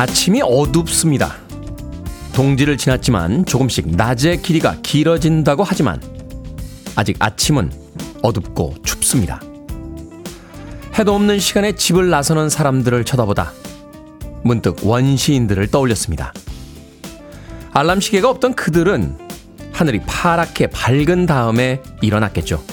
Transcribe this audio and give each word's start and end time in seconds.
아침이 0.00 0.40
어둡습니다. 0.40 1.36
동지를 2.32 2.78
지났지만 2.78 3.44
조금씩 3.44 3.86
낮의 3.96 4.40
길이가 4.40 4.78
길어진다고 4.82 5.62
하지만 5.62 6.00
아직 6.96 7.16
아침은 7.18 7.70
어둡고 8.22 8.76
춥습니다. 8.82 9.42
해도 10.98 11.14
없는 11.14 11.38
시간에 11.38 11.72
집을 11.72 12.08
나서는 12.08 12.48
사람들을 12.48 13.04
쳐다보다 13.04 13.52
문득 14.42 14.86
원시인들을 14.86 15.66
떠올렸습니다. 15.66 16.32
알람 17.72 18.00
시계가 18.00 18.30
없던 18.30 18.54
그들은 18.54 19.18
하늘이 19.70 20.00
파랗게 20.06 20.68
밝은 20.68 21.26
다음에 21.26 21.82
일어났겠죠. 22.00 22.64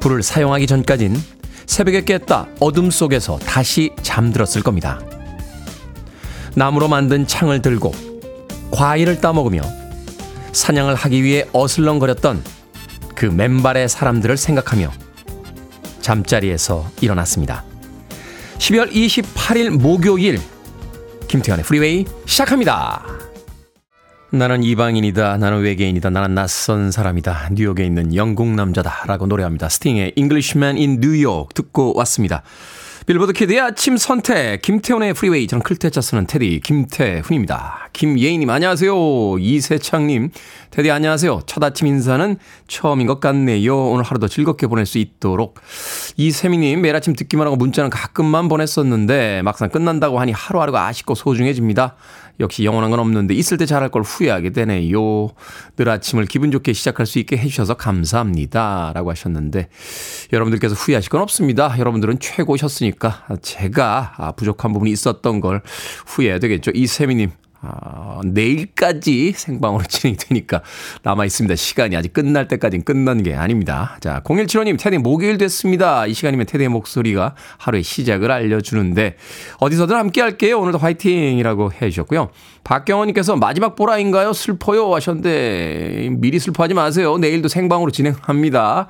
불을 0.00 0.22
사용하기 0.22 0.66
전까진 0.66 1.18
새벽에 1.64 2.04
깼다 2.04 2.46
어둠 2.60 2.90
속에서 2.90 3.38
다시 3.38 3.92
잠들었을 4.02 4.62
겁니다. 4.62 5.00
나무로 6.54 6.88
만든 6.88 7.26
창을 7.26 7.62
들고 7.62 7.92
과일을 8.70 9.20
따먹으며 9.20 9.62
사냥을 10.52 10.94
하기 10.94 11.22
위해 11.22 11.46
어슬렁거렸던 11.52 12.42
그 13.14 13.26
맨발의 13.26 13.88
사람들을 13.88 14.36
생각하며 14.36 14.90
잠자리에서 16.00 16.90
일어났습니다. 17.00 17.64
12월 18.58 18.90
28일 18.90 19.70
목요일 19.70 20.40
김태훈의 21.28 21.64
프리웨이 21.64 22.06
시작합니다. 22.26 23.04
나는 24.32 24.62
이방인이다. 24.62 25.38
나는 25.38 25.60
외계인이다. 25.60 26.10
나는 26.10 26.34
낯선 26.34 26.92
사람이다. 26.92 27.50
뉴욕에 27.52 27.84
있는 27.84 28.14
영국 28.14 28.48
남자다. 28.48 29.04
라고 29.06 29.26
노래합니다. 29.26 29.68
스팅의 29.68 30.12
Englishman 30.16 30.76
in 30.76 31.02
New 31.02 31.26
York 31.26 31.48
듣고 31.54 31.94
왔습니다. 31.96 32.42
빌보드 33.06 33.32
키드의 33.32 33.60
아침 33.60 33.96
선택, 33.96 34.60
김태훈의 34.60 35.14
프리웨이, 35.14 35.46
저는 35.46 35.62
클 35.62 35.80
태 35.80 35.93
자 35.93 36.02
쓰는 36.02 36.26
테디, 36.26 36.60
김태훈입니다. 36.62 37.88
김예인님, 37.94 38.48
안녕하세요. 38.50 39.38
이세창님, 39.38 40.30
테디 40.70 40.90
안녕하세요. 40.90 41.40
첫 41.46 41.64
아침 41.64 41.86
인사는 41.86 42.36
처음인 42.68 43.06
것 43.06 43.18
같네요. 43.18 43.88
오늘 43.88 44.04
하루도 44.04 44.28
즐겁게 44.28 44.66
보낼 44.66 44.84
수 44.84 44.98
있도록. 44.98 45.58
이세미님, 46.18 46.82
매일 46.82 46.94
아침 46.94 47.14
듣기만 47.14 47.46
하고 47.46 47.56
문자는 47.56 47.88
가끔만 47.88 48.48
보냈었는데, 48.48 49.42
막상 49.42 49.70
끝난다고 49.70 50.20
하니 50.20 50.32
하루하루가 50.32 50.86
아쉽고 50.86 51.14
소중해집니다. 51.14 51.96
역시 52.40 52.64
영원한 52.64 52.90
건 52.90 52.98
없는데 53.00 53.34
있을 53.34 53.58
때 53.58 53.66
잘할 53.66 53.90
걸 53.90 54.02
후회하게 54.02 54.50
되네요. 54.50 55.28
늘 55.76 55.88
아침을 55.88 56.24
기분 56.24 56.50
좋게 56.50 56.72
시작할 56.72 57.06
수 57.06 57.18
있게 57.18 57.36
해주셔서 57.36 57.74
감사합니다. 57.74 58.92
라고 58.94 59.10
하셨는데 59.10 59.68
여러분들께서 60.32 60.74
후회하실 60.74 61.10
건 61.10 61.20
없습니다. 61.20 61.78
여러분들은 61.78 62.18
최고셨으니까 62.18 63.26
제가 63.42 64.34
부족한 64.36 64.72
부분이 64.72 64.90
있었던 64.90 65.40
걸 65.40 65.62
후회해야 66.06 66.38
되겠죠. 66.38 66.72
이세미님 66.74 67.30
아, 67.62 68.20
내일까지 68.24 69.34
생방으로 69.36 69.84
진행이 69.84 70.16
되니까 70.16 70.62
남아 71.02 71.26
있습니다. 71.26 71.56
시간이 71.56 71.94
아직 71.94 72.14
끝날 72.14 72.48
때까지는 72.48 72.84
끝난 72.84 73.22
게 73.22 73.34
아닙니다. 73.34 73.98
자, 74.00 74.22
0175님, 74.24 74.78
테디 74.78 74.96
목요일 74.98 75.36
됐습니다. 75.36 76.06
이 76.06 76.14
시간이면 76.14 76.46
테디의 76.46 76.70
목소리가 76.70 77.34
하루의 77.58 77.82
시작을 77.82 78.30
알려주는데, 78.30 79.16
어디서든 79.58 79.94
함께 79.94 80.22
할게요. 80.22 80.58
오늘도 80.60 80.78
화이팅 80.78 81.36
이라고 81.36 81.70
해주셨고요. 81.72 82.30
박경원님께서 82.64 83.36
마지막 83.36 83.76
보라인가요? 83.76 84.32
슬퍼요 84.32 84.94
하셨는데, 84.94 86.08
미리 86.12 86.38
슬퍼하지 86.38 86.72
마세요. 86.72 87.18
내일도 87.18 87.48
생방으로 87.48 87.90
진행합니다. 87.90 88.88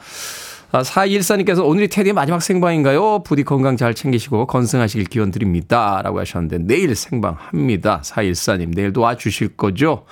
아, 0.72 0.82
4214님께서 0.82 1.66
오늘이 1.66 1.88
테디의 1.88 2.12
마지막 2.12 2.40
생방인가요? 2.40 3.24
부디 3.24 3.42
건강 3.42 3.76
잘 3.76 3.92
챙기시고 3.92 4.46
건승하시길 4.46 5.06
기원 5.06 5.32
드립니다. 5.32 6.00
라고 6.04 6.20
하셨는데 6.20 6.58
내일 6.58 6.94
생방합니다. 6.94 8.02
4214님 8.04 8.74
내일도 8.74 9.00
와주실 9.00 9.56
거죠? 9.56 10.04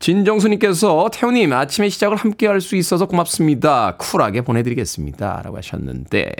진정수님께서 0.00 1.08
태우님 1.12 1.52
아침의 1.52 1.90
시작을 1.90 2.16
함께 2.16 2.48
할 2.48 2.60
수 2.60 2.74
있어서 2.74 3.06
고맙습니다. 3.06 3.96
쿨하게 3.96 4.40
보내드리겠습니다. 4.40 5.42
라고 5.44 5.56
하셨는데 5.58 6.32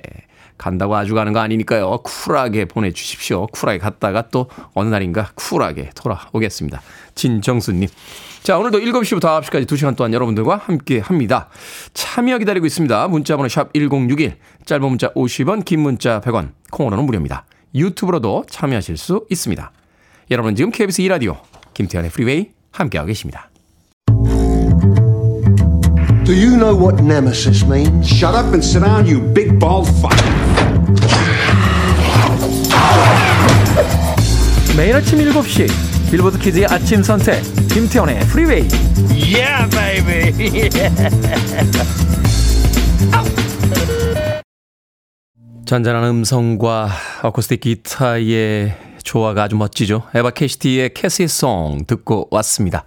간다고 0.58 0.96
아주 0.96 1.14
가는 1.14 1.32
거 1.32 1.38
아니니까요. 1.38 1.98
쿨하게 2.02 2.64
보내주십시오. 2.64 3.46
쿨하게 3.46 3.78
갔다가 3.78 4.28
또 4.28 4.48
어느 4.74 4.88
날인가 4.88 5.30
쿨하게 5.36 5.90
돌아오겠습니다. 5.94 6.82
진정수님. 7.14 7.88
자, 8.42 8.58
오늘도 8.58 8.80
7시부터 8.80 9.40
9시까지 9.40 9.66
2시간 9.66 9.94
동안 9.94 10.12
여러분들과 10.12 10.56
함께 10.56 10.98
합니다. 10.98 11.48
참여 11.94 12.38
기다리고 12.38 12.66
있습니다. 12.66 13.06
문자번호 13.06 13.48
샵 13.48 13.72
1061, 13.72 14.34
짧은 14.64 14.88
문자 14.88 15.12
50원, 15.12 15.64
긴 15.64 15.78
문자 15.78 16.20
100원, 16.20 16.50
콩으로는 16.72 17.04
무료입니다. 17.04 17.44
유튜브로도 17.72 18.46
참여하실 18.50 18.96
수 18.96 19.24
있습니다. 19.30 19.70
여러분 20.32 20.56
지금 20.56 20.72
KBS 20.72 21.02
2라디오 21.02 21.36
김태훈의 21.74 22.10
프리웨이 22.10 22.48
함께하고 22.72 23.06
계십니다. 23.06 23.48
Do 26.24 26.34
you 26.34 26.56
know 26.56 26.76
what 26.76 27.00
nemesis 27.00 27.64
means? 27.64 28.08
Shut 28.08 28.34
up 28.34 28.48
and 28.48 28.64
sit 28.64 28.84
down, 28.84 29.06
you 29.06 29.20
big 29.32 29.56
bald 29.60 29.88
fuck. 29.98 30.18
매일 34.76 34.96
아침 34.96 35.20
7시 35.20 35.91
빌보드 36.12 36.38
키즈의 36.38 36.66
아침 36.66 37.02
선택 37.02 37.42
김태훈의 37.72 38.20
프리웨이 38.26 38.68
Yeah, 39.12 39.66
baby. 39.70 40.68
잔잔한 45.64 46.04
음성과 46.04 46.90
어쿠스틱 47.22 47.60
기타의 47.60 48.76
조화가 49.02 49.44
아주 49.44 49.56
멋지죠. 49.56 50.02
에바 50.14 50.32
캐시디의 50.32 50.92
Kathy's 50.92 51.51
Song 51.51 51.84
듣고 51.86 52.28
왔습니다. 52.30 52.84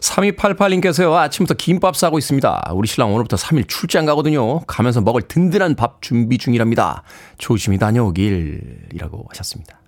3288님께서요, 0.00 1.14
아침부터 1.14 1.54
김밥 1.54 1.94
싸고 1.96 2.18
있습니다. 2.18 2.72
우리 2.74 2.88
신랑 2.88 3.14
오늘부터 3.14 3.36
3일 3.36 3.68
출장 3.68 4.04
가거든요. 4.04 4.62
가면서 4.66 5.00
먹을 5.00 5.22
든든한 5.22 5.76
밥 5.76 6.02
준비 6.02 6.38
중이랍니다. 6.38 7.04
조심히 7.38 7.78
다녀오길. 7.78 8.88
이라고 8.94 9.26
하셨습니다. 9.28 9.78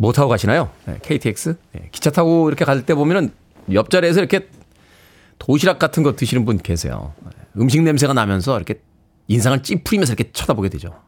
뭐 0.00 0.12
타고 0.12 0.28
가시나요? 0.28 0.70
네, 0.86 0.98
KTX? 1.02 1.56
네, 1.72 1.88
기차 1.92 2.10
타고 2.10 2.48
이렇게 2.48 2.64
갈 2.64 2.82
때 2.86 2.94
보면은 2.94 3.32
옆자리에서 3.72 4.20
이렇게 4.20 4.48
도시락 5.38 5.78
같은 5.78 6.02
거 6.02 6.14
드시는 6.16 6.44
분 6.44 6.56
계세요. 6.58 7.12
네, 7.24 7.30
음식 7.58 7.82
냄새가 7.82 8.12
나면서 8.14 8.56
이렇게 8.56 8.80
인상을 9.26 9.62
찌푸리면서 9.62 10.12
이렇게 10.14 10.30
쳐다보게 10.32 10.68
되죠. 10.70 11.02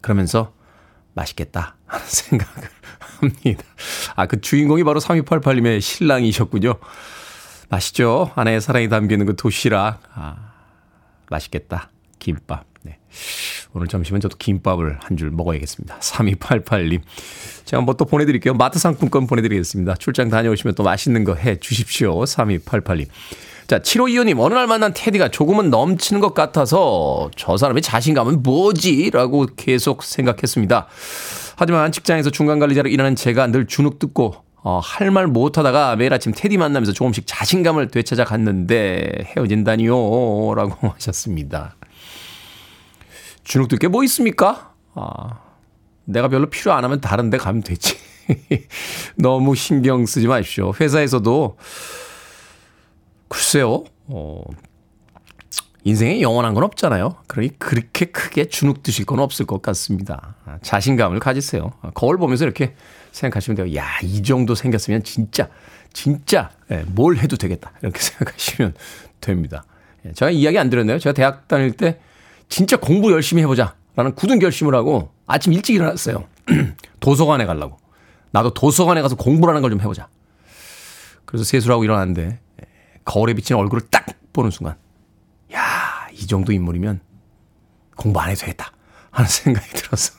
그러면서 0.00 0.52
맛있겠다 1.14 1.76
하는 1.86 2.04
생각을 2.08 2.68
합니다. 2.98 3.64
아, 4.16 4.26
그 4.26 4.40
주인공이 4.40 4.84
바로 4.84 5.00
3288님의 5.00 5.80
신랑이셨군요. 5.80 6.74
맛있죠? 7.68 8.32
아내의 8.34 8.60
사랑이 8.60 8.88
담기는 8.88 9.24
그 9.26 9.36
도시락. 9.36 10.00
아, 10.14 10.52
맛있겠다. 11.28 11.90
김밥. 12.18 12.64
네. 13.10 13.68
오늘 13.74 13.86
점심은 13.88 14.20
저도 14.20 14.36
김밥을 14.38 14.98
한 15.00 15.16
줄 15.16 15.30
먹어야겠습니다. 15.30 15.98
3288님. 15.98 17.00
제가 17.64 17.82
뭐 17.82 17.94
또 17.94 18.04
보내드릴게요. 18.04 18.54
마트 18.54 18.78
상품권 18.78 19.26
보내드리겠습니다. 19.26 19.94
출장 19.96 20.28
다녀오시면 20.30 20.74
또 20.74 20.82
맛있는 20.82 21.24
거 21.24 21.34
해 21.34 21.56
주십시오. 21.58 22.18
3288님. 22.22 23.06
자, 23.66 23.78
7525님, 23.78 24.40
어느 24.40 24.54
날 24.54 24.66
만난 24.66 24.92
테디가 24.92 25.28
조금은 25.28 25.70
넘치는 25.70 26.20
것 26.20 26.34
같아서 26.34 27.30
저 27.36 27.56
사람의 27.56 27.82
자신감은 27.82 28.42
뭐지? 28.42 29.10
라고 29.12 29.46
계속 29.56 30.02
생각했습니다. 30.02 30.88
하지만 31.56 31.92
직장에서 31.92 32.30
중간관리자로 32.30 32.88
일하는 32.88 33.14
제가 33.14 33.46
늘 33.48 33.66
주눅 33.66 33.98
듣고 34.00 34.34
어, 34.62 34.80
할 34.82 35.10
말 35.10 35.26
못하다가 35.28 35.94
매일 35.96 36.12
아침 36.12 36.32
테디 36.34 36.56
만나면서 36.58 36.92
조금씩 36.92 37.24
자신감을 37.26 37.88
되찾아 37.88 38.24
갔는데 38.24 39.12
헤어진다니요. 39.36 40.54
라고 40.54 40.88
하셨습니다. 40.94 41.76
주눅 43.50 43.66
들 43.66 43.78
게 43.78 43.88
뭐 43.88 44.04
있습니까? 44.04 44.74
아, 44.94 45.40
내가 46.04 46.28
별로 46.28 46.48
필요 46.48 46.72
안 46.72 46.84
하면 46.84 47.00
다른 47.00 47.30
데 47.30 47.36
가면 47.36 47.62
되지. 47.64 47.96
너무 49.18 49.56
신경 49.56 50.06
쓰지 50.06 50.28
마십시오. 50.28 50.72
회사에서도 50.78 51.56
글쎄요. 53.26 53.82
어, 54.06 54.42
인생에 55.82 56.20
영원한 56.20 56.54
건 56.54 56.62
없잖아요. 56.62 57.16
그러니 57.26 57.58
그렇게 57.58 58.04
크게 58.04 58.44
주눅 58.44 58.84
드실 58.84 59.04
건 59.04 59.18
없을 59.18 59.46
것 59.46 59.62
같습니다. 59.62 60.36
아, 60.44 60.58
자신감을 60.62 61.18
가지세요. 61.18 61.72
아, 61.82 61.90
거울 61.92 62.18
보면서 62.18 62.44
이렇게 62.44 62.74
생각하시면 63.10 63.56
돼요. 63.56 63.74
야, 63.76 63.98
이 64.04 64.22
정도 64.22 64.54
생겼으면 64.54 65.02
진짜, 65.02 65.48
진짜, 65.92 66.50
예, 66.70 66.84
뭘 66.86 67.16
해도 67.16 67.36
되겠다. 67.36 67.72
이렇게 67.82 67.98
생각하시면 68.00 68.74
됩니다. 69.20 69.64
예, 70.06 70.12
제가 70.12 70.30
이야기 70.30 70.56
안 70.56 70.70
드렸나요? 70.70 71.00
제가 71.00 71.14
대학 71.14 71.48
다닐 71.48 71.72
때 71.72 71.98
진짜 72.50 72.76
공부 72.76 73.10
열심히 73.12 73.40
해보자. 73.42 73.74
라는 73.96 74.14
굳은 74.14 74.38
결심을 74.38 74.74
하고 74.74 75.12
아침 75.26 75.52
일찍 75.52 75.74
일어났어요. 75.74 76.26
도서관에 77.00 77.46
가려고. 77.46 77.78
나도 78.32 78.52
도서관에 78.54 79.00
가서 79.02 79.16
공부라는 79.16 79.62
걸 79.62 79.70
좀 79.70 79.80
해보자. 79.80 80.08
그래서 81.24 81.44
세수를 81.44 81.72
하고 81.74 81.84
일어났는데 81.84 82.40
거울에 83.04 83.34
비친 83.34 83.56
얼굴을 83.56 83.86
딱 83.90 84.04
보는 84.32 84.50
순간 84.50 84.76
야, 85.52 86.08
이 86.12 86.26
정도 86.26 86.52
인물이면 86.52 87.00
공부 87.96 88.20
안 88.20 88.30
해도 88.30 88.40
되겠다. 88.40 88.72
하는 89.10 89.28
생각이 89.30 89.68
들어서. 89.70 90.12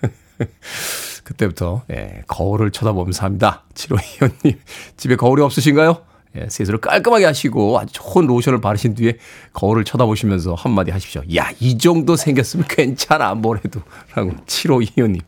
그때부터 1.24 1.82
예, 1.90 2.22
거울을 2.26 2.70
쳐다보면서 2.70 3.24
합니다. 3.24 3.64
7호이원님 3.74 4.58
집에 4.96 5.16
거울이 5.16 5.42
없으신가요? 5.42 6.04
예, 6.38 6.46
세수를 6.48 6.80
깔끔하게 6.80 7.24
하시고 7.24 7.78
아주 7.78 7.92
좋은 7.94 8.26
로션을 8.26 8.60
바르신 8.60 8.94
뒤에 8.94 9.18
거울을 9.52 9.84
쳐다보시면서 9.84 10.54
한마디 10.54 10.90
하십시오. 10.90 11.22
야, 11.36 11.50
이 11.60 11.78
정도 11.78 12.16
생겼으면 12.16 12.66
괜찮아, 12.68 13.34
뭐래도. 13.34 13.80
라고 14.14 14.32
7525님. 14.46 15.20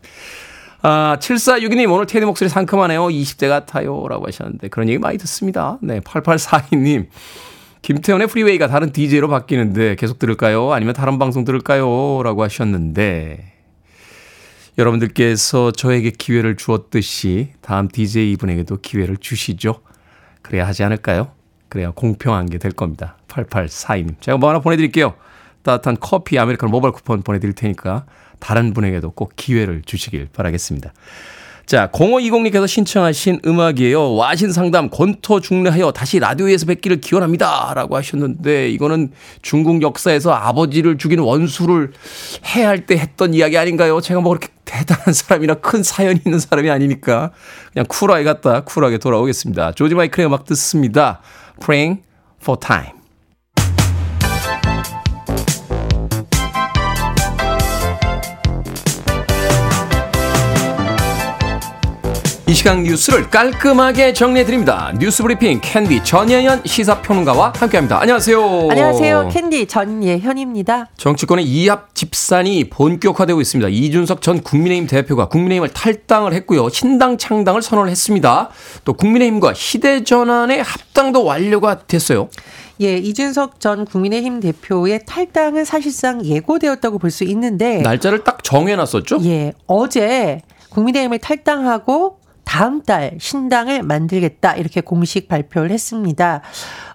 아, 0.82 1.18
7462님, 1.20 1.92
오늘 1.92 2.06
테디 2.06 2.24
목소리 2.24 2.48
상큼하네요. 2.48 3.08
20대 3.08 3.48
같아요. 3.48 4.06
라고 4.08 4.26
하셨는데, 4.26 4.68
그런 4.68 4.88
얘기 4.88 4.98
많이 4.98 5.18
듣습니다. 5.18 5.78
네, 5.82 6.00
8842님. 6.00 7.08
김태현의 7.82 8.26
프리웨이가 8.28 8.68
다른 8.68 8.92
DJ로 8.92 9.28
바뀌는데 9.28 9.96
계속 9.96 10.18
들을까요? 10.18 10.72
아니면 10.72 10.94
다른 10.94 11.18
방송 11.18 11.44
들을까요? 11.44 12.22
라고 12.22 12.42
하셨는데, 12.42 13.54
여러분들께서 14.78 15.72
저에게 15.72 16.10
기회를 16.10 16.56
주었듯이 16.56 17.48
다음 17.60 17.88
DJ 17.88 18.36
분에게도 18.36 18.78
기회를 18.78 19.16
주시죠. 19.18 19.80
그래야 20.42 20.66
하지 20.66 20.82
않을까요? 20.84 21.32
그래야 21.68 21.90
공평한 21.90 22.46
게 22.46 22.58
될 22.58 22.72
겁니다. 22.72 23.16
8842님. 23.28 24.20
제가 24.20 24.38
뭐 24.38 24.48
하나 24.48 24.60
보내드릴게요. 24.60 25.14
따뜻한 25.62 25.98
커피, 26.00 26.38
아메리카노 26.38 26.70
모바일 26.70 26.92
쿠폰 26.92 27.22
보내드릴 27.22 27.54
테니까 27.54 28.06
다른 28.38 28.72
분에게도 28.72 29.10
꼭 29.12 29.32
기회를 29.36 29.82
주시길 29.82 30.28
바라겠습니다. 30.32 30.92
자, 31.70 31.88
0520님께서 31.92 32.66
신청하신 32.66 33.42
음악이에요. 33.46 34.16
와신 34.16 34.50
상담 34.50 34.90
권토 34.90 35.38
중래하여 35.38 35.92
다시 35.92 36.18
라디오에서 36.18 36.66
뵙기를 36.66 37.00
기원합니다. 37.00 37.74
라고 37.76 37.96
하셨는데, 37.96 38.70
이거는 38.70 39.12
중국 39.40 39.80
역사에서 39.80 40.32
아버지를 40.32 40.98
죽인 40.98 41.20
원수를 41.20 41.92
해야 42.44 42.70
할때 42.70 42.96
했던 42.96 43.34
이야기 43.34 43.56
아닌가요? 43.56 44.00
제가 44.00 44.20
뭐 44.20 44.36
그렇게 44.36 44.48
대단한 44.64 45.14
사람이나 45.14 45.54
큰 45.54 45.84
사연이 45.84 46.18
있는 46.26 46.40
사람이 46.40 46.68
아니니까, 46.68 47.30
그냥 47.72 47.86
쿨하게 47.88 48.24
갔다 48.24 48.64
쿨하게 48.64 48.98
돌아오겠습니다. 48.98 49.70
조지 49.70 49.94
마이클의 49.94 50.26
음악 50.26 50.46
듣습니다. 50.46 51.20
Praying 51.60 52.02
for 52.42 52.58
Time. 52.58 52.99
이 62.50 62.52
시간 62.52 62.82
뉴스를 62.82 63.30
깔끔하게 63.30 64.12
정리해드립니다. 64.12 64.92
뉴스 64.98 65.22
브리핑 65.22 65.60
캔디 65.62 66.02
전예현 66.02 66.62
시사평론가와 66.64 67.52
함께합니다. 67.54 68.00
안녕하세요. 68.00 68.68
안녕하세요. 68.68 69.28
캔디 69.32 69.68
전예현입니다. 69.68 70.88
정치권의 70.96 71.44
이합 71.44 71.94
집산이 71.94 72.68
본격화되고 72.68 73.40
있습니다. 73.40 73.68
이준석 73.68 74.20
전 74.20 74.42
국민의힘 74.42 74.88
대표가 74.88 75.28
국민의힘을 75.28 75.68
탈당을 75.68 76.32
했고요. 76.32 76.68
신당 76.70 77.18
창당을 77.18 77.62
선언을 77.62 77.88
했습니다. 77.88 78.48
또 78.84 78.94
국민의힘과 78.94 79.52
희대전환의 79.54 80.60
합당도 80.64 81.22
완료가 81.22 81.86
됐어요. 81.86 82.30
예, 82.80 82.96
이준석 82.96 83.60
전 83.60 83.84
국민의힘 83.84 84.40
대표의 84.40 85.04
탈당은 85.06 85.64
사실상 85.64 86.24
예고되었다고 86.24 86.98
볼 86.98 87.12
수 87.12 87.22
있는데 87.22 87.76
날짜를 87.82 88.24
딱 88.24 88.42
정해놨었죠? 88.42 89.20
예, 89.22 89.52
어제 89.68 90.40
국민의힘을 90.70 91.18
탈당하고 91.18 92.19
다음 92.50 92.82
달 92.82 93.12
신당을 93.20 93.84
만들겠다 93.84 94.56
이렇게 94.56 94.80
공식 94.80 95.28
발표를 95.28 95.70
했습니다. 95.70 96.40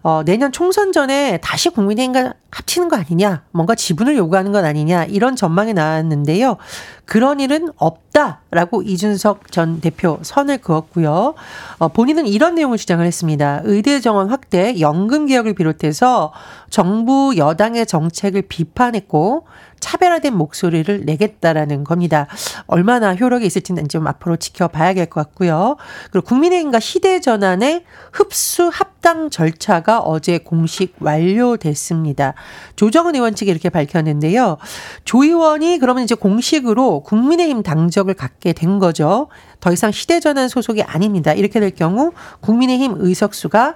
어, 0.04 0.22
내년 0.26 0.52
총선 0.52 0.92
전에 0.92 1.40
다시 1.42 1.70
국민의힘과 1.70 2.34
합치는 2.52 2.90
거 2.90 2.98
아니냐, 2.98 3.44
뭔가 3.52 3.74
지분을 3.74 4.18
요구하는 4.18 4.52
건 4.52 4.66
아니냐 4.66 5.06
이런 5.06 5.38
전망이 5.38 5.74
나왔는데요. 5.74 6.58
그런 7.06 7.40
일은 7.40 7.70
없다라고 7.78 8.82
이준석 8.82 9.54
전 9.54 9.80
대표 9.80 10.20
선을 10.24 10.58
그었고요. 10.58 11.36
어, 11.78 11.88
본인은 11.88 12.28
이런 12.28 12.56
내용을 12.56 12.78
주장을 12.78 13.06
했습니다. 13.06 13.62
의대 13.64 14.02
정원 14.02 14.32
확대, 14.32 14.78
연금 14.82 15.26
개혁을 15.26 15.54
비롯해서 15.54 16.34
정부 16.70 17.34
여당의 17.38 17.86
정책을 17.86 18.42
비판했고 18.50 19.46
차별화된 19.86 20.36
목소리를 20.36 21.06
내겠다라는 21.06 21.84
겁니다. 21.84 22.26
얼마나 22.66 23.14
효력이 23.14 23.46
있을지는 23.46 23.88
좀 23.88 24.08
앞으로 24.08 24.36
지켜봐야 24.38 24.96
될 24.96 25.06
것 25.06 25.22
같고요. 25.22 25.78
그리고 26.12 26.26
국민의힘과 26.26 26.80
시대전환의 26.80 27.84
흡수 28.12 28.72
합당 28.74 29.30
절차가 29.30 30.00
어제 30.00 30.40
공식 30.40 30.96
완료됐습니다. 31.00 32.34
조정은 32.76 33.14
의원 33.14 33.36
측이 33.36 33.52
이렇게 33.52 33.70
밝혔는데요. 33.70 34.58
조 35.04 35.24
의원이 35.24 35.78
그러면 35.78 36.04
이제 36.04 36.16
공식으로 36.16 37.02
국민의힘 37.02 37.62
당적을 37.62 38.16
갖게 38.16 38.54
된 38.54 38.80
거죠. 38.80 39.28
더 39.60 39.72
이상 39.72 39.92
시대전환 39.92 40.50
소속이 40.50 40.82
아닙니다. 40.82 41.32
이렇게 41.34 41.60
될 41.60 41.70
경우 41.70 42.12
국민의힘 42.42 42.96
의석수가 42.98 43.76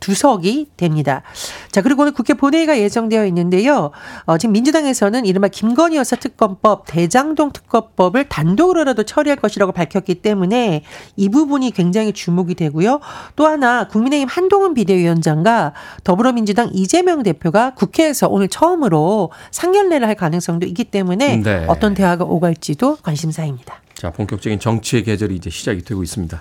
112석이 0.00 0.66
됩니다. 0.76 1.22
자, 1.70 1.82
그리고 1.82 2.02
오늘 2.02 2.12
국회 2.12 2.34
본회의가 2.34 2.78
예정되어 2.78 3.26
있는데요. 3.26 3.90
어, 4.24 4.38
지금 4.38 4.52
민주당에서는 4.52 5.26
이른바 5.26 5.48
김건희 5.48 5.96
여사 5.96 6.16
특검법, 6.16 6.84
대장동 6.86 7.52
특검법을 7.52 8.28
단독으로라도 8.28 9.04
처리할 9.04 9.36
것이라고 9.38 9.72
밝혔기 9.72 10.16
때문에 10.16 10.82
이 11.16 11.28
부분이 11.28 11.72
굉장히 11.72 12.12
주목이 12.12 12.54
되고요. 12.54 13.00
또 13.36 13.46
하나 13.46 13.88
국민의힘 13.88 14.28
한동훈 14.28 14.74
비대위원장과 14.74 15.72
더불어민주당 16.04 16.70
이재명 16.72 17.22
대표가 17.22 17.74
국회에서 17.74 18.28
오늘 18.28 18.48
처음으로 18.48 19.32
상견례를 19.50 20.06
할 20.06 20.14
가능성도 20.14 20.66
있기 20.66 20.84
때문에 20.84 21.36
네. 21.36 21.64
어떤 21.68 21.94
대화가 21.94 22.24
오갈지도 22.24 22.96
관심사입니다. 23.02 23.80
자, 23.94 24.12
본격적인 24.12 24.60
정치의 24.60 25.02
계절이 25.02 25.34
이제 25.34 25.50
시작이 25.50 25.82
되고 25.82 26.02
있습니다. 26.02 26.40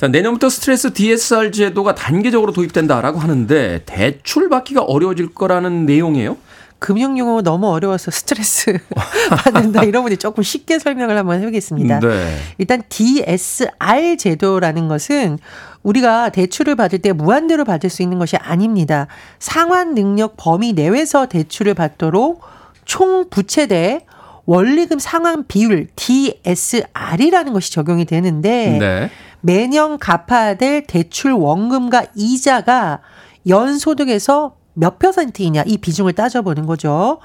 자, 0.00 0.08
내년부터 0.08 0.48
스트레스 0.48 0.94
DSR 0.94 1.50
제도가 1.50 1.94
단계적으로 1.94 2.54
도입된다라고 2.54 3.18
하는데 3.18 3.82
대출 3.84 4.48
받기가 4.48 4.80
어려워질 4.80 5.34
거라는 5.34 5.84
내용이에요. 5.84 6.38
금융 6.78 7.18
용어 7.18 7.42
너무 7.42 7.68
어려워서 7.68 8.10
스트레스 8.10 8.78
받는다 9.44 9.84
이런 9.84 10.02
분이 10.02 10.16
조금 10.16 10.42
쉽게 10.42 10.78
설명을 10.78 11.18
한번 11.18 11.42
해보겠습니다. 11.42 12.00
네. 12.00 12.38
일단 12.56 12.82
DSR 12.88 14.16
제도라는 14.16 14.88
것은 14.88 15.38
우리가 15.82 16.30
대출을 16.30 16.76
받을 16.76 16.98
때 17.00 17.12
무한대로 17.12 17.66
받을 17.66 17.90
수 17.90 18.00
있는 18.00 18.18
것이 18.18 18.38
아닙니다. 18.38 19.06
상환 19.38 19.94
능력 19.94 20.32
범위 20.38 20.72
내에서 20.72 21.26
대출을 21.26 21.74
받도록 21.74 22.40
총 22.86 23.28
부채 23.28 23.66
대 23.66 24.06
원리금 24.46 24.98
상환 24.98 25.46
비율 25.46 25.88
DSR이라는 25.94 27.52
것이 27.52 27.70
적용이 27.70 28.06
되는데 28.06 28.78
네. 28.80 29.10
매년 29.40 29.98
갚아야 29.98 30.54
될 30.54 30.86
대출 30.86 31.32
원금과 31.32 32.06
이자가 32.14 33.00
연소득에서 33.46 34.56
몇 34.74 34.98
퍼센트이냐 34.98 35.64
이 35.66 35.78
비중을 35.78 36.12
따져보는 36.12 36.66
거죠. 36.66 37.18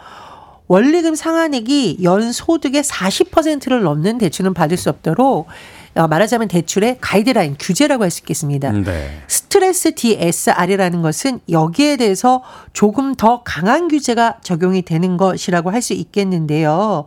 원리금 0.68 1.14
상환액이 1.14 2.00
연소득의 2.02 2.82
40%를 2.84 3.84
넘는 3.84 4.18
대출은 4.18 4.54
받을 4.54 4.78
수 4.78 4.90
없도록 4.90 5.48
어, 5.96 6.08
말하자면 6.08 6.48
대출의 6.50 6.98
가이드라인 7.00 7.56
규제라고 7.58 8.04
할 8.04 8.12
수 8.12 8.22
있겠습니다. 8.22 8.72
네. 8.72 9.22
스트레스 9.28 9.94
DSR이라는 9.96 11.02
것은 11.02 11.40
여기에 11.50 11.98
대해서 11.98 12.44
조금 12.74 13.16
더 13.16 13.44
강한 13.44 13.88
규제가 13.88 14.40
적용이 14.42 14.82
되는 14.82 15.16
것이라고 15.18 15.70
할 15.72 15.82
수 15.82 15.94
있겠는데요. 15.94 17.06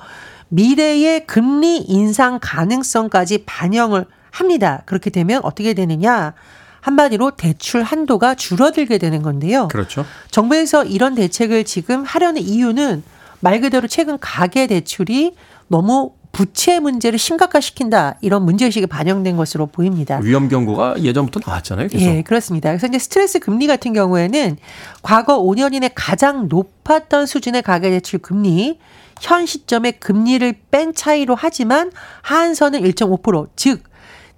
미래의 0.50 1.26
금리 1.26 1.78
인상 1.78 2.38
가능성까지 2.40 3.44
반영을 3.44 4.06
합니다. 4.38 4.82
그렇게 4.86 5.10
되면 5.10 5.40
어떻게 5.44 5.74
되느냐? 5.74 6.34
한마디로 6.80 7.32
대출 7.32 7.82
한도가 7.82 8.34
줄어들게 8.34 8.98
되는 8.98 9.22
건데요. 9.22 9.68
그렇죠. 9.68 10.04
정부에서 10.30 10.84
이런 10.84 11.14
대책을 11.14 11.64
지금 11.64 12.04
하려는 12.04 12.40
이유는 12.40 13.02
말 13.40 13.60
그대로 13.60 13.86
최근 13.88 14.18
가계 14.18 14.66
대출이 14.68 15.34
너무 15.66 16.12
부채 16.30 16.78
문제를 16.78 17.18
심각화시킨다 17.18 18.16
이런 18.20 18.44
문제의식이 18.44 18.86
반영된 18.86 19.36
것으로 19.36 19.66
보입니다. 19.66 20.20
위험 20.22 20.48
경고가 20.48 21.02
예전부터 21.02 21.40
나왔잖아요. 21.44 21.88
계속. 21.88 22.04
예, 22.04 22.22
그렇습니다. 22.22 22.70
그래서 22.70 22.86
이제 22.86 22.98
스트레스 22.98 23.38
금리 23.38 23.66
같은 23.66 23.92
경우에는 23.92 24.56
과거 25.02 25.42
5년 25.42 25.74
이내 25.74 25.90
가장 25.94 26.48
높았던 26.48 27.26
수준의 27.26 27.62
가계대출 27.62 28.20
금리 28.20 28.78
현 29.20 29.46
시점에 29.46 29.92
금리를 29.92 30.54
뺀 30.70 30.94
차이로 30.94 31.34
하지만 31.36 31.90
하한선은 32.22 32.82
1.5%, 32.82 33.48
즉 33.56 33.82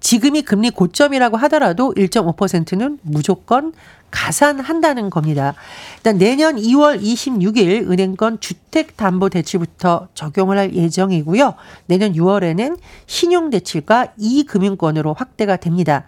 지금이 0.01 0.41
금리 0.41 0.71
고점이라고 0.71 1.37
하더라도 1.37 1.93
1.5%는 1.93 2.99
무조건 3.03 3.71
가산한다는 4.09 5.09
겁니다. 5.09 5.53
일단 5.97 6.17
내년 6.17 6.57
2월 6.57 7.01
26일 7.01 7.89
은행권 7.89 8.41
주택담보대출부터 8.41 10.09
적용을 10.13 10.57
할 10.57 10.75
예정이고요. 10.75 11.53
내년 11.85 12.11
6월에는 12.13 12.77
신용대출과 13.05 14.13
이금융권으로 14.17 15.13
확대가 15.13 15.55
됩니다. 15.55 16.03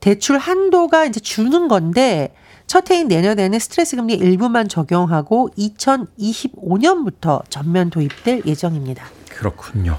대출 0.00 0.38
한도가 0.38 1.04
이제 1.04 1.20
주는 1.20 1.68
건데 1.68 2.34
첫 2.66 2.90
해인 2.90 3.06
내년에는 3.06 3.58
스트레스 3.60 3.96
금리 3.96 4.14
일부만 4.14 4.68
적용하고 4.68 5.50
2025년부터 5.56 7.42
전면 7.48 7.90
도입될 7.90 8.42
예정입니다. 8.44 9.06
그렇군요. 9.28 9.98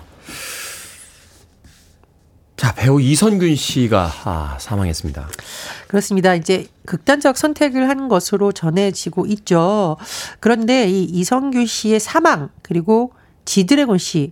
자, 2.57 2.73
배우 2.73 2.99
이선균 2.99 3.55
씨가 3.55 4.11
아, 4.25 4.57
사망했습니다. 4.59 5.29
그렇습니다. 5.87 6.33
이제 6.33 6.65
극단적 6.87 7.37
선택을 7.37 7.87
한 7.87 8.07
것으로 8.07 8.51
전해지고 8.51 9.27
있죠. 9.27 9.95
그런데 10.39 10.89
이 10.89 11.03
이성균 11.03 11.67
씨의 11.67 11.99
사망 11.99 12.49
그리고 12.63 13.13
지드래곤 13.45 13.99
씨 13.99 14.31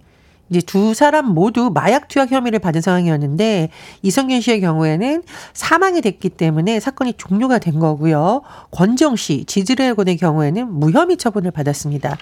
이제 0.50 0.60
두 0.60 0.96
사람 0.96 1.28
모두 1.28 1.70
마약 1.72 2.08
투약 2.08 2.32
혐의를 2.32 2.58
받은 2.58 2.82
상황이었는데 2.82 3.70
이성균 4.02 4.42
씨의 4.42 4.60
경우에는 4.60 5.22
사망이 5.54 6.02
됐기 6.02 6.30
때문에 6.30 6.80
사건이 6.80 7.14
종료가 7.18 7.60
된 7.60 7.78
거고요. 7.78 8.42
권정 8.72 9.16
씨, 9.16 9.46
지드래곤의 9.46 10.18
경우에는 10.18 10.68
무혐의 10.74 11.18
처분을 11.18 11.52
받았습니다. 11.52 12.18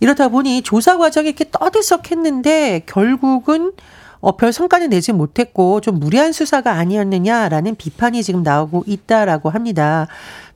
이렇다 0.00 0.28
보니 0.28 0.62
조사 0.62 0.98
과정이 0.98 1.28
이렇게 1.28 1.44
떠들썩했는데 1.52 2.82
결국은 2.86 3.72
어, 4.20 4.36
별 4.36 4.52
성과는 4.52 4.90
내지 4.90 5.12
못했고 5.12 5.80
좀 5.80 5.98
무리한 5.98 6.32
수사가 6.32 6.72
아니었느냐라는 6.72 7.76
비판이 7.76 8.22
지금 8.22 8.42
나오고 8.42 8.84
있다라고 8.86 9.50
합니다. 9.50 10.06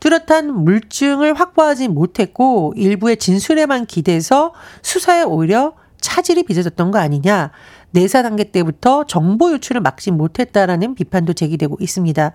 뚜렷한 0.01 0.53
물증을 0.65 1.35
확보하지 1.35 1.89
못했고 1.89 2.75
일부의 2.77 3.17
진술에만 3.17 3.87
기대서 3.87 4.53
수사에 4.83 5.23
오히려 5.23 5.73
차질이 6.01 6.43
빚어졌던 6.43 6.91
거 6.91 6.99
아니냐. 6.99 7.51
내사 7.95 8.23
단계 8.23 8.45
때부터 8.51 9.05
정보 9.05 9.53
유출을 9.53 9.81
막지 9.81 10.11
못했다라는 10.11 10.97
비판도 10.97 11.33
제기되고 11.33 11.77
있습니다. 11.81 12.33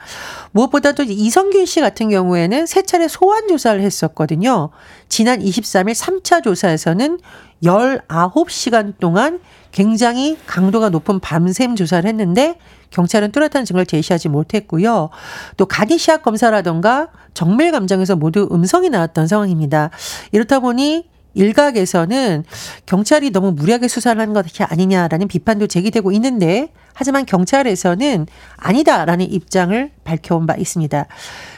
무엇보다도 0.51 1.03
이성균 1.03 1.65
씨 1.65 1.81
같은 1.81 2.09
경우에는 2.09 2.65
세 2.65 2.81
차례 2.81 3.09
소환 3.09 3.47
조사를 3.49 3.79
했었거든요. 3.81 4.69
지난 5.09 5.41
23일 5.41 5.93
3차 5.93 6.43
조사에서는 6.43 7.19
19시간 7.61 8.97
동안 8.99 9.41
굉장히 9.71 10.37
강도가 10.45 10.89
높은 10.89 11.19
밤샘 11.19 11.75
조사를 11.75 12.07
했는데 12.07 12.57
경찰은 12.89 13.31
뚜렷한 13.31 13.65
증거를 13.65 13.85
제시하지 13.85 14.29
못했고요. 14.29 15.09
또 15.57 15.65
가디시약 15.65 16.23
검사라던가 16.23 17.09
정밀 17.33 17.71
감정에서 17.71 18.15
모두 18.15 18.49
음성이 18.51 18.89
나왔던 18.89 19.27
상황입니다. 19.27 19.91
이렇다 20.31 20.59
보니 20.59 21.07
일각에서는 21.39 22.43
경찰이 22.85 23.31
너무 23.31 23.51
무리하게 23.53 23.87
수사를 23.87 24.19
하는 24.19 24.33
것이 24.33 24.63
아니냐라는 24.63 25.27
비판도 25.27 25.67
제기되고 25.67 26.11
있는데 26.11 26.71
하지만 26.93 27.25
경찰에서는 27.25 28.27
아니다라는 28.57 29.31
입장을 29.31 29.91
밝혀온 30.03 30.45
바 30.45 30.55
있습니다. 30.55 31.05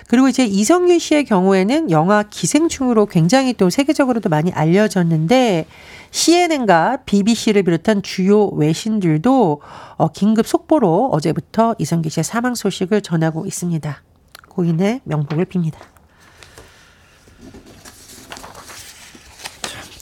그리고 0.07 0.27
이제 0.27 0.45
이성균 0.45 0.99
씨의 0.99 1.25
경우에는 1.25 1.89
영화 1.89 2.21
기생충으로 2.21 3.07
굉장히 3.07 3.53
또 3.53 3.69
세계적으로도 3.69 4.29
많이 4.29 4.51
알려졌는데 4.51 5.65
CNN과 6.11 6.99
BBC를 7.05 7.63
비롯한 7.63 8.03
주요 8.03 8.47
외신들도 8.47 9.61
어, 9.95 10.07
긴급 10.09 10.45
속보로 10.45 11.09
어제부터 11.11 11.75
이성균 11.79 12.09
씨의 12.11 12.23
사망 12.23 12.53
소식을 12.53 13.01
전하고 13.01 13.45
있습니다. 13.45 14.03
고인의 14.49 15.01
명복을 15.05 15.45
빕니다. 15.45 15.75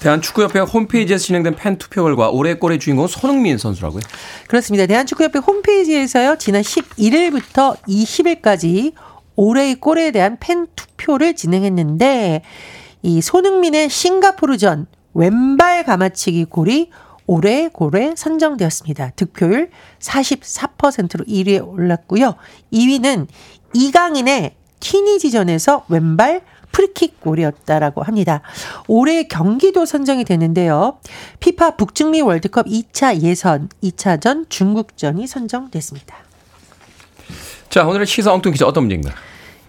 대한축구협회 0.01 0.60
홈페이지에서 0.60 1.24
진행된 1.24 1.56
팬 1.56 1.77
투표 1.77 2.03
결과 2.03 2.29
올해 2.29 2.53
골의 2.56 2.79
주인공은 2.79 3.08
손흥민 3.08 3.58
선수라고요? 3.58 4.01
그렇습니다. 4.48 4.86
대한축구협회 4.86 5.39
홈페이지에서요. 5.39 6.38
지난 6.38 6.62
11일부터 6.62 7.77
20일까지 7.88 8.94
올해의 9.36 9.75
골에 9.75 10.12
대한 10.12 10.38
팬 10.39 10.68
투표를 10.75 11.36
진행했는데 11.36 12.41
이 13.01 13.22
손흥민의 13.22 13.89
싱가포르전 13.89 14.88
왼발 15.13 15.84
가마치기 15.84 16.46
골이 16.46 16.89
올해 17.25 17.68
골에 17.68 18.13
선정되었습니다. 18.15 19.12
득표율 19.15 19.70
44%로 20.00 21.25
1위에 21.25 21.65
올랐고요. 21.65 22.36
2위는 22.74 23.27
이강인의 23.74 24.56
티니지전에서 24.79 25.86
왼발 25.89 26.41
프리킥 26.71 27.19
골이었다라고 27.21 28.03
합니다. 28.03 28.41
올해 28.88 29.23
경기도 29.23 29.85
선정이 29.85 30.25
되는데요. 30.25 30.97
피파 31.39 31.75
북중미 31.75 32.21
월드컵 32.21 32.65
2차 32.67 33.21
예선, 33.21 33.69
2차전 33.83 34.49
중국전이 34.49 35.27
선정됐습니다. 35.27 36.15
자, 37.69 37.85
오늘의 37.85 38.07
시사 38.07 38.33
엉뚱 38.33 38.51
기자 38.51 38.65
어떤 38.65 38.83
문제인가요? 38.83 39.13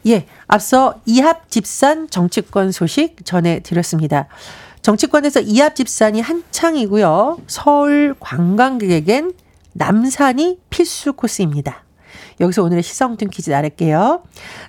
예, 0.07 0.26
앞서 0.47 1.00
이합 1.04 1.50
집산 1.50 2.09
정치권 2.09 2.73
소식 2.73 3.16
전해드렸습니다. 3.25 4.28
정치권에서 4.83 5.40
이합 5.40 5.76
집산이 5.76 6.23
한창이고요. 6.23 7.38
서울 7.47 8.14
관광객에겐 8.19 9.35
남산이 9.75 10.59
필수 10.71 11.12
코스입니다. 11.12 11.85
여기서 12.41 12.63
오늘의 12.63 12.83
시성뚱 12.83 13.29
퀴즈 13.29 13.51
나갈게요. 13.51 14.23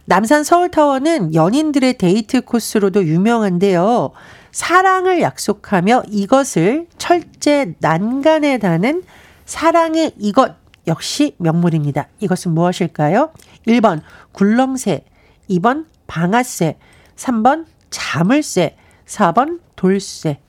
남산 0.06 0.44
서울타워는 0.44 1.34
연인들의 1.34 1.98
데이트 1.98 2.42
코스로도 2.42 3.06
유명한데요. 3.06 4.12
사랑을 4.52 5.22
약속하며 5.22 6.04
이것을 6.10 6.88
철제 6.98 7.74
난간에 7.80 8.60
다는 8.60 9.04
사랑의 9.46 10.12
이것 10.20 10.56
역시 10.88 11.36
명물입니다. 11.38 12.10
이것은 12.20 12.52
무엇일까요? 12.52 13.32
1번 13.68 14.02
굴렁쇠, 14.34 15.06
2번 15.50 15.86
방아쇠, 16.08 16.78
3번 17.16 17.66
자물쇠, 17.90 18.76
4번 19.06 19.60
돌쇠. 19.76 20.40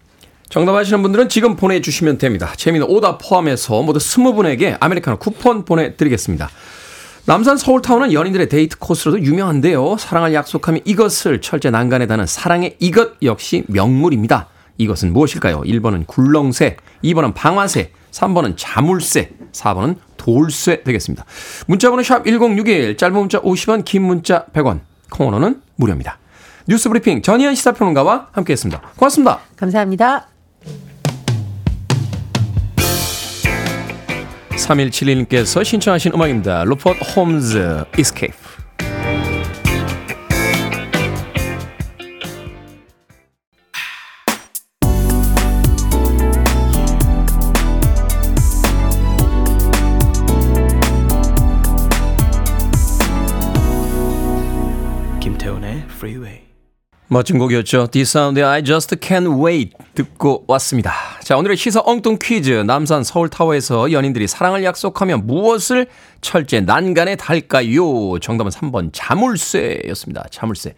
정답 0.49 0.75
아시는 0.75 1.03
분들은 1.03 1.29
지금 1.29 1.57
보내주시면 1.57 2.19
됩니다. 2.19 2.53
재미는 2.57 2.87
오답 2.89 3.19
포함해서 3.23 3.83
모두 3.83 3.99
20분에게 3.99 4.77
아메리카노 4.81 5.19
쿠폰 5.19 5.65
보내드리겠습니다. 5.65 6.51
남산 7.25 7.57
서울타운은 7.57 8.13
연인들의 8.13 8.49
데이트 8.49 8.79
코스로도 8.79 9.21
유명한데요. 9.21 9.97
사랑을 9.97 10.35
약속하며 10.35 10.81
이것을 10.85 11.41
철제 11.41 11.71
난간에 11.71 12.09
다는 12.09 12.27
사랑의 12.27 12.77
이것 12.81 13.13
역시 13.23 13.63
명물입니다. 13.69 14.49
이것은 14.79 15.13
무엇일까요? 15.13 15.61
1번은 15.61 16.09
굴렁쇠, 16.09 16.79
2번은 17.05 17.33
방아쇠, 17.35 17.93
3번은 18.11 18.55
자물쇠, 18.57 19.31
4번은 19.53 19.99
돌쇠 20.17 20.83
되겠습니다. 20.83 21.25
문자번호 21.69 22.03
샵 22.03 22.25
1061, 22.25 22.97
짧은 22.97 23.17
문자 23.17 23.41
50원, 23.41 23.85
긴 23.85 24.03
문자 24.03 24.47
100원, 24.47 24.81
콩어는 25.11 25.63
무료입니다. 25.77 26.19
뉴스 26.67 26.89
브리핑 26.89 27.23
전희연 27.23 27.55
시사평론가와 27.55 28.31
함께했습니다. 28.33 28.81
고맙습니다. 28.97 29.39
감사합니다. 29.55 30.27
3171님께서 34.57 35.65
신청하신 35.65 36.13
음악입니다. 36.15 36.65
로퍼트 36.65 36.99
홈즈 37.17 37.85
이 37.99 38.03
멋진 57.13 57.39
곡이었죠. 57.39 57.89
디사운드의 57.91 58.43
I 58.43 58.65
Just 58.65 58.97
Can't 58.97 59.45
Wait 59.45 59.77
듣고 59.95 60.45
왔습니다. 60.47 60.95
자, 61.23 61.37
오늘의 61.37 61.59
시사 61.59 61.83
엉뚱 61.85 62.17
퀴즈. 62.19 62.51
남산 62.51 63.05
서울타워에서 63.05 63.93
연인들이 63.93 64.27
사랑을 64.27 64.65
약속하면 64.65 65.27
무엇을 65.27 65.89
철제 66.23 66.61
난간에 66.61 67.17
달까요? 67.17 68.19
정답은 68.19 68.51
3번 68.51 68.89
자물쇠였습니다. 68.95 70.25
자물쇠. 70.31 70.75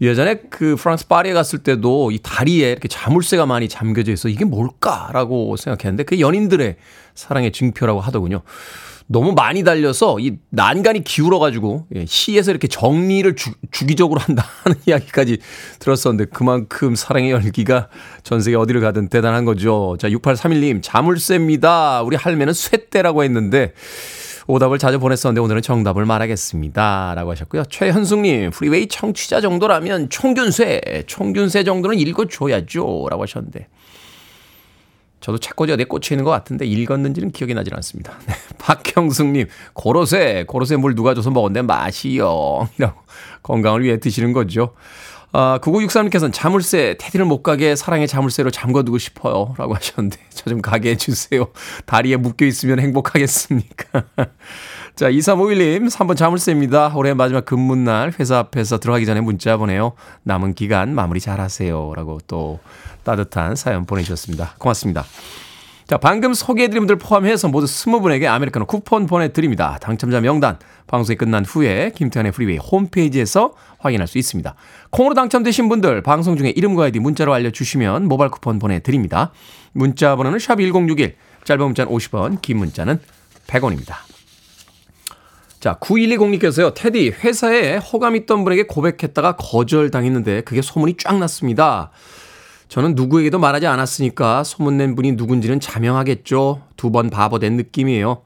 예전에 0.00 0.42
그 0.50 0.76
프랑스 0.76 1.06
파리에 1.06 1.32
갔을 1.32 1.60
때도 1.60 2.10
이 2.10 2.18
다리에 2.22 2.70
이렇게 2.70 2.88
자물쇠가 2.88 3.46
많이 3.46 3.68
잠겨져 3.68 4.12
있어 4.12 4.28
이게 4.28 4.44
뭘까라고 4.44 5.56
생각했는데 5.56 6.04
그 6.04 6.20
연인들의 6.20 6.76
사랑의 7.14 7.52
증표라고 7.52 8.00
하더군요. 8.00 8.42
너무 9.08 9.32
많이 9.32 9.62
달려서 9.62 10.18
이 10.18 10.38
난간이 10.50 11.04
기울어가지고 11.04 11.86
예, 11.94 12.06
시에서 12.06 12.50
이렇게 12.50 12.66
정리를 12.66 13.36
주, 13.36 13.52
주기적으로 13.70 14.20
한다는 14.20 14.48
이야기까지 14.86 15.38
들었었는데 15.78 16.30
그만큼 16.30 16.96
사랑의 16.96 17.30
열기가 17.30 17.88
전 18.24 18.40
세계 18.40 18.56
어디를 18.56 18.80
가든 18.80 19.08
대단한 19.08 19.44
거죠. 19.44 19.96
자, 20.00 20.08
6831님, 20.08 20.80
자물쇠입니다. 20.82 22.02
우리 22.02 22.16
할매는 22.16 22.52
쇠대라고 22.52 23.22
했는데 23.22 23.72
오답을 24.46 24.78
자주 24.78 24.98
보냈었는데 24.98 25.40
오늘은 25.40 25.62
정답을 25.62 26.04
말하겠습니다. 26.04 27.14
라고 27.16 27.32
하셨고요. 27.32 27.64
최현숙님, 27.64 28.50
프리웨이 28.50 28.86
청취자 28.86 29.40
정도라면 29.40 30.08
총균쇠, 30.08 31.04
총균쇠 31.06 31.64
정도는 31.64 31.98
읽어줘야죠. 31.98 33.08
라고 33.10 33.22
하셨는데. 33.22 33.66
저도 35.20 35.38
책꽂이 35.38 35.72
어디에 35.72 35.86
꽂혀 35.86 36.14
있는 36.14 36.24
것 36.24 36.30
같은데 36.30 36.66
읽었는지는 36.66 37.32
기억이 37.32 37.54
나질 37.54 37.74
않습니다. 37.74 38.12
네, 38.28 38.34
박형숙님, 38.58 39.48
고로쇠, 39.72 40.44
고로쇠 40.46 40.76
물 40.76 40.94
누가 40.94 41.14
줘서 41.14 41.30
먹었는데 41.30 41.62
맛이요. 41.62 42.68
이라고 42.78 43.00
건강을 43.42 43.82
위해 43.82 43.98
드시는 43.98 44.32
거죠. 44.32 44.74
아, 45.38 45.58
9963님께서는 45.60 46.32
자물쇠, 46.32 46.96
테디를 46.98 47.26
못 47.26 47.42
가게 47.42 47.76
사랑의 47.76 48.08
자물쇠로 48.08 48.50
잠궈두고 48.50 48.96
싶어요. 48.96 49.54
라고 49.58 49.74
하셨는데, 49.74 50.16
저 50.32 50.48
좀 50.48 50.62
가게 50.62 50.92
해주세요. 50.92 51.48
다리에 51.84 52.16
묶여 52.16 52.46
있으면 52.46 52.80
행복하겠습니까? 52.80 54.04
자, 54.96 55.10
2351님, 55.10 55.90
3번 55.90 56.16
자물쇠입니다. 56.16 56.92
올해 56.94 57.12
마지막 57.12 57.44
근무날 57.44 58.14
회사 58.18 58.38
앞에서 58.38 58.78
들어가기 58.78 59.04
전에 59.04 59.20
문자 59.20 59.58
보내요. 59.58 59.92
남은 60.22 60.54
기간 60.54 60.94
마무리 60.94 61.20
잘 61.20 61.38
하세요. 61.38 61.92
라고 61.94 62.18
또 62.26 62.58
따뜻한 63.04 63.56
사연 63.56 63.84
보내주셨습니다. 63.84 64.54
고맙습니다. 64.56 65.04
자, 65.86 65.98
방금 65.98 66.34
소개해드린 66.34 66.80
분들 66.80 66.96
포함해서 66.96 67.46
모두 67.46 67.66
20분에게 67.66 68.26
아메리카노 68.26 68.66
쿠폰 68.66 69.06
보내드립니다. 69.06 69.78
당첨자 69.80 70.20
명단 70.20 70.58
방송이 70.88 71.16
끝난 71.16 71.44
후에 71.44 71.92
김태훈의 71.94 72.32
프리웨이 72.32 72.56
홈페이지에서 72.56 73.54
확인할 73.78 74.08
수 74.08 74.18
있습니다. 74.18 74.52
콩으로 74.90 75.14
당첨되신 75.14 75.68
분들 75.68 76.02
방송 76.02 76.36
중에 76.36 76.50
이름과 76.50 76.86
아이디 76.86 76.98
문자로 76.98 77.32
알려주시면 77.32 78.08
모바일 78.08 78.32
쿠폰 78.32 78.58
보내드립니다. 78.58 79.30
문자 79.72 80.16
번호는 80.16 80.38
샵1061 80.38 81.14
짧은 81.44 81.64
문자는 81.64 81.92
50원 81.92 82.42
긴 82.42 82.58
문자는 82.58 82.98
100원입니다. 83.46 83.94
자, 85.60 85.78
9120님께서요, 85.80 86.74
태디, 86.74 87.10
회사에 87.10 87.76
호감 87.76 88.16
있던 88.16 88.42
분에게 88.42 88.64
고백했다가 88.64 89.36
거절당했는데 89.36 90.40
그게 90.40 90.62
소문이 90.62 90.96
쫙 90.96 91.16
났습니다. 91.18 91.92
저는 92.68 92.94
누구에게도 92.94 93.38
말하지 93.38 93.66
않았으니까 93.66 94.44
소문낸 94.44 94.94
분이 94.96 95.12
누군지는 95.12 95.60
자명하겠죠. 95.60 96.62
두 96.76 96.90
번 96.90 97.10
바보 97.10 97.38
된 97.38 97.56
느낌이에요. 97.56 98.22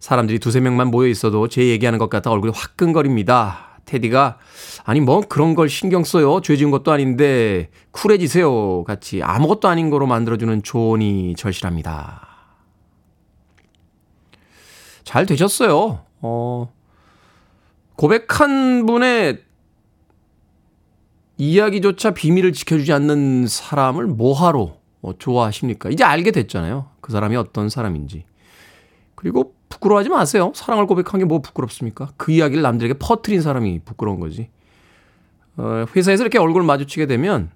사람들이 0.00 0.38
두세 0.38 0.60
명만 0.60 0.88
모여 0.88 1.08
있어도 1.08 1.48
제 1.48 1.66
얘기하는 1.68 1.98
것 1.98 2.10
같아 2.10 2.30
얼굴이 2.30 2.52
화끈거립니다. 2.54 3.80
테디가 3.84 4.38
아니 4.84 5.00
뭐 5.00 5.20
그런 5.20 5.54
걸 5.54 5.68
신경 5.68 6.04
써요. 6.04 6.40
죄 6.40 6.56
지은 6.56 6.70
것도 6.70 6.90
아닌데 6.92 7.70
쿨해지세요. 7.90 8.84
같이 8.84 9.22
아무것도 9.22 9.68
아닌 9.68 9.90
거로 9.90 10.06
만들어주는 10.06 10.62
조언이 10.62 11.34
절실합니다. 11.36 12.28
잘 15.04 15.26
되셨어요. 15.26 16.00
어, 16.20 16.72
고백한 17.96 18.86
분의 18.86 19.42
이야기조차 21.38 22.12
비밀을 22.12 22.52
지켜주지 22.52 22.92
않는 22.92 23.46
사람을 23.46 24.06
뭐하러 24.06 24.76
어, 25.02 25.12
좋아하십니까? 25.18 25.90
이제 25.90 26.04
알게 26.04 26.30
됐잖아요. 26.30 26.90
그 27.00 27.12
사람이 27.12 27.36
어떤 27.36 27.68
사람인지. 27.68 28.24
그리고 29.14 29.54
부끄러워하지 29.68 30.10
마세요. 30.10 30.52
사랑을 30.54 30.86
고백한 30.86 31.18
게 31.18 31.24
뭐 31.24 31.40
부끄럽습니까? 31.40 32.10
그 32.16 32.32
이야기를 32.32 32.62
남들에게 32.62 32.94
퍼트린 32.98 33.40
사람이 33.40 33.80
부끄러운 33.84 34.20
거지. 34.20 34.50
어, 35.56 35.84
회사에서 35.94 36.22
이렇게 36.22 36.38
얼굴 36.38 36.62
마주치게 36.62 37.06
되면 37.06 37.50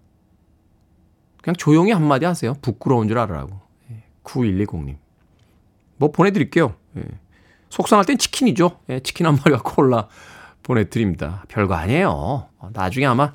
그냥 1.42 1.54
조용히 1.56 1.92
한마디 1.92 2.25
하세요. 2.25 2.54
부끄러운 2.62 3.09
줄 3.09 3.18
알아라고. 3.18 3.61
9120님. 4.24 4.88
예, 4.90 4.98
뭐 5.98 6.11
보내드릴게요. 6.11 6.74
예. 6.96 7.03
속상할 7.70 8.05
땐 8.05 8.18
치킨이죠. 8.18 8.79
예, 8.88 9.00
치킨 9.00 9.27
한 9.27 9.37
마리와 9.37 9.61
콜라 9.62 10.09
보내드립니다. 10.66 11.44
별거 11.48 11.74
아니에요. 11.74 12.48
나중에 12.72 13.07
아마 13.07 13.35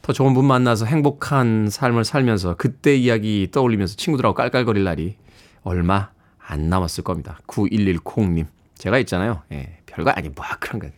더 0.00 0.12
좋은 0.12 0.32
분 0.32 0.44
만나서 0.44 0.86
행복한 0.86 1.68
삶을 1.68 2.04
살면서 2.04 2.54
그때 2.56 2.94
이야기 2.94 3.48
떠올리면서 3.50 3.96
친구들하고 3.96 4.34
깔깔거릴 4.34 4.84
날이 4.84 5.16
얼마 5.62 6.10
안 6.38 6.68
남았을 6.68 7.02
겁니다. 7.02 7.38
9110님. 7.48 8.46
제가 8.76 8.98
있잖아요. 8.98 9.42
예, 9.52 9.78
별거 9.86 10.10
아니, 10.10 10.28
뭐 10.28 10.44
그런 10.60 10.80
거. 10.80 10.88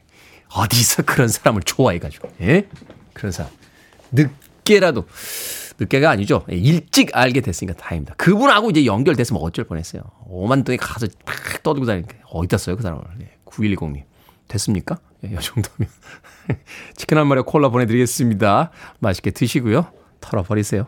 어디서 0.54 1.02
그런 1.02 1.28
사람을 1.28 1.62
좋아해가지고, 1.62 2.30
예? 2.42 2.68
그런 3.12 3.32
사람. 3.32 3.50
늦게라도, 4.12 5.06
늦게가 5.78 6.10
아니죠. 6.10 6.44
예, 6.50 6.56
일찍 6.56 7.16
알게 7.16 7.40
됐으니까 7.40 7.76
다행입니다. 7.78 8.14
그분하고 8.14 8.70
이제 8.70 8.86
연결됐으면 8.86 9.40
어쩔 9.42 9.64
뻔했어요. 9.64 10.02
오만 10.26 10.64
동에 10.64 10.76
가서 10.76 11.06
딱 11.24 11.62
떠들고 11.62 11.86
다니니까. 11.86 12.16
어디다 12.30 12.58
써요, 12.58 12.76
그 12.76 12.82
사람을. 12.82 13.02
예, 13.22 13.36
9110님. 13.44 14.04
됐습니까? 14.48 14.98
예, 15.24 15.34
이 15.34 15.36
정도면. 15.40 15.88
치킨 16.96 17.18
한 17.18 17.26
마리 17.26 17.40
콜라 17.42 17.68
보내드리겠습니다. 17.68 18.70
맛있게 19.00 19.30
드시고요. 19.30 19.86
털어버리세요. 20.20 20.86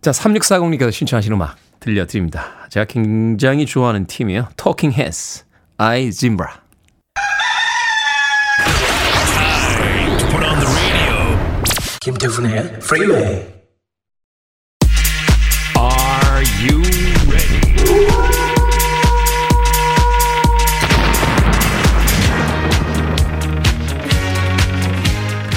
자, 0.00 0.10
3640님께서 0.10 0.92
신청하신 0.92 1.32
음악 1.32 1.56
들려드립니다. 1.80 2.66
제가 2.70 2.84
굉장히 2.84 3.66
좋아하는 3.66 4.06
팀이에요. 4.06 4.48
Talking 4.56 4.96
Heads, 4.98 5.44
I 5.78 6.10
Zimbra. 6.10 6.48
Put 10.30 10.44
on 10.44 10.58
the 10.60 10.66
radio. 10.66 11.38
김태훈의 12.00 12.78
Freeway. 12.82 13.24
Are 13.24 13.59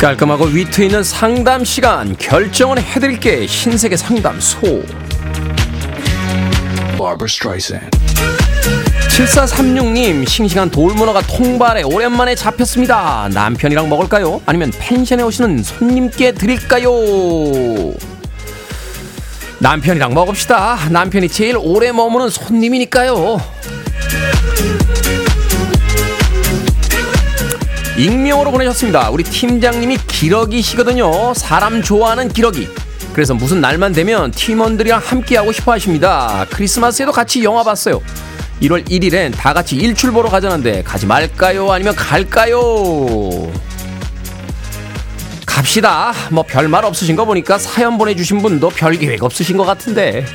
깔끔하고 0.03 0.47
위트 0.47 0.81
있는 0.81 1.01
상담 1.01 1.63
시간 1.63 2.13
결정은 2.17 2.77
해드릴게 2.77 3.45
흰색의 3.45 3.97
상담소 3.97 4.59
Barbara 6.97 7.25
Streisand. 7.25 7.89
7436님 9.07 10.27
싱싱한 10.27 10.71
돌문어가 10.71 11.21
통발에 11.21 11.83
오랜만에 11.83 12.35
잡혔습니다 12.35 13.29
남편이랑 13.33 13.87
먹을까요? 13.87 14.41
아니면 14.45 14.73
펜션에 14.77 15.21
오시는 15.21 15.63
손님께 15.63 16.33
드릴까요? 16.33 16.91
남편이랑 19.59 20.13
먹읍시다 20.13 20.89
남편이 20.89 21.29
제일 21.29 21.55
오래 21.57 21.93
머무는 21.93 22.29
손님이니까요 22.29 23.39
익명으로 27.97 28.51
보내셨습니다. 28.51 29.09
우리 29.11 29.23
팀장님이 29.23 29.97
기러기시거든요. 30.07 31.33
사람 31.35 31.81
좋아하는 31.83 32.27
기러기. 32.27 32.67
그래서 33.13 33.35
무슨 33.35 33.61
날만 33.61 33.93
되면 33.93 34.31
팀원들이랑 34.31 34.99
함께하고 35.03 35.51
싶어 35.51 35.73
하십니다. 35.73 36.45
크리스마스에도 36.49 37.11
같이 37.11 37.43
영화 37.43 37.63
봤어요. 37.63 38.01
1월 38.61 38.87
1일엔 38.89 39.35
다 39.35 39.53
같이 39.53 39.75
일출 39.75 40.11
보러 40.11 40.29
가자는데 40.29 40.83
가지 40.83 41.05
말까요? 41.05 41.71
아니면 41.71 41.95
갈까요? 41.95 43.51
갑시다. 45.45 46.13
뭐 46.31 46.43
별말 46.43 46.85
없으신 46.85 47.15
거 47.15 47.25
보니까 47.25 47.59
사연 47.59 47.99
보내주신 47.99 48.41
분도 48.41 48.69
별 48.69 48.97
계획 48.97 49.23
없으신 49.23 49.55
것 49.55 49.65
같은데. 49.65 50.25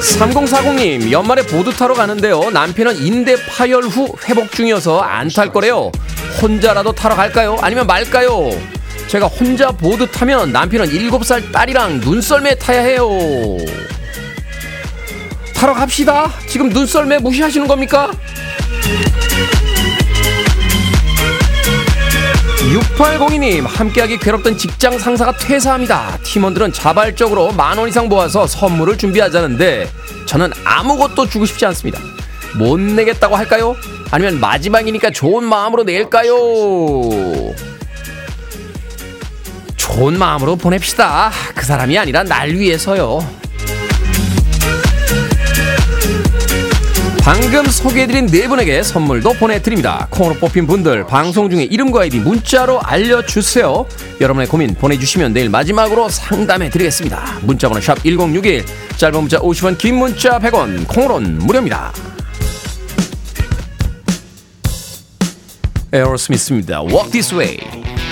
3040님, 0.00 1.10
연말에 1.12 1.42
보드 1.42 1.70
타러 1.72 1.94
가는데요. 1.94 2.50
남편은 2.50 2.96
인대 2.98 3.36
파열 3.46 3.84
후 3.84 4.12
회복 4.28 4.50
중이어서 4.52 5.00
안 5.00 5.28
탈 5.34 5.50
거래요. 5.52 5.90
혼자라도 6.42 6.92
타러 6.92 7.14
갈까요? 7.14 7.56
아니면 7.60 7.86
말까요? 7.86 8.50
제가 9.08 9.26
혼자 9.26 9.70
보드 9.70 10.06
타면 10.10 10.52
남편은 10.52 10.88
7살 10.88 11.52
딸이랑 11.52 12.00
눈썰매 12.00 12.56
타야 12.56 12.80
해요. 12.82 13.08
타러 15.54 15.72
갑시다. 15.74 16.30
지금 16.48 16.68
눈썰매 16.68 17.18
무시하시는 17.18 17.66
겁니까? 17.66 18.10
6802님 22.72 23.66
함께하기 23.66 24.18
괴롭던 24.18 24.56
직장 24.56 24.98
상사가 24.98 25.32
퇴사합니다. 25.36 26.18
팀원들은 26.22 26.72
자발적으로 26.72 27.52
만 27.52 27.78
원 27.78 27.88
이상 27.88 28.08
모아서 28.08 28.46
선물을 28.46 28.96
준비하자는데 28.96 29.90
저는 30.26 30.50
아무것도 30.64 31.28
주고 31.28 31.44
싶지 31.44 31.66
않습니다. 31.66 32.00
못 32.56 32.78
내겠다고 32.80 33.36
할까요? 33.36 33.76
아니면 34.10 34.40
마지막이니까 34.40 35.10
좋은 35.10 35.44
마음으로 35.44 35.82
낼까요? 35.82 36.34
좋은 39.76 40.18
마음으로 40.18 40.56
보냅시다. 40.56 41.30
그 41.54 41.64
사람이 41.66 41.98
아니라 41.98 42.22
날 42.22 42.50
위해서요. 42.50 43.18
방금 47.24 47.64
소개해드린 47.64 48.26
네 48.26 48.46
분에게 48.46 48.82
선물도 48.82 49.32
보내드립니다. 49.34 50.06
콩으로 50.10 50.34
뽑힌 50.34 50.66
분들 50.66 51.06
방송 51.06 51.48
중에 51.48 51.62
이름과 51.62 52.02
아이디 52.02 52.18
문자로 52.18 52.82
알려주세요. 52.82 53.86
여러분의 54.20 54.46
고민 54.46 54.74
보내주시면 54.74 55.32
내일 55.32 55.48
마지막으로 55.48 56.10
상담해드리겠습니다. 56.10 57.38
문자번호 57.40 57.80
샵 57.80 58.02
1061, 58.04 58.66
짧은 58.98 59.20
문자 59.20 59.38
50원, 59.38 59.78
긴 59.78 59.94
문자 59.94 60.38
100원, 60.38 60.86
콩으로는 60.86 61.38
무료입니다. 61.38 61.94
에어로스미스입니다. 65.94 66.82
Walk 66.82 67.10
This 67.10 67.34
Way. 67.34 68.03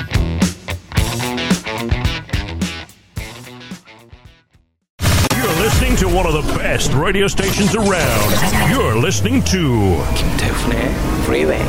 best 6.83 6.95
radio 6.95 7.29
stations 7.29 7.77
around. 7.77 8.31
You're 8.71 8.97
listening 8.97 9.45
to 9.45 10.03
Kim 10.16 10.37
Tae 10.37 10.51
Hoon의 10.51 10.90
Freeway. 11.23 11.62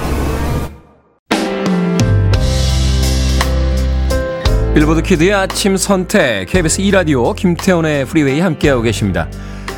빌보드 4.73 5.03
키드의 5.03 5.33
아침 5.33 5.77
선택 5.77 6.47
KBS 6.47 6.81
2라디오 6.81 7.35
김태훈의 7.35 8.05
프리웨이 8.05 8.39
함께하고 8.39 8.81
계십니다. 8.81 9.29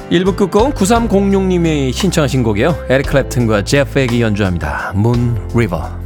1부 0.09 0.37
끝곡 0.37 0.73
9306님이 0.75 1.91
신청하신 1.91 2.43
곡이에요. 2.43 2.85
에릭 2.87 3.07
클랩튼과 3.07 3.65
제프 3.65 3.99
벡이 3.99 4.21
연주합니다. 4.21 4.93
Moon 4.95 5.37
River 5.53 6.04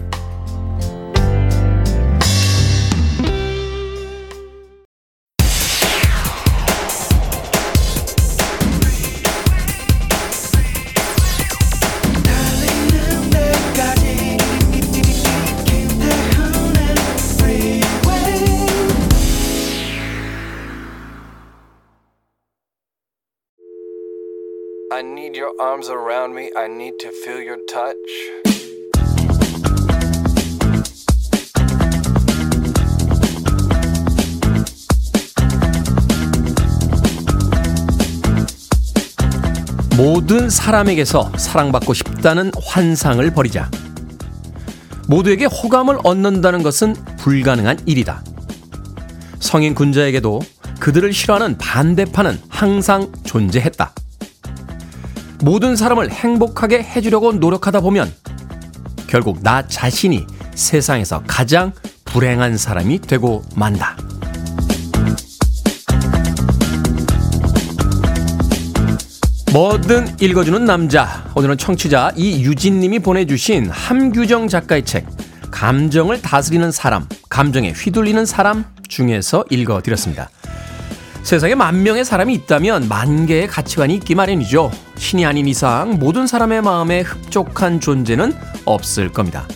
your 25.49 25.61
arms 25.61 25.89
around 25.89 26.35
me. 26.35 26.51
I 26.55 26.65
need 26.65 26.97
to 26.99 27.09
feel 27.09 27.41
your 27.41 27.59
touch. 27.65 27.95
모든 39.97 40.49
사람에게서 40.49 41.31
사랑받고 41.37 41.93
싶다는 41.93 42.51
환상을 42.63 43.29
버리자. 43.33 43.69
모두에게 45.07 45.45
호감을 45.45 45.99
얻는다는 46.03 46.63
것은 46.63 46.93
불가능한 47.17 47.79
일이다. 47.85 48.23
성인 49.39 49.73
군자에게도 49.73 50.41
그들을 50.79 51.11
싫어하는 51.11 51.57
반대파는 51.57 52.39
항상 52.47 53.11
존재했다. 53.23 53.93
모든 55.41 55.75
사람을 55.75 56.11
행복하게 56.11 56.83
해주려고 56.83 57.31
노력하다 57.31 57.79
보면 57.81 58.13
결국 59.07 59.41
나 59.41 59.65
자신이 59.65 60.25
세상에서 60.53 61.23
가장 61.25 61.71
불행한 62.05 62.57
사람이 62.57 62.99
되고 63.01 63.41
만다. 63.55 63.95
뭐든 69.51 70.17
읽어주는 70.19 70.63
남자. 70.65 71.25
오늘은 71.35 71.57
청취자 71.57 72.11
이유진님이 72.15 72.99
보내주신 72.99 73.69
함규정 73.69 74.47
작가의 74.47 74.85
책, 74.85 75.07
감정을 75.49 76.21
다스리는 76.21 76.71
사람, 76.71 77.07
감정에 77.29 77.71
휘둘리는 77.71 78.25
사람 78.27 78.65
중에서 78.87 79.45
읽어드렸습니다. 79.49 80.29
세상에 81.23 81.55
만 81.55 81.81
명의 81.81 82.05
사람이 82.05 82.33
있다면 82.35 82.89
만 82.89 83.25
개의 83.25 83.47
가치관이 83.47 83.95
있기 83.95 84.13
마련이죠. 84.13 84.71
신이 84.99 85.25
아닌 85.25 85.47
이상 85.47 85.97
모든 85.97 86.27
사람의 86.27 86.61
마음에 86.61 86.99
흡족한 87.01 87.79
존재는 87.79 88.33
없을 88.65 89.11
겁니다. 89.11 89.47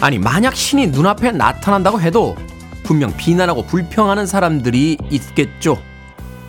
아니, 0.00 0.18
만약 0.18 0.54
신이 0.54 0.88
눈앞에 0.88 1.32
나타난다고 1.32 2.00
해도 2.00 2.36
분명 2.82 3.16
비난하고 3.16 3.64
불평하는 3.64 4.26
사람들이 4.26 4.98
있겠죠. 5.10 5.78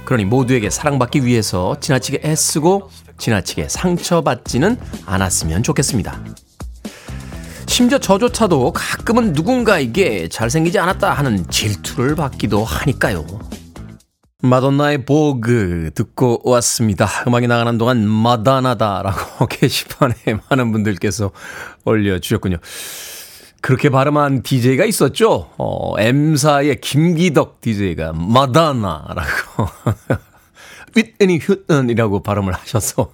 그러니 0.04 0.26
모두에게 0.26 0.70
사랑받기 0.70 1.26
위해서 1.26 1.80
지나치게 1.80 2.22
애쓰고 2.26 2.90
지나치게 3.18 3.70
상처받지는 3.70 4.78
않았으면 5.06 5.64
좋겠습니다. 5.64 6.20
심지어 7.68 7.98
저조차도 7.98 8.74
가끔은 8.74 9.32
누군가에게 9.32 10.28
잘생기지 10.28 10.78
않았다 10.78 11.14
하는 11.14 11.48
질투를 11.50 12.16
받기도 12.16 12.66
하니까요. 12.66 13.26
마돈나의 14.44 15.06
Vogue 15.06 15.92
듣고 15.96 16.42
왔습니다. 16.44 17.08
음악이 17.26 17.48
나가는 17.48 17.78
동안 17.78 18.06
마다나다라고 18.06 19.48
게시판에 19.48 20.16
많은 20.50 20.74
분들께서 20.74 21.32
올려주셨군요. 21.86 22.58
그렇게 23.62 23.90
발음한 23.90 24.44
DJ가 24.44 24.84
있었죠? 24.84 25.50
어, 25.58 25.98
M사의 25.98 26.82
김기덕 26.82 27.62
DJ가 27.62 28.12
마다나라고 28.12 29.70
윗은이 30.94 31.40
휘은이라고 31.40 32.22
발음을 32.22 32.54
하셔서 32.54 33.14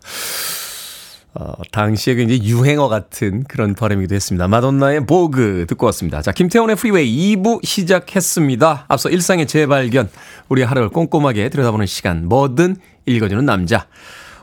어, 1.34 1.54
당시에 1.72 2.16
굉장히 2.16 2.44
유행어 2.44 2.88
같은 2.88 3.44
그런 3.44 3.76
발음이기도 3.76 4.16
했습니다. 4.16 4.48
마돈나의 4.48 5.06
Vogue 5.06 5.66
듣고 5.70 5.86
왔습니다. 5.88 6.22
자, 6.22 6.32
김태훈의 6.32 6.76
프리웨이 6.76 7.36
2부 7.36 7.64
시작했습니다. 7.64 8.86
앞서 8.88 9.10
일상의 9.10 9.46
재발견, 9.46 10.10
우리 10.48 10.64
하루를 10.64 10.90
꼼꼼하게 10.90 11.50
들여다보는 11.50 11.86
시간, 11.86 12.28
뭐든 12.28 12.78
읽어주는 13.06 13.46
남자. 13.46 13.86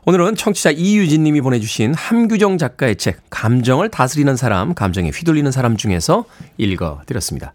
오늘은 0.04 0.36
청취자 0.36 0.70
이유진 0.70 1.24
님이 1.24 1.40
보내주신 1.40 1.92
함규정 1.92 2.58
작가의 2.58 2.94
책, 2.94 3.18
감정을 3.30 3.90
다스리는 3.90 4.36
사람, 4.36 4.72
감정에 4.72 5.10
휘둘리는 5.10 5.50
사람 5.50 5.76
중에서 5.76 6.24
읽어드렸습니다. 6.58 7.52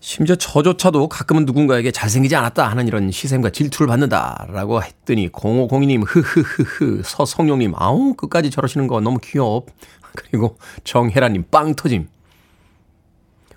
심지어 0.00 0.36
저조차도 0.36 1.08
가끔은 1.08 1.44
누군가에게 1.44 1.90
잘생기지 1.90 2.36
않았다 2.36 2.68
하는 2.68 2.86
이런 2.86 3.10
시샘과 3.10 3.50
질투를 3.50 3.88
받는다라고 3.88 4.82
했더니 4.82 5.28
0502님 5.30 6.04
흐흐흐흐 6.06 7.02
서성용님 7.04 7.72
아우 7.76 8.14
끝까지 8.14 8.50
저러시는 8.50 8.86
거 8.86 9.00
너무 9.00 9.18
귀여워 9.22 9.66
그리고 10.14 10.56
정혜라님 10.84 11.46
빵 11.50 11.74
터짐 11.74 12.08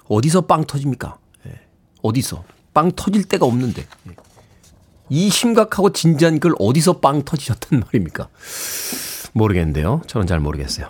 어디서 0.08 0.42
빵 0.42 0.66
터집니까? 0.66 1.18
예. 1.48 1.60
어디서 2.02 2.44
빵 2.74 2.92
터질 2.96 3.24
데가 3.24 3.46
없는데 3.46 3.86
예. 4.10 4.16
이 5.10 5.30
심각하고 5.30 5.92
진지한 5.92 6.40
글 6.40 6.54
어디서 6.58 7.00
빵 7.00 7.24
터지셨단 7.24 7.82
말입니까? 7.86 8.30
모르겠는데요. 9.34 10.02
저는 10.08 10.28
잘 10.28 10.40
모르겠어요. 10.40 10.88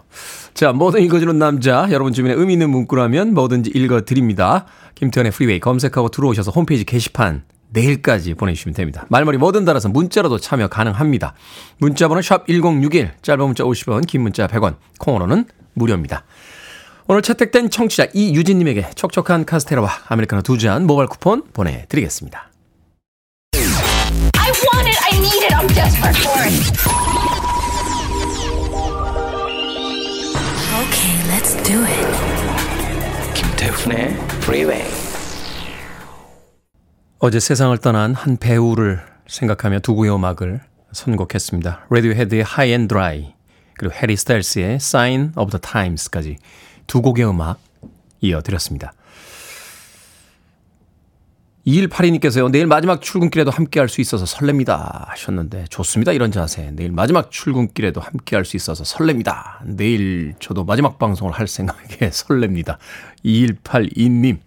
자, 0.53 0.71
뭐든 0.73 1.01
읽어주는 1.01 1.37
남자. 1.37 1.87
여러분 1.91 2.13
주변에 2.13 2.33
의미 2.35 2.53
있는 2.53 2.69
문구라면 2.69 3.33
뭐든지 3.33 3.71
읽어드립니다. 3.73 4.65
김태훈의 4.95 5.31
프리웨이 5.31 5.59
검색하고 5.59 6.09
들어오셔서 6.09 6.51
홈페이지 6.51 6.83
게시판 6.83 7.43
내일까지 7.69 8.33
보내주시면 8.33 8.75
됩니다. 8.75 9.05
말머리 9.09 9.37
뭐든 9.37 9.63
달아서 9.65 9.89
문자로도 9.89 10.39
참여 10.39 10.67
가능합니다. 10.67 11.33
문자번호 11.77 12.21
샵 12.21 12.45
1061, 12.47 13.13
짧은 13.21 13.45
문자 13.45 13.63
50원, 13.63 14.05
긴 14.05 14.21
문자 14.21 14.47
100원, 14.47 14.75
콩으로는 14.99 15.45
무료입니다. 15.73 16.23
오늘 17.07 17.21
채택된 17.21 17.69
청취자 17.69 18.07
이유진님에게 18.13 18.91
촉촉한 18.95 19.45
카스테라와 19.45 19.89
아메리카노 20.07 20.41
두 20.43 20.57
잔 20.57 20.85
모바일 20.85 21.07
쿠폰 21.07 21.43
보내드리겠습니다. 21.53 22.49
Do 31.71 31.85
it. 31.85 33.33
김태훈의 33.33 34.09
Freeway. 34.43 34.83
어제 37.19 37.39
세상을 37.39 37.77
떠난 37.77 38.13
한 38.13 38.35
배우를 38.35 38.99
생각하며 39.27 39.79
두 39.79 39.95
곡의 39.95 40.13
음악을 40.13 40.59
선곡했습니다. 40.91 41.85
레디오헤드의 41.89 42.41
High 42.41 42.71
and 42.71 42.87
Dry 42.89 43.33
그리고 43.77 43.95
해리 43.95 44.17
스타일스의 44.17 44.75
Sign 44.75 45.31
of 45.37 45.51
the 45.51 45.61
Times까지 45.61 46.37
두 46.87 47.01
곡의 47.01 47.25
음악 47.29 47.59
이어드렸습니다. 48.19 48.91
2182님께서요, 51.67 52.49
내일 52.49 52.65
마지막 52.65 53.01
출근길에도 53.01 53.51
함께 53.51 53.79
할 53.79 53.87
수 53.87 54.01
있어서 54.01 54.25
설렙니다. 54.25 55.07
하셨는데, 55.09 55.65
좋습니다. 55.69 56.11
이런 56.11 56.31
자세. 56.31 56.71
내일 56.71 56.91
마지막 56.91 57.29
출근길에도 57.29 58.01
함께 58.01 58.35
할 58.35 58.45
수 58.45 58.57
있어서 58.57 58.83
설렙니다. 58.83 59.59
내일 59.65 60.33
저도 60.39 60.63
마지막 60.63 60.97
방송을 60.97 61.33
할 61.33 61.47
생각에 61.47 62.09
설렙니다. 62.09 62.77
2182님. 63.23 64.37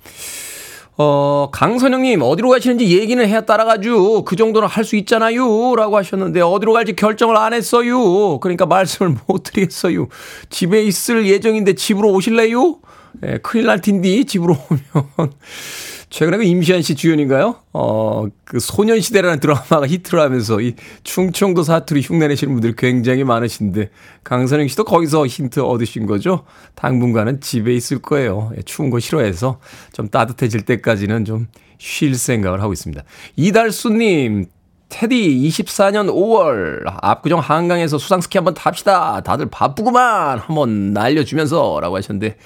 어, 0.96 1.48
강선영님, 1.53 2.22
어디로 2.22 2.50
가시는지 2.50 2.96
얘기는 2.96 3.24
해야 3.29 3.40
따라가죠. 3.40 4.24
그 4.24 4.37
정도는 4.37 4.68
할 4.68 4.85
수 4.85 4.96
있잖아요. 4.96 5.74
라고 5.77 5.96
하셨는데, 5.96 6.40
어디로 6.40 6.72
갈지 6.72 6.94
결정을 6.94 7.37
안 7.37 7.53
했어요. 7.53 8.38
그러니까 8.40 8.66
말씀을 8.66 9.16
못 9.27 9.42
드리겠어요. 9.44 10.09
집에 10.50 10.83
있을 10.85 11.27
예정인데 11.27 11.74
집으로 11.74 12.11
오실래요? 12.12 12.79
예, 13.24 13.38
큰일 13.38 13.66
날 13.66 13.81
텐디, 13.81 14.24
집으로 14.24 14.57
오면. 14.70 15.31
최근에 16.11 16.37
그 16.37 16.44
임시완 16.44 16.83
씨 16.83 16.94
주연인가요? 16.94 17.57
어, 17.72 18.27
그 18.44 18.61
소년시대라는 18.61 19.40
드라마가 19.40 19.87
히트를 19.87 20.20
하면서 20.20 20.61
이 20.61 20.74
충청도 21.03 21.64
사투리 21.64 22.03
흉내내시는 22.03 22.55
분들이 22.55 22.74
굉장히 22.77 23.24
많으신데 23.24 23.90
강선영 24.22 24.68
씨도 24.68 24.85
거기서 24.85 25.27
힌트 25.27 25.61
얻으신 25.61 26.07
거죠? 26.07 26.44
당분간은 26.77 27.40
집에 27.40 27.74
있을 27.74 27.98
거예요. 27.98 28.53
예, 28.57 28.62
추운 28.62 28.90
거 28.90 29.00
싫어해서 29.00 29.59
좀 29.92 30.09
따뜻해질 30.09 30.62
때까지는 30.62 31.24
좀 31.24 31.48
쉴 31.85 32.14
생각을 32.14 32.62
하고 32.62 32.72
있습니다. 32.72 33.03
이달수님, 33.37 34.46
테디 34.88 35.48
24년 35.48 36.09
5월 36.09 36.83
압구정 36.85 37.40
한강에서 37.40 37.98
수상스키 37.98 38.38
한번 38.38 38.55
탑시다. 38.55 39.22
다들 39.22 39.46
바쁘구만. 39.50 40.38
한번 40.38 40.92
날려주면서 40.92 41.81
라고 41.81 41.96
하셨는데 41.96 42.37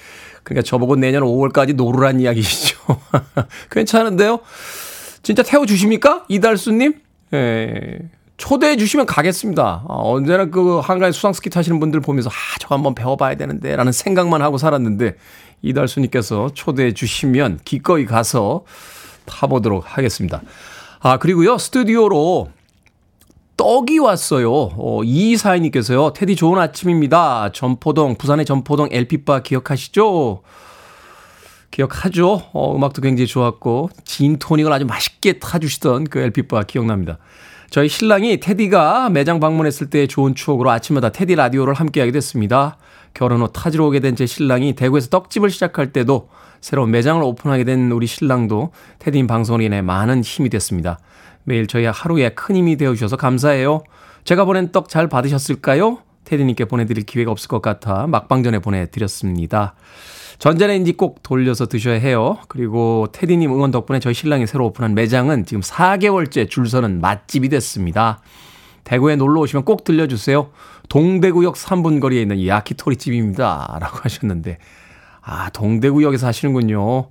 그러니까 0.43 0.63
저보고 0.63 0.95
내년 0.95 1.23
5월까지 1.23 1.75
노르란 1.75 2.19
이야기시죠. 2.19 2.77
괜찮은데요? 3.71 4.39
진짜 5.21 5.43
태워주십니까? 5.43 6.25
이달수님? 6.27 6.95
예. 7.33 7.99
초대해 8.37 8.77
주시면 8.77 9.05
가겠습니다. 9.05 9.83
어, 9.85 10.13
언제나 10.13 10.45
그 10.45 10.79
한가에 10.79 11.11
수상스키 11.11 11.49
타시는 11.49 11.79
분들 11.79 11.99
보면서 11.99 12.29
아, 12.29 12.57
저거 12.59 12.73
한번 12.75 12.95
배워봐야 12.95 13.35
되는데 13.35 13.75
라는 13.75 13.91
생각만 13.91 14.41
하고 14.41 14.57
살았는데 14.57 15.15
이달수님께서 15.61 16.51
초대해 16.53 16.93
주시면 16.93 17.59
기꺼이 17.65 18.05
가서 18.05 18.63
타보도록 19.25 19.83
하겠습니다. 19.85 20.41
아, 21.01 21.17
그리고요, 21.17 21.57
스튜디오로 21.57 22.49
떡이 23.59 23.99
왔어요. 23.99 24.49
어, 24.53 25.01
이사인님께서요, 25.03 26.13
테디 26.13 26.37
좋은 26.37 26.57
아침입니다. 26.57 27.51
전포동, 27.51 28.15
부산의 28.15 28.45
전포동 28.45 28.87
LP바 28.89 29.41
기억하시죠? 29.41 30.43
기억하죠? 31.69 32.43
어, 32.53 32.73
음악도 32.77 33.01
굉장히 33.01 33.27
좋았고, 33.27 33.89
진토닉을 34.05 34.71
아주 34.71 34.85
맛있게 34.85 35.39
타주시던 35.39 36.05
그 36.05 36.19
LP바 36.19 36.63
기억납니다. 36.63 37.17
저희 37.69 37.89
신랑이 37.89 38.39
테디가 38.39 39.09
매장 39.09 39.41
방문했을 39.41 39.89
때 39.89 40.07
좋은 40.07 40.35
추억으로 40.35 40.71
아침마다 40.71 41.09
테디 41.09 41.35
라디오를 41.35 41.73
함께하게 41.73 42.13
됐습니다. 42.13 42.77
결혼 43.13 43.41
후 43.41 43.49
타지로 43.51 43.87
오게 43.87 43.99
된 43.99 44.15
제 44.15 44.25
신랑이 44.25 44.73
대구에서 44.73 45.09
떡집을 45.09 45.49
시작할 45.49 45.91
때도 45.91 46.29
새로운 46.61 46.91
매장을 46.91 47.21
오픈하게 47.21 47.65
된 47.65 47.91
우리 47.91 48.07
신랑도 48.07 48.71
테디인 48.99 49.27
방송으로 49.27 49.63
인해 49.63 49.81
많은 49.81 50.21
힘이 50.23 50.47
됐습니다. 50.49 50.97
매일 51.49 51.65
저희 51.65 51.85
하루에 51.85 52.29
큰 52.29 52.55
힘이 52.55 52.77
되어주셔서 52.77 53.17
감사해요. 53.17 53.81
제가 54.23 54.45
보낸 54.45 54.71
떡 54.71 54.87
잘 54.87 55.09
받으셨을까요? 55.09 55.97
테디님께 56.23 56.65
보내드릴 56.65 57.05
기회가 57.05 57.31
없을 57.31 57.47
것 57.47 57.59
같아 57.63 58.05
막방전에 58.05 58.59
보내드렸습니다. 58.59 59.73
전자레인지 60.37 60.93
꼭 60.93 61.23
돌려서 61.23 61.65
드셔야 61.65 61.99
해요. 61.99 62.37
그리고 62.49 63.07
테디님 63.11 63.51
응원 63.51 63.71
덕분에 63.71 63.99
저희 63.99 64.13
신랑이 64.13 64.45
새로 64.45 64.67
오픈한 64.67 64.93
매장은 64.93 65.45
지금 65.45 65.61
4개월째 65.61 66.47
줄 66.51 66.69
서는 66.69 67.01
맛집이 67.01 67.49
됐습니다. 67.49 68.21
대구에 68.83 69.15
놀러 69.15 69.41
오시면 69.41 69.65
꼭 69.65 69.83
들려주세요. 69.83 70.51
동대구역 70.87 71.55
3분 71.55 71.99
거리에 71.99 72.21
있는 72.21 72.45
야키토리 72.45 72.95
집입니다. 72.95 73.77
라고 73.81 73.97
하셨는데, 74.03 74.59
아, 75.21 75.49
동대구역에서 75.51 76.27
하시는군요. 76.27 77.09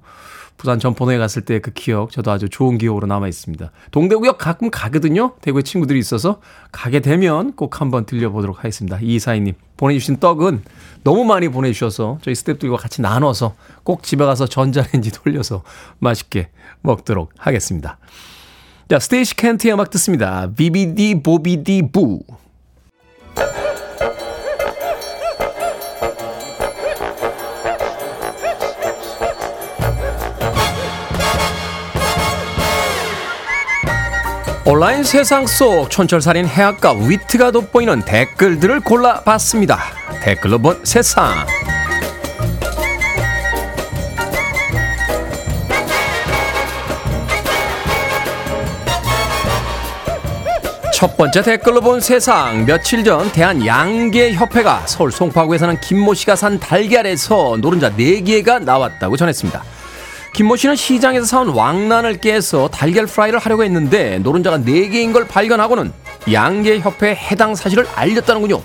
부산 0.56 0.80
전포동에 0.80 1.18
갔을 1.18 1.42
때 1.42 1.60
그 1.60 1.70
기억, 1.70 2.10
저도 2.10 2.32
아주 2.32 2.48
좋은 2.48 2.78
기억으로 2.78 3.06
남아 3.06 3.28
있습니다. 3.28 3.70
동대구역 3.92 4.38
가끔 4.38 4.70
가거든요. 4.70 5.34
대구에 5.40 5.62
친구들이 5.62 5.98
있어서 6.00 6.40
가게 6.72 6.98
되면 7.00 7.52
꼭 7.52 7.80
한번 7.80 8.06
들려보도록 8.06 8.58
하겠습니다. 8.58 8.98
이사희님 9.00 9.54
보내주신 9.76 10.16
떡은 10.18 10.62
너무 11.04 11.24
많이 11.24 11.48
보내주셔서 11.48 12.18
저희 12.22 12.34
스탭들과 12.34 12.76
같이 12.76 13.02
나눠서 13.02 13.54
꼭 13.84 14.02
집에 14.02 14.24
가서 14.24 14.46
전자레인지 14.46 15.12
돌려서 15.22 15.62
맛있게 16.00 16.50
먹도록 16.82 17.30
하겠습니다. 17.38 17.98
자, 18.90 18.98
스테이시 18.98 19.36
켄트의 19.36 19.74
음악 19.74 19.90
듣습니다. 19.90 20.50
비비디 20.56 21.22
보비디 21.22 21.90
부. 21.92 22.20
온라인 34.70 35.02
세상 35.02 35.46
속 35.46 35.88
촌철살인 35.88 36.46
해악과 36.46 36.92
위트가 36.92 37.52
돋보이는 37.52 38.02
댓글들을 38.02 38.80
골라봤습니다. 38.80 39.78
댓글로 40.20 40.58
본 40.58 40.78
세상. 40.84 41.46
첫 50.92 51.16
번째 51.16 51.40
댓글로 51.40 51.80
본 51.80 52.00
세상. 52.02 52.66
며칠 52.66 53.02
전 53.04 53.32
대한 53.32 53.64
양계협회가 53.64 54.82
서울 54.84 55.10
송파구에 55.10 55.56
사는 55.56 55.80
김모 55.80 56.12
씨가 56.12 56.36
산 56.36 56.60
달걀에서 56.60 57.56
노른자 57.58 57.90
4개가 57.92 58.62
나왔다고 58.62 59.16
전했습니다. 59.16 59.77
김모 60.34 60.56
씨는 60.56 60.76
시장에서 60.76 61.26
사온 61.26 61.48
왕란을 61.48 62.18
깨서 62.18 62.68
달걀 62.68 63.06
프라이를 63.06 63.38
하려고 63.38 63.64
했는데 63.64 64.18
노른자가 64.20 64.58
4개인 64.58 65.12
걸 65.12 65.26
발견하고는 65.26 65.92
양계협회에 66.32 67.14
해당 67.14 67.54
사실을 67.54 67.86
알렸다는군요. 67.94 68.62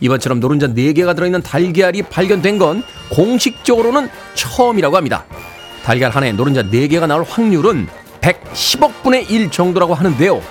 이번처럼 0.00 0.40
노른자 0.40 0.68
4개가 0.68 1.14
들어있는 1.14 1.42
달걀이 1.42 2.02
발견된 2.02 2.58
건 2.58 2.82
공식적으로는 3.12 4.08
처음이라고 4.34 4.96
합니다. 4.96 5.24
달걀 5.84 6.10
하나에 6.10 6.32
노른자 6.32 6.64
4개가 6.64 7.06
나올 7.06 7.22
확률은 7.22 7.86
110억 8.20 9.02
분의 9.02 9.24
1 9.30 9.50
정도라고 9.50 9.94
하는데요. 9.94 10.42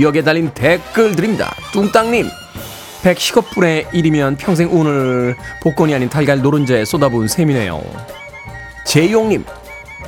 여기에 0.00 0.22
달린 0.22 0.50
댓글들입니다. 0.54 1.52
뚱땅님, 1.72 2.28
110억 3.02 3.50
분의 3.50 3.86
1이면 3.86 4.38
평생 4.38 4.68
운을 4.70 5.36
복권이 5.62 5.92
아닌 5.94 6.08
달걀 6.08 6.40
노른자에 6.40 6.84
쏟아부은 6.84 7.26
셈이네요. 7.26 7.82
재용님, 8.84 9.44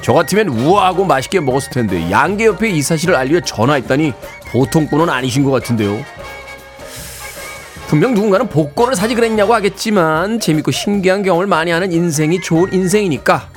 저 0.02 0.12
같으면 0.12 0.48
우아하고 0.48 1.04
맛있게 1.04 1.40
먹었을 1.40 1.70
텐데 1.70 2.11
양계 2.11 2.46
옆에 2.46 2.68
이 2.68 2.83
사실을 2.83 3.14
알려 3.16 3.40
전화했다니 3.40 4.12
보통 4.50 4.87
분은 4.88 5.09
아니신 5.09 5.44
것 5.44 5.50
같은데요. 5.50 6.04
분명 7.88 8.14
누군가는 8.14 8.48
복권을 8.48 8.96
사지 8.96 9.14
그랬냐고 9.14 9.54
하겠지만 9.54 10.40
재밌고 10.40 10.70
신기한 10.72 11.22
경험을 11.22 11.46
많이 11.46 11.70
하는 11.70 11.92
인생이 11.92 12.40
좋은 12.40 12.72
인생이니까 12.72 13.48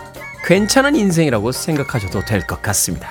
괜찮은 0.45 0.95
인생이라고 0.95 1.51
생각하셔도 1.51 2.23
될 2.23 2.45
것 2.45 2.61
같습니다. 2.61 3.09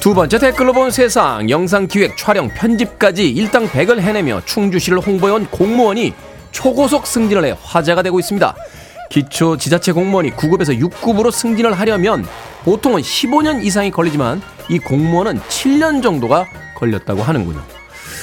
두 0.00 0.14
번째 0.14 0.38
댓글로 0.38 0.72
본 0.72 0.90
세상 0.90 1.50
영상 1.50 1.86
기획 1.86 2.16
촬영 2.16 2.48
편집까지 2.48 3.28
일당 3.30 3.68
100을 3.68 4.00
해내며 4.00 4.42
충주시를 4.44 5.00
홍보해온 5.00 5.46
공무원이 5.46 6.14
초고속 6.52 7.06
승진을 7.06 7.44
해 7.44 7.56
화제가 7.62 8.02
되고 8.02 8.18
있습니다. 8.18 8.54
기초 9.08 9.56
지자체 9.56 9.92
공무원이 9.92 10.32
9급에서 10.32 10.78
6급으로 10.78 11.32
승진을 11.32 11.72
하려면 11.72 12.26
보통은 12.64 13.00
15년 13.00 13.64
이상이 13.64 13.90
걸리지만 13.90 14.42
이 14.68 14.78
공무원은 14.78 15.40
7년 15.40 16.02
정도가 16.02 16.46
걸렸다고 16.76 17.22
하는군요. 17.22 17.62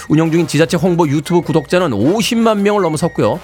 운영 0.10 0.32
중인 0.32 0.48
지자체 0.48 0.78
홍보 0.78 1.08
유튜브 1.08 1.41
구독자는 1.41 1.91
50만 1.91 2.60
명을 2.60 2.82
넘어섰고요. 2.84 3.39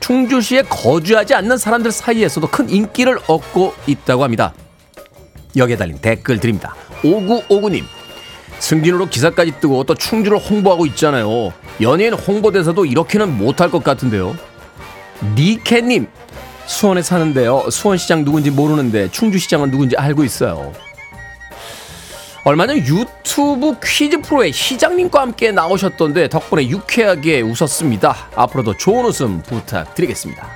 충주시에 0.00 0.62
거주하지 0.62 1.34
않는 1.34 1.56
사람들 1.56 1.90
사이에서도 1.90 2.46
큰 2.48 2.68
인기를 2.68 3.18
얻고 3.26 3.74
있다고 3.86 4.22
합니다. 4.22 4.52
여기에 5.56 5.76
달린 5.76 5.98
댓글 5.98 6.38
드립니다. 6.38 6.74
5959님. 7.02 7.84
승진으로 8.58 9.06
기사까지 9.06 9.54
뜨고 9.60 9.84
또 9.84 9.94
충주를 9.94 10.38
홍보하고 10.38 10.86
있잖아요. 10.86 11.52
연예인 11.80 12.14
홍보대사도 12.14 12.84
이렇게는 12.84 13.36
못할 13.36 13.70
것 13.70 13.82
같은데요. 13.82 14.36
니케님. 15.34 16.06
수원에 16.66 17.02
사는데요. 17.02 17.70
수원시장 17.70 18.24
누군지 18.24 18.50
모르는데 18.50 19.10
충주시장은 19.10 19.70
누군지 19.70 19.96
알고 19.96 20.24
있어요. 20.24 20.72
얼마 22.44 22.66
전 22.66 22.76
유튜브 22.76 23.74
퀴즈 23.82 24.20
프로에 24.20 24.52
시장님과 24.52 25.20
함께 25.22 25.50
나오셨던데 25.50 26.28
덕분에 26.28 26.68
유쾌하게 26.68 27.40
웃었습니다. 27.40 28.14
앞으로도 28.34 28.76
좋은 28.76 29.06
웃음 29.06 29.42
부탁드리겠습니다. 29.42 30.46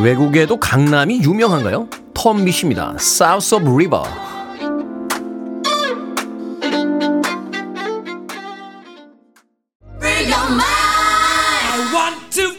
외국에도 0.00 0.58
강남이 0.58 1.22
유명한가요? 1.22 1.88
톰미 2.14 2.52
씨입니다. 2.52 2.94
South 3.00 3.54
of 3.54 3.68
River. 3.68 4.02
I 11.80 11.92
want 11.94 12.32
to 12.32 12.57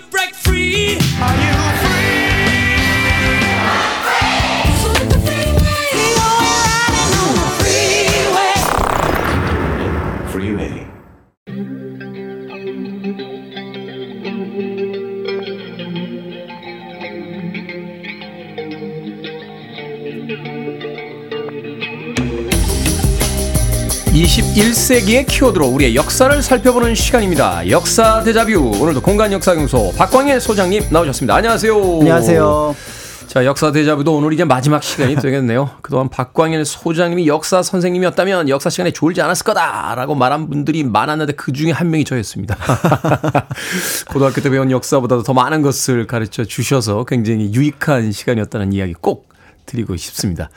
(21세기의) 24.56 25.28
키워드로 25.28 25.68
우리의 25.68 25.96
역사를 25.96 26.42
살펴보는 26.42 26.96
시간입니다 26.96 27.70
역사 27.70 28.24
대자뷰 28.24 28.72
오늘도 28.82 29.02
공간 29.02 29.32
역사 29.32 29.54
경소 29.54 29.94
박광일 29.98 30.42
소장님 30.42 30.86
나오셨습니다 30.92 31.36
안녕하세요 31.36 31.76
안녕하세요. 32.00 32.76
자, 33.30 33.46
역사 33.46 33.72
대자부도 33.72 34.16
오늘 34.16 34.34
이제 34.34 34.44
마지막 34.44 34.82
시간이 34.82 35.16
되겠네요. 35.18 35.70
그동안 35.84 36.10
박광일 36.10 36.66
소장님이 36.66 37.28
역사 37.28 37.62
선생님이었다면 37.62 38.50
역사 38.50 38.72
시간에 38.72 38.90
졸지 38.90 39.22
않았을 39.22 39.44
거다라고 39.44 40.16
말한 40.16 40.50
분들이 40.50 40.84
많았는데 40.84 41.34
그 41.34 41.54
중에 41.54 41.70
한 41.70 41.92
명이 41.92 42.06
저였습니다. 42.06 42.58
고등학교 44.10 44.42
때 44.42 44.50
배운 44.50 44.72
역사보다도 44.72 45.22
더 45.22 45.34
많은 45.34 45.62
것을 45.62 46.08
가르쳐 46.08 46.44
주셔서 46.44 47.06
굉장히 47.06 47.54
유익한 47.54 48.12
시간이었다는 48.12 48.74
이야기 48.74 48.96
꼭 49.00 49.29
드리고 49.70 49.96
싶습니다. 49.96 50.50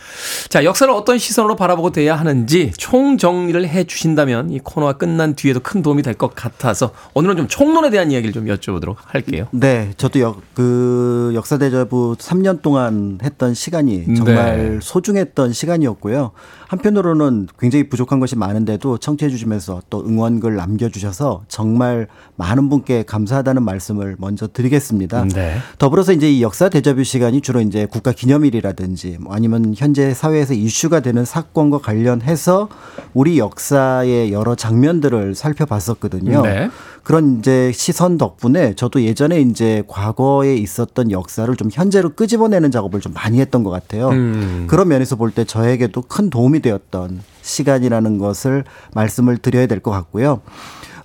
자, 0.49 0.65
역사를 0.65 0.93
어떤 0.93 1.19
시선으로 1.19 1.57
바라보고 1.57 1.91
돼야 1.93 2.17
하는지 2.17 2.73
총 2.79 3.19
정리를 3.19 3.69
해 3.69 3.85
주신다면 3.85 4.51
이 4.51 4.59
코너가 4.59 4.95
끝난 4.95 5.35
뒤에도 5.35 5.61
큰 5.61 5.83
도움이 5.83 6.03
될 6.03 6.13
것 6.15 6.35
같아서 6.35 6.93
오늘은 7.15 7.37
좀 7.37 7.49
총론에 7.49 7.89
대한 7.91 8.11
이야기를 8.11 8.33
좀 8.33 8.45
여쭤보도록 8.47 8.97
할게요. 9.07 9.49
네, 9.51 9.93
저도 9.97 10.21
역, 10.21 10.43
그 10.55 11.33
역사 11.35 11.57
대자부 11.59 12.15
3년 12.19 12.61
동안 12.63 13.19
했던 13.23 13.55
시간이 13.55 14.15
정말 14.15 14.73
네. 14.75 14.79
소중했던 14.83 15.53
시간이었고요. 15.53 16.33
한편으로는 16.69 17.49
굉장히 17.59 17.89
부족한 17.89 18.21
것이 18.21 18.37
많은데도 18.37 18.99
청취해 18.99 19.31
주시면서 19.31 19.83
또 19.91 20.05
응원글 20.07 20.57
남겨 20.57 20.89
주셔서 20.89 21.45
정말 21.49 22.09
많은 22.37 22.69
분께 22.71 23.03
감사하다는 23.03 23.63
말씀을 23.63 24.17
먼저 24.19 24.47
드리겠습니다. 24.47 25.27
네. 25.35 25.57
더불어서 25.79 26.13
이제 26.13 26.31
이 26.31 26.43
역사 26.43 26.69
대자뷰 26.69 27.05
시간이 27.05 27.41
주로 27.43 27.61
이제 27.61 27.87
국가 27.87 28.13
기념일이라든지 28.13 29.02
뭐 29.21 29.35
아니면 29.35 29.75
현재 29.77 30.15
사회에서 30.15 30.55
이슈가 30.55 31.01
되는 31.01 31.25
사건과 31.25 31.79
관련해서 31.79 32.69
우리 33.15 33.39
역사의 33.39 34.33
여러 34.33 34.55
장면들을 34.55 35.35
살펴봤었거든요. 35.35 36.43
네. 36.43 36.71
그런 37.03 37.39
이제 37.39 37.73
시선 37.75 38.17
덕분에 38.17 38.75
저도 38.75 39.03
예전에 39.03 39.41
이제 39.41 39.83
과거에 39.89 40.55
있었던 40.57 41.11
역사를 41.11 41.55
좀 41.57 41.69
현재로 41.73 42.11
끄집어내는 42.15 42.71
작업을 42.71 43.01
좀 43.01 43.13
많이 43.13 43.41
했던 43.41 43.65
것 43.65 43.71
같아요. 43.71 44.11
음. 44.11 44.67
그런 44.69 44.89
면에서 44.89 45.17
볼 45.17 45.33
때 45.33 45.45
저에게도 45.45 46.03
큰 46.03 46.31
도움이 46.31 46.61
되었던 46.61 47.21
시간이라는 47.43 48.19
것을 48.19 48.65
말씀을 48.95 49.39
드려야 49.39 49.67
될 49.67 49.81
것 49.81 49.91
같고요. 49.91 50.41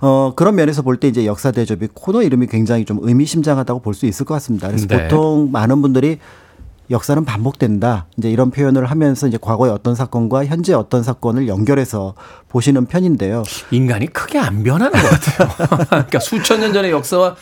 어, 0.00 0.32
그런 0.36 0.54
면에서 0.54 0.82
볼 0.82 0.98
때 1.00 1.08
이제 1.08 1.26
역사 1.26 1.50
대접이 1.50 1.88
코너 1.92 2.22
이름이 2.22 2.46
굉장히 2.46 2.84
좀 2.84 2.98
의미심장하다고 3.02 3.80
볼 3.80 3.94
수 3.94 4.06
있을 4.06 4.24
것 4.24 4.34
같습니다. 4.34 4.68
그래서 4.68 4.86
네. 4.86 5.02
보통 5.08 5.48
많은 5.50 5.82
분들이 5.82 6.18
역사는 6.90 7.24
반복된다. 7.24 8.06
이제 8.16 8.30
이런 8.30 8.50
표현을 8.50 8.86
하면서 8.86 9.26
이제 9.26 9.38
과거의 9.40 9.72
어떤 9.72 9.94
사건과 9.94 10.46
현재 10.46 10.72
어떤 10.72 11.02
사건을 11.02 11.48
연결해서 11.48 12.14
보시는 12.48 12.86
편인데요. 12.86 13.42
인간이 13.70 14.06
크게 14.06 14.38
안 14.38 14.62
변하는 14.62 14.92
것 14.92 15.08
같아요. 15.08 15.84
그러니까 15.88 16.18
수천 16.18 16.60
년 16.60 16.72
전의 16.72 16.90
역사와 16.90 17.36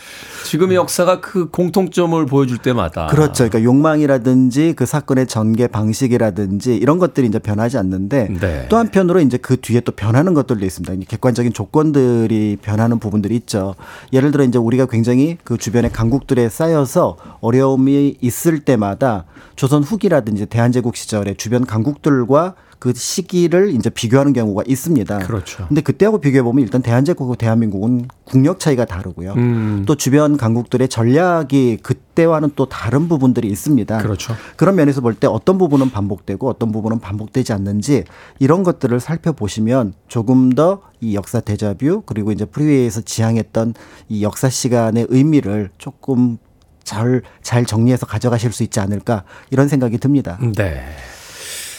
지금의 0.46 0.76
역사가 0.76 1.20
그 1.20 1.50
공통점을 1.50 2.24
보여줄 2.26 2.58
때마다 2.58 3.08
그렇죠. 3.08 3.48
그러니까 3.48 3.62
욕망이라든지 3.62 4.74
그 4.76 4.86
사건의 4.86 5.26
전개 5.26 5.66
방식이라든지 5.66 6.76
이런 6.76 6.98
것들이 6.98 7.26
이제 7.26 7.38
변하지 7.38 7.76
않는데 7.78 8.28
네. 8.40 8.66
또 8.68 8.76
한편으로 8.76 9.20
이제 9.20 9.36
그 9.36 9.60
뒤에 9.60 9.80
또 9.80 9.92
변하는 9.92 10.34
것들도 10.34 10.64
있습니다. 10.64 11.06
객관적인 11.08 11.52
조건들이 11.52 12.58
변하는 12.62 12.98
부분들이 12.98 13.34
있죠. 13.36 13.74
예를 14.12 14.30
들어 14.30 14.44
이제 14.44 14.58
우리가 14.58 14.86
굉장히 14.86 15.36
그 15.42 15.58
주변의 15.58 15.92
강국들에 15.92 16.48
쌓여서 16.48 17.16
어려움이 17.40 18.18
있을 18.20 18.60
때마다 18.60 19.24
조선 19.56 19.82
후기라든지 19.82 20.46
대한제국 20.46 20.96
시절에 20.96 21.34
주변 21.34 21.66
강국들과 21.66 22.54
그 22.78 22.92
시기를 22.94 23.70
이제 23.74 23.90
비교하는 23.90 24.32
경우가 24.32 24.64
있습니다. 24.66 25.18
그렇죠. 25.18 25.66
근데 25.68 25.80
그때하고 25.80 26.20
비교해 26.20 26.42
보면 26.42 26.62
일단 26.62 26.82
대한제국과 26.82 27.36
대한민국은 27.36 28.08
국력 28.24 28.58
차이가 28.60 28.84
다르고요. 28.84 29.32
음. 29.34 29.84
또 29.86 29.94
주변 29.94 30.36
강국들의 30.36 30.88
전략이 30.88 31.78
그때와는 31.82 32.50
또 32.56 32.66
다른 32.66 33.08
부분들이 33.08 33.48
있습니다. 33.48 33.98
그렇죠. 33.98 34.34
그런 34.56 34.74
면에서 34.76 35.00
볼 35.00 35.14
때 35.14 35.26
어떤 35.26 35.56
부분은 35.56 35.90
반복되고 35.90 36.46
어떤 36.48 36.72
부분은 36.72 37.00
반복되지 37.00 37.52
않는지 37.54 38.04
이런 38.38 38.62
것들을 38.62 39.00
살펴보시면 39.00 39.94
조금 40.08 40.50
더 40.50 40.80
이 41.00 41.14
역사 41.14 41.40
대자뷰 41.40 42.02
그리고 42.06 42.32
이제 42.32 42.44
프리웨이에서 42.44 43.02
지향했던 43.02 43.74
이 44.08 44.22
역사 44.22 44.48
시간의 44.48 45.06
의미를 45.10 45.70
조금 45.78 46.38
잘, 46.84 47.22
잘 47.42 47.66
정리해서 47.66 48.06
가져가실 48.06 48.52
수 48.52 48.62
있지 48.62 48.80
않을까 48.80 49.24
이런 49.50 49.68
생각이 49.68 49.98
듭니다. 49.98 50.38
네. 50.56 50.82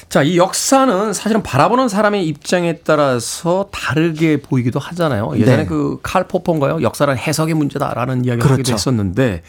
자, 0.09 0.23
이 0.23 0.37
역사는 0.37 1.11
사실은 1.11 1.43
바라보는 1.43 1.89
사람의 1.89 2.25
입장에 2.27 2.77
따라서 2.77 3.67
다르게 3.71 4.41
보이기도 4.41 4.79
하잖아요. 4.79 5.33
예전에 5.35 5.57
네. 5.57 5.65
그칼 5.65 6.29
포퍼인가요? 6.29 6.81
역사는 6.81 7.17
해석의 7.17 7.55
문제다라는 7.55 8.23
이야기를 8.23 8.43
하기도 8.43 8.55
그렇죠. 8.55 8.73
했었는데 8.73 9.43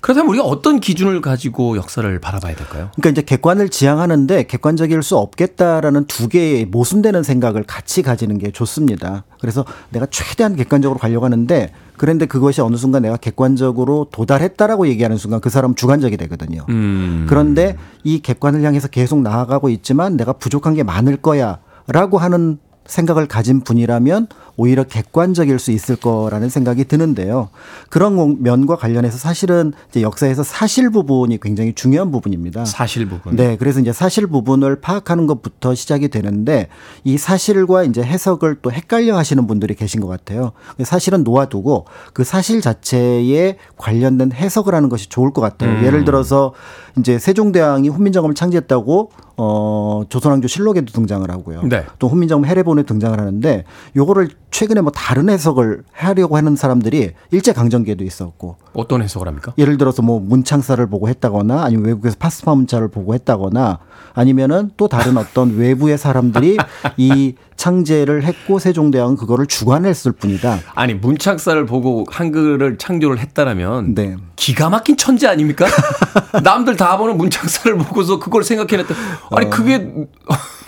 그렇다면 0.00 0.30
우리가 0.30 0.44
어떤 0.44 0.80
기준을 0.80 1.20
가지고 1.20 1.76
역사를 1.76 2.18
바라봐야 2.18 2.56
될까요? 2.56 2.90
그러니까 2.96 3.10
이제 3.10 3.22
객관을 3.22 3.68
지향하는데 3.68 4.44
객관적일 4.44 5.02
수 5.02 5.16
없겠다라는 5.16 6.06
두 6.06 6.28
개의 6.28 6.64
모순되는 6.64 7.22
생각을 7.22 7.62
같이 7.62 8.02
가지는 8.02 8.38
게 8.38 8.50
좋습니다. 8.50 9.24
그래서 9.40 9.64
내가 9.90 10.06
최대한 10.10 10.56
객관적으로 10.56 10.98
가려고 10.98 11.24
하는데 11.24 11.72
그런데 12.00 12.24
그것이 12.24 12.62
어느 12.62 12.76
순간 12.76 13.02
내가 13.02 13.18
객관적으로 13.18 14.06
도달했다라고 14.10 14.88
얘기하는 14.88 15.18
순간 15.18 15.38
그 15.42 15.50
사람은 15.50 15.76
주관적이 15.76 16.16
되거든요. 16.16 16.64
음. 16.70 17.26
그런데 17.28 17.76
이 18.04 18.22
객관을 18.22 18.62
향해서 18.62 18.88
계속 18.88 19.20
나아가고 19.20 19.68
있지만 19.68 20.16
내가 20.16 20.32
부족한 20.32 20.72
게 20.72 20.82
많을 20.82 21.18
거야 21.18 21.58
라고 21.88 22.16
하는 22.16 22.58
생각을 22.90 23.26
가진 23.26 23.60
분이라면 23.60 24.26
오히려 24.56 24.84
객관적일 24.84 25.58
수 25.58 25.70
있을 25.70 25.96
거라는 25.96 26.50
생각이 26.50 26.84
드는데요. 26.84 27.48
그런 27.88 28.42
면과 28.42 28.76
관련해서 28.76 29.16
사실은 29.16 29.72
이제 29.88 30.02
역사에서 30.02 30.42
사실 30.42 30.90
부분이 30.90 31.40
굉장히 31.40 31.72
중요한 31.72 32.10
부분입니다. 32.10 32.66
사실 32.66 33.08
부분. 33.08 33.36
네, 33.36 33.56
그래서 33.56 33.80
이제 33.80 33.92
사실 33.92 34.26
부분을 34.26 34.80
파악하는 34.80 35.26
것부터 35.26 35.74
시작이 35.74 36.08
되는데 36.08 36.68
이 37.04 37.16
사실과 37.16 37.84
이제 37.84 38.02
해석을 38.02 38.58
또 38.60 38.70
헷갈려 38.70 39.16
하시는 39.16 39.46
분들이 39.46 39.74
계신 39.74 40.00
것 40.00 40.08
같아요. 40.08 40.52
사실은 40.82 41.24
놓아두고 41.24 41.86
그 42.12 42.24
사실 42.24 42.60
자체에 42.60 43.56
관련된 43.78 44.32
해석을 44.32 44.74
하는 44.74 44.88
것이 44.88 45.08
좋을 45.08 45.32
것 45.32 45.40
같아요. 45.40 45.70
음. 45.70 45.84
예를 45.84 46.04
들어서 46.04 46.52
이제 46.98 47.18
세종대왕이 47.18 47.88
훈민정음을 47.88 48.34
창제했다고 48.34 49.10
어 49.42 50.02
조선왕조 50.10 50.48
실록에도 50.48 50.92
등장을 50.92 51.28
하고요. 51.30 51.62
네. 51.62 51.86
또 51.98 52.08
훈민정음 52.08 52.44
해례본에 52.44 52.82
등장을 52.82 53.18
하는데 53.18 53.64
요거를 53.96 54.28
최근에 54.50 54.82
뭐 54.82 54.92
다른 54.92 55.30
해석을 55.30 55.84
하려고 55.92 56.36
하는 56.36 56.56
사람들이 56.56 57.12
일제 57.30 57.54
강점기에도 57.54 58.04
있었고 58.04 58.56
어떤 58.74 59.00
해석을 59.02 59.26
합니까? 59.26 59.54
예를 59.56 59.78
들어서 59.78 60.02
뭐 60.02 60.20
문창사를 60.20 60.84
보고 60.88 61.08
했다거나 61.08 61.62
아니면 61.62 61.86
외국에서 61.86 62.16
파스파 62.18 62.54
문자를 62.54 62.88
보고 62.88 63.14
했다거나 63.14 63.78
아니면은 64.12 64.72
또 64.76 64.88
다른 64.88 65.16
어떤 65.16 65.56
외부의 65.58 65.96
사람들이 65.96 66.58
이 66.98 67.34
창제를 67.56 68.24
했고 68.24 68.58
세종대왕은 68.58 69.16
그거를 69.16 69.46
주관했을 69.46 70.12
뿐이다. 70.12 70.60
아니 70.74 70.94
문창사를 70.94 71.66
보고 71.66 72.06
한글을 72.10 72.78
창조를 72.78 73.18
했다라면 73.18 73.94
네. 73.94 74.16
기가 74.36 74.70
막힌 74.70 74.96
천재 74.96 75.26
아닙니까? 75.26 75.66
남들 76.42 76.76
다 76.76 76.96
보는 76.96 77.18
문창사를 77.18 77.76
보고서 77.76 78.18
그걸 78.18 78.44
생각해냈다. 78.44 78.94
아니 79.30 79.46
어. 79.46 79.50
그게 79.50 79.92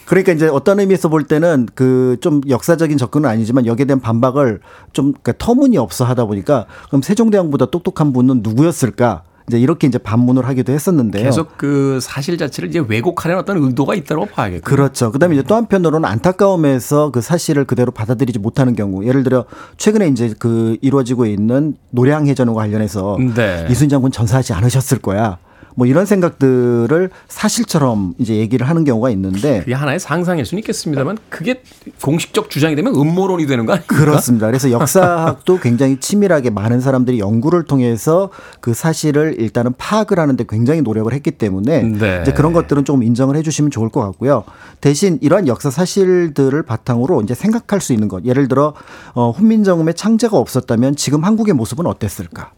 그러니까 0.07 0.33
이제 0.33 0.47
어떤 0.49 0.81
의미에서 0.81 1.09
볼 1.09 1.25
때는 1.25 1.69
그 1.75 2.17
좀 2.21 2.41
역사적인 2.49 2.99
접근은 2.99 3.29
아니지만 3.29 3.67
여기에 3.67 3.87
대한 3.87 4.01
반박을 4.01 4.61
좀 4.93 5.13
그러니까 5.13 5.33
터무니없어 5.39 6.05
하다 6.05 6.27
보니까 6.27 6.67
그럼 6.89 7.03
세종대왕보다 7.03 7.67
똑똑한 7.67 8.13
분은 8.13 8.41
누구였을까? 8.43 9.25
이제 9.49 9.59
이렇게 9.59 9.89
이제 9.89 9.99
반문을 9.99 10.47
하기도 10.47 10.73
했었는데요. 10.73 11.25
계속 11.25 11.59
그 11.59 11.99
사실 12.01 12.39
자체를 12.39 12.69
이제 12.69 12.81
왜곡하려는 12.87 13.43
어떤 13.43 13.57
의도가 13.63 13.97
있다고 13.97 14.27
봐야겠고. 14.27 14.63
그렇죠. 14.65 15.11
그다음에 15.11 15.35
이제 15.35 15.43
또 15.43 15.57
한편으로는 15.57 16.09
안타까움에서 16.09 17.11
그 17.11 17.21
사실을 17.21 17.65
그대로 17.65 17.91
받아들이지 17.91 18.39
못하는 18.39 18.77
경우. 18.77 19.05
예를 19.05 19.25
들어 19.25 19.45
최근에 19.79 20.07
이제 20.09 20.33
그 20.39 20.77
이루어지고 20.81 21.27
있는 21.27 21.75
노량 21.91 22.29
해전과 22.29 22.55
관련해서 22.55 23.19
네. 23.35 23.67
이순 23.69 23.89
장군 23.89 24.13
전사하지 24.13 24.53
않으셨을 24.53 24.99
거야. 24.99 25.39
뭐 25.75 25.87
이런 25.87 26.07
생각들을 26.07 27.11
사실처럼 27.29 28.15
이제 28.19 28.37
얘기를 28.37 28.69
하는 28.69 28.85
경우가 28.85 29.11
있는데 29.11 29.61
그게 29.61 29.75
하나의 29.75 30.01
상상일 30.01 30.45
수는 30.45 30.61
있겠습니다만 30.61 31.19
그게 31.29 31.63
공식적 32.03 32.51
주장이 32.51 32.77
되면 32.77 32.95
음모론이 32.95 33.47
되는 33.47 33.67
거 33.67 33.73
아닙니까? 33.73 33.97
그렇습니다. 33.97 34.47
그래서 34.47 34.71
역사학도 34.71 35.61
굉장히 35.61 35.99
치밀하게 35.99 36.51
많은 36.51 36.81
사람들이 36.81 37.19
연구를 37.19 37.65
통해서 37.65 38.31
그 38.61 38.75
사실을 38.75 39.37
일단은 39.39 39.73
파악을 39.77 40.19
하는데 40.19 40.45
굉장히 40.49 40.83
노력을 40.83 41.13
했기 41.13 41.31
때문에 41.31 41.83
네. 41.83 42.21
이제 42.23 42.33
그런 42.33 42.53
것들은 42.53 42.85
조금 42.85 43.03
인정을 43.03 43.37
해주시면 43.37 43.71
좋을 43.71 43.89
것 43.89 44.01
같고요. 44.01 44.45
대신 44.81 45.19
이러한 45.21 45.47
역사 45.49 45.71
사실들을 45.71 46.63
바탕으로 46.63 47.23
이제 47.23 47.35
생각할 47.35 47.81
수 47.81 47.93
있는 47.93 48.09
것. 48.09 48.25
예를 48.25 48.49
들어 48.49 48.75
어, 49.15 49.31
훈민정음의 49.31 49.95
창제가 49.95 50.37
없었다면 50.37 50.97
지금 50.97 51.25
한국의 51.25 51.55
모습은 51.55 51.87
어땠을까? 51.87 52.53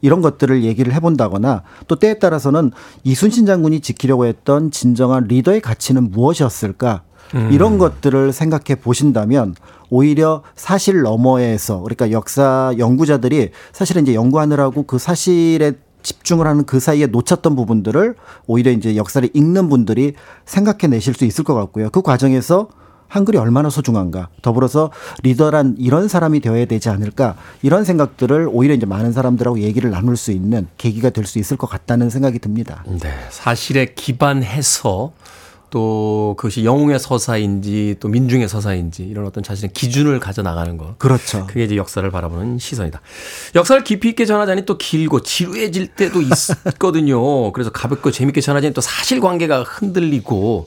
이런 0.00 0.22
것들을 0.22 0.64
얘기를 0.64 0.92
해본다거나 0.92 1.62
또 1.86 1.96
때에 1.96 2.18
따라서는 2.18 2.70
이순신 3.04 3.46
장군이 3.46 3.80
지키려고 3.80 4.26
했던 4.26 4.70
진정한 4.70 5.24
리더의 5.24 5.60
가치는 5.60 6.10
무엇이었을까? 6.10 7.02
이런 7.50 7.76
것들을 7.76 8.32
생각해 8.32 8.80
보신다면 8.80 9.54
오히려 9.90 10.42
사실 10.54 11.02
너머에서 11.02 11.80
그러니까 11.80 12.10
역사 12.10 12.72
연구자들이 12.78 13.50
사실은 13.72 14.02
이제 14.02 14.14
연구하느라고 14.14 14.84
그 14.84 14.98
사실의 14.98 15.74
집중을 16.02 16.46
하는 16.46 16.64
그 16.64 16.80
사이에 16.80 17.06
놓쳤던 17.06 17.54
부분들을 17.54 18.14
오히려 18.46 18.70
이제 18.70 18.96
역사를 18.96 19.28
읽는 19.32 19.68
분들이 19.68 20.14
생각해 20.46 20.86
내실 20.88 21.14
수 21.14 21.24
있을 21.24 21.44
것 21.44 21.54
같고요. 21.54 21.90
그 21.90 22.02
과정에서 22.02 22.68
한글이 23.08 23.38
얼마나 23.38 23.70
소중한가. 23.70 24.28
더불어서 24.42 24.90
리더란 25.22 25.76
이런 25.78 26.08
사람이 26.08 26.40
되어야 26.40 26.66
되지 26.66 26.88
않을까. 26.90 27.36
이런 27.62 27.84
생각들을 27.84 28.48
오히려 28.52 28.74
이제 28.74 28.86
많은 28.86 29.12
사람들하고 29.12 29.60
얘기를 29.60 29.90
나눌 29.90 30.16
수 30.16 30.30
있는 30.32 30.68
계기가 30.78 31.10
될 31.10 31.28
수 31.28 31.38
있을 31.38 31.56
것 31.58 31.66
같다는 31.68 32.08
생각이 32.10 32.38
듭니다. 32.38 32.82
네. 32.86 33.12
사실에 33.28 33.92
기반해서 33.94 35.12
또 35.70 36.34
그것이 36.38 36.64
영웅의 36.64 36.98
서사인지 36.98 37.96
또 38.00 38.08
민중의 38.08 38.48
서사인지 38.48 39.02
이런 39.02 39.26
어떤 39.26 39.42
자신의 39.42 39.72
기준을 39.74 40.18
가져 40.20 40.40
나가는 40.40 40.78
것. 40.78 40.98
그렇죠. 40.98 41.46
그게 41.46 41.64
이제 41.64 41.76
역사를 41.76 42.10
바라보는 42.10 42.58
시선이다. 42.58 43.02
역사를 43.54 43.84
깊이 43.84 44.08
있게 44.08 44.24
전하자니 44.24 44.64
또 44.64 44.78
길고 44.78 45.20
지루해질 45.20 45.88
때도 45.88 46.22
있거든요. 46.22 47.52
그래서 47.52 47.70
가볍고 47.70 48.10
재밌게 48.10 48.40
전하자니 48.40 48.72
또 48.72 48.80
사실관계가 48.80 49.64
흔들리고 49.64 50.66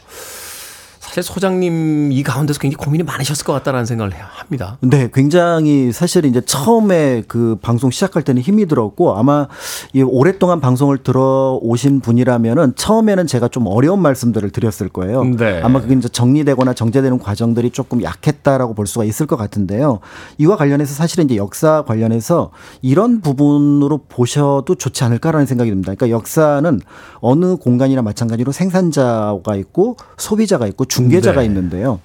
사실 1.11 1.23
소장님 1.23 2.13
이 2.13 2.23
가운데서 2.23 2.57
굉장히 2.61 2.77
고민이 2.77 3.03
많으셨을 3.03 3.43
것 3.43 3.51
같다라는 3.51 3.85
생각을 3.85 4.13
합니다. 4.13 4.77
네, 4.79 5.09
굉장히 5.13 5.91
사실 5.91 6.23
이제 6.23 6.39
처음에 6.39 7.23
그 7.27 7.57
방송 7.61 7.91
시작할 7.91 8.23
때는 8.23 8.41
힘이 8.41 8.65
들었고 8.65 9.17
아마 9.17 9.49
이 9.91 10.01
오랫동안 10.03 10.61
방송을 10.61 10.99
들어오신 10.99 11.99
분이라면은 11.99 12.75
처음에는 12.77 13.27
제가 13.27 13.49
좀 13.49 13.67
어려운 13.67 14.01
말씀들을 14.01 14.51
드렸을 14.51 14.87
거예요. 14.87 15.25
네. 15.25 15.59
아마 15.61 15.81
그게 15.81 15.95
이제 15.95 16.07
정리되거나 16.07 16.73
정제되는 16.73 17.19
과정들이 17.19 17.71
조금 17.71 18.01
약했다라고 18.01 18.73
볼 18.73 18.87
수가 18.87 19.03
있을 19.03 19.27
것 19.27 19.35
같은데요. 19.35 19.99
이와 20.37 20.55
관련해서 20.55 20.93
사실은 20.93 21.25
이제 21.25 21.35
역사 21.35 21.83
관련해서 21.85 22.51
이런 22.81 23.19
부분으로 23.19 24.05
보셔도 24.07 24.75
좋지 24.75 25.03
않을까라는 25.03 25.45
생각이 25.45 25.71
듭니다. 25.71 25.93
그러니까 25.93 26.15
역사는 26.17 26.79
어느 27.19 27.57
공간이나 27.57 28.01
마찬가지로 28.01 28.53
생산자가 28.53 29.57
있고 29.57 29.97
소비자가 30.17 30.67
있고 30.67 30.85
중 30.85 31.00
개자가 31.09 31.41
네. 31.41 31.45
있는데요. 31.47 31.99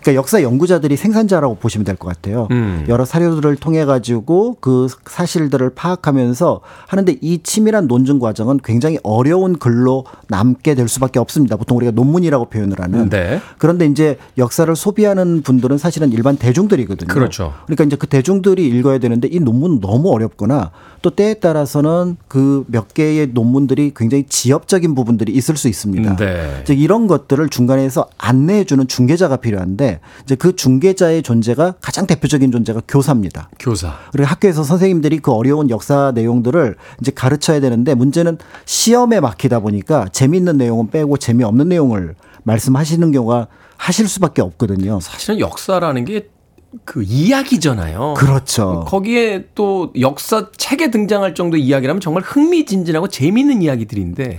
그러니까 0.00 0.14
역사 0.14 0.42
연구자들이 0.42 0.96
생산자라고 0.96 1.56
보시면 1.56 1.84
될 1.84 1.96
것 1.96 2.08
같아요. 2.08 2.48
음. 2.50 2.84
여러 2.88 3.04
사료들을 3.04 3.54
통해 3.56 3.84
가지고 3.84 4.56
그 4.60 4.88
사실들을 5.06 5.70
파악하면서 5.74 6.60
하는데 6.88 7.16
이 7.20 7.42
치밀한 7.42 7.86
논증 7.86 8.18
과정은 8.18 8.60
굉장히 8.64 8.98
어려운 9.02 9.58
글로 9.58 10.04
남게 10.28 10.74
될 10.74 10.88
수밖에 10.88 11.18
없습니다. 11.18 11.56
보통 11.56 11.76
우리가 11.76 11.92
논문이라고 11.92 12.46
표현을 12.46 12.80
하는. 12.80 13.08
네. 13.10 13.40
그런데 13.58 13.86
이제 13.86 14.18
역사를 14.38 14.74
소비하는 14.74 15.42
분들은 15.42 15.78
사실은 15.78 16.10
일반 16.12 16.36
대중들이거든요. 16.36 17.12
그렇죠. 17.12 17.52
그러니까 17.66 17.84
이제 17.84 17.96
그 17.96 18.06
대중들이 18.06 18.66
읽어야 18.66 18.98
되는데 18.98 19.28
이 19.30 19.38
논문 19.38 19.80
너무 19.80 20.10
어렵거나 20.10 20.70
또 21.02 21.10
때에 21.10 21.34
따라서는 21.34 22.16
그 22.28 22.64
몇 22.68 22.94
개의 22.94 23.28
논문들이 23.32 23.92
굉장히 23.94 24.24
지엽적인 24.28 24.94
부분들이 24.94 25.32
있을 25.32 25.56
수 25.56 25.68
있습니다. 25.68 26.16
네. 26.16 26.60
이제 26.62 26.74
이런 26.74 27.06
것들을 27.06 27.48
중간에서 27.48 28.06
안 28.18 28.41
내해주는 28.46 28.88
중개자가 28.88 29.36
필요한데 29.36 30.00
이제 30.24 30.34
그 30.34 30.56
중개자의 30.56 31.22
존재가 31.22 31.76
가장 31.80 32.06
대표적인 32.06 32.52
존재가 32.52 32.82
교사입니다. 32.88 33.50
교사. 33.58 33.94
그리고 34.12 34.28
학교에서 34.28 34.62
선생님들이 34.62 35.18
그 35.18 35.32
어려운 35.32 35.70
역사 35.70 36.12
내용들을 36.14 36.76
이제 37.00 37.10
가르쳐야 37.10 37.60
되는데 37.60 37.94
문제는 37.94 38.38
시험에 38.64 39.20
막히다 39.20 39.60
보니까 39.60 40.08
재미있는 40.12 40.56
내용은 40.56 40.90
빼고 40.90 41.16
재미없는 41.16 41.68
내용을 41.68 42.14
말씀하시는 42.44 43.12
경우가 43.12 43.48
하실 43.76 44.06
수밖에 44.08 44.42
없거든요. 44.42 45.00
사실은 45.00 45.40
역사라는 45.40 46.04
게그 46.04 47.02
이야기잖아요. 47.04 48.14
그렇죠. 48.16 48.84
거기에 48.86 49.48
또 49.54 49.92
역사 49.98 50.50
책에 50.56 50.90
등장할 50.90 51.34
정도 51.34 51.56
이야기라면 51.56 52.00
정말 52.00 52.22
흥미진진하고 52.22 53.08
재미있는 53.08 53.62
이야기들인데 53.62 54.36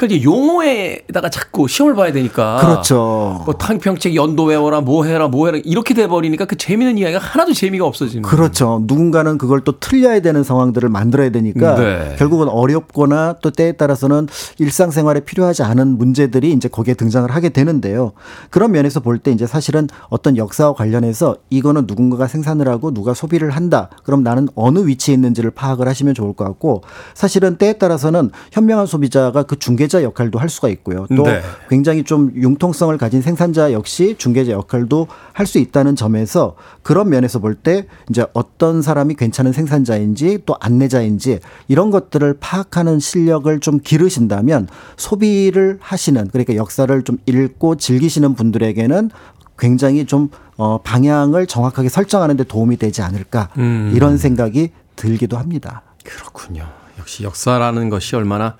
그 0.00 0.06
이제 0.06 0.22
용어에다가 0.22 1.28
자꾸 1.28 1.68
시험을 1.68 1.94
봐야 1.94 2.10
되니까 2.10 2.56
그렇죠. 2.56 3.42
뭐 3.44 3.52
탕평책 3.52 4.14
연도 4.14 4.44
외워라 4.44 4.80
뭐 4.80 5.04
해라 5.04 5.28
뭐 5.28 5.44
해라 5.44 5.58
이렇게 5.62 5.92
돼 5.92 6.06
버리니까 6.06 6.46
그 6.46 6.56
재미있는 6.56 6.96
이야기가 6.96 7.20
하나도 7.20 7.52
재미가 7.52 7.84
없어지는 7.84 8.22
그렇죠. 8.22 8.80
누군가는 8.86 9.36
그걸 9.36 9.60
또 9.60 9.78
틀려야 9.78 10.20
되는 10.20 10.42
상황들을 10.42 10.88
만들어야 10.88 11.28
되니까 11.28 11.74
네. 11.74 12.16
결국은 12.18 12.48
어렵거나 12.48 13.34
또 13.42 13.50
때에 13.50 13.72
따라서는 13.72 14.26
일상생활에 14.56 15.20
필요하지 15.20 15.64
않은 15.64 15.98
문제들이 15.98 16.50
이제 16.52 16.68
거기에 16.68 16.94
등장을 16.94 17.30
하게 17.30 17.50
되는데요. 17.50 18.12
그런 18.48 18.72
면에서 18.72 19.00
볼 19.00 19.18
때 19.18 19.32
이제 19.32 19.46
사실은 19.46 19.86
어떤 20.08 20.38
역사와 20.38 20.72
관련해서 20.72 21.36
이거는 21.50 21.84
누군가가 21.86 22.26
생산을 22.26 22.68
하고 22.68 22.94
누가 22.94 23.12
소비를 23.12 23.50
한다. 23.50 23.90
그럼 24.02 24.22
나는 24.22 24.48
어느 24.54 24.78
위치에 24.86 25.12
있는지를 25.12 25.50
파악을 25.50 25.86
하시면 25.86 26.14
좋을 26.14 26.32
것 26.32 26.44
같고 26.44 26.84
사실은 27.12 27.56
때에 27.58 27.74
따라서는 27.74 28.30
현명한 28.52 28.86
소비자가 28.86 29.42
그 29.42 29.58
중개 29.58 29.89
자 29.90 30.02
역할도 30.02 30.38
할 30.38 30.48
수가 30.48 30.68
있고요. 30.70 31.06
또 31.14 31.24
네. 31.24 31.42
굉장히 31.68 32.02
좀 32.04 32.32
융통성을 32.34 32.96
가진 32.96 33.20
생산자 33.20 33.72
역시 33.72 34.14
중개자 34.16 34.52
역할도 34.52 35.06
할 35.34 35.46
수 35.50 35.58
있다는 35.58 35.96
점에서 35.96 36.54
그런 36.82 37.08
면에서 37.10 37.40
볼 37.40 37.56
때 37.56 37.86
이제 38.08 38.24
어떤 38.32 38.80
사람이 38.82 39.14
괜찮은 39.16 39.52
생산자인지 39.52 40.40
또 40.46 40.56
안내자인지 40.60 41.40
이런 41.66 41.90
것들을 41.90 42.36
파악하는 42.40 43.00
실력을 43.00 43.58
좀 43.60 43.80
기르신다면 43.80 44.68
소비를 44.96 45.78
하시는 45.80 46.28
그러니까 46.28 46.54
역사를 46.54 47.02
좀 47.02 47.18
읽고 47.26 47.76
즐기시는 47.76 48.34
분들에게는 48.34 49.10
굉장히 49.58 50.06
좀 50.06 50.30
어, 50.56 50.78
방향을 50.82 51.46
정확하게 51.46 51.88
설정하는 51.88 52.36
데 52.36 52.44
도움이 52.44 52.76
되지 52.76 53.02
않을까 53.02 53.48
음. 53.58 53.92
이런 53.94 54.16
생각이 54.16 54.70
들기도 54.94 55.36
합니다. 55.36 55.82
그렇군요. 56.04 56.66
역시 56.98 57.24
역사라는 57.24 57.88
것이 57.90 58.14
얼마나 58.14 58.56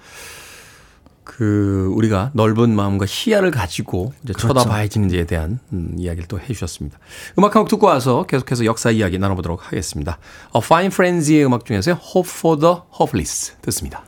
그 1.40 1.90
우리가 1.94 2.32
넓은 2.34 2.76
마음과 2.76 3.06
희야를 3.08 3.50
가지고 3.50 4.12
이제 4.22 4.34
그렇죠. 4.34 4.48
쳐다봐야지는지에 4.48 5.24
대한 5.24 5.58
음, 5.72 5.94
이야기를 5.96 6.28
또 6.28 6.38
해주셨습니다. 6.38 6.98
음악 7.38 7.56
한 7.56 7.62
곡 7.62 7.68
듣고 7.70 7.86
와서 7.86 8.26
계속해서 8.28 8.66
역사 8.66 8.90
이야기 8.90 9.18
나눠보도록 9.18 9.66
하겠습니다. 9.66 10.18
A 10.54 10.60
Fine 10.62 10.88
Frenzy의 10.92 11.46
음악 11.46 11.64
중에서요. 11.64 11.94
Hope 12.14 12.30
for 12.30 12.60
the 12.60 12.74
Hopeless 12.94 13.54
듣습니다. 13.62 14.02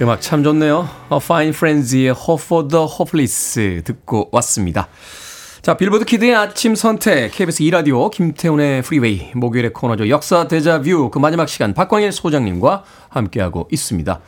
음악 0.00 0.22
참 0.22 0.42
좋네요. 0.42 0.88
A 1.12 1.18
Fine 1.18 1.50
Frenzy의 1.50 2.14
Hope 2.16 2.42
for 2.42 2.66
the 2.68 2.86
Hopeless 2.86 3.82
듣고 3.84 4.30
왔습니다. 4.32 4.88
자, 5.60 5.76
빌보드 5.76 6.04
키드의 6.04 6.34
아침 6.36 6.74
선택, 6.76 7.32
KBS 7.32 7.64
2라디오, 7.64 8.08
김태훈의 8.10 8.82
프리웨이, 8.82 9.32
목요일의 9.34 9.72
코너죠. 9.72 10.08
역사 10.08 10.46
데자뷰, 10.46 11.10
그 11.10 11.18
마지막 11.18 11.48
시간, 11.48 11.74
박광일 11.74 12.12
소장님과 12.12 12.84
함께하고 13.08 13.68
있습니다. 13.72 14.20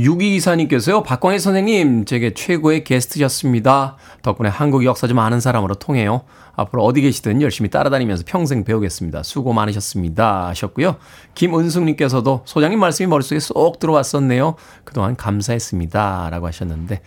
6224님께서요, 0.00 1.04
박광일 1.04 1.38
선생님, 1.40 2.06
제게 2.06 2.32
최고의 2.32 2.84
게스트셨습니다. 2.84 3.96
덕분에 4.22 4.48
한국 4.48 4.84
역사 4.84 5.06
좀 5.06 5.18
아는 5.18 5.40
사람으로 5.40 5.74
통해요. 5.74 6.22
앞으로 6.56 6.84
어디 6.84 7.02
계시든 7.02 7.42
열심히 7.42 7.70
따라다니면서 7.70 8.24
평생 8.26 8.64
배우겠습니다. 8.64 9.22
수고 9.22 9.52
많으셨습니다. 9.52 10.48
하셨고요. 10.48 10.96
김은숙님께서도 11.34 12.42
소장님 12.44 12.80
말씀이 12.80 13.06
머릿속에 13.08 13.40
쏙 13.40 13.78
들어왔었네요. 13.78 14.54
그동안 14.84 15.16
감사했습니다. 15.16 16.28
라고 16.30 16.46
하셨는데, 16.46 17.02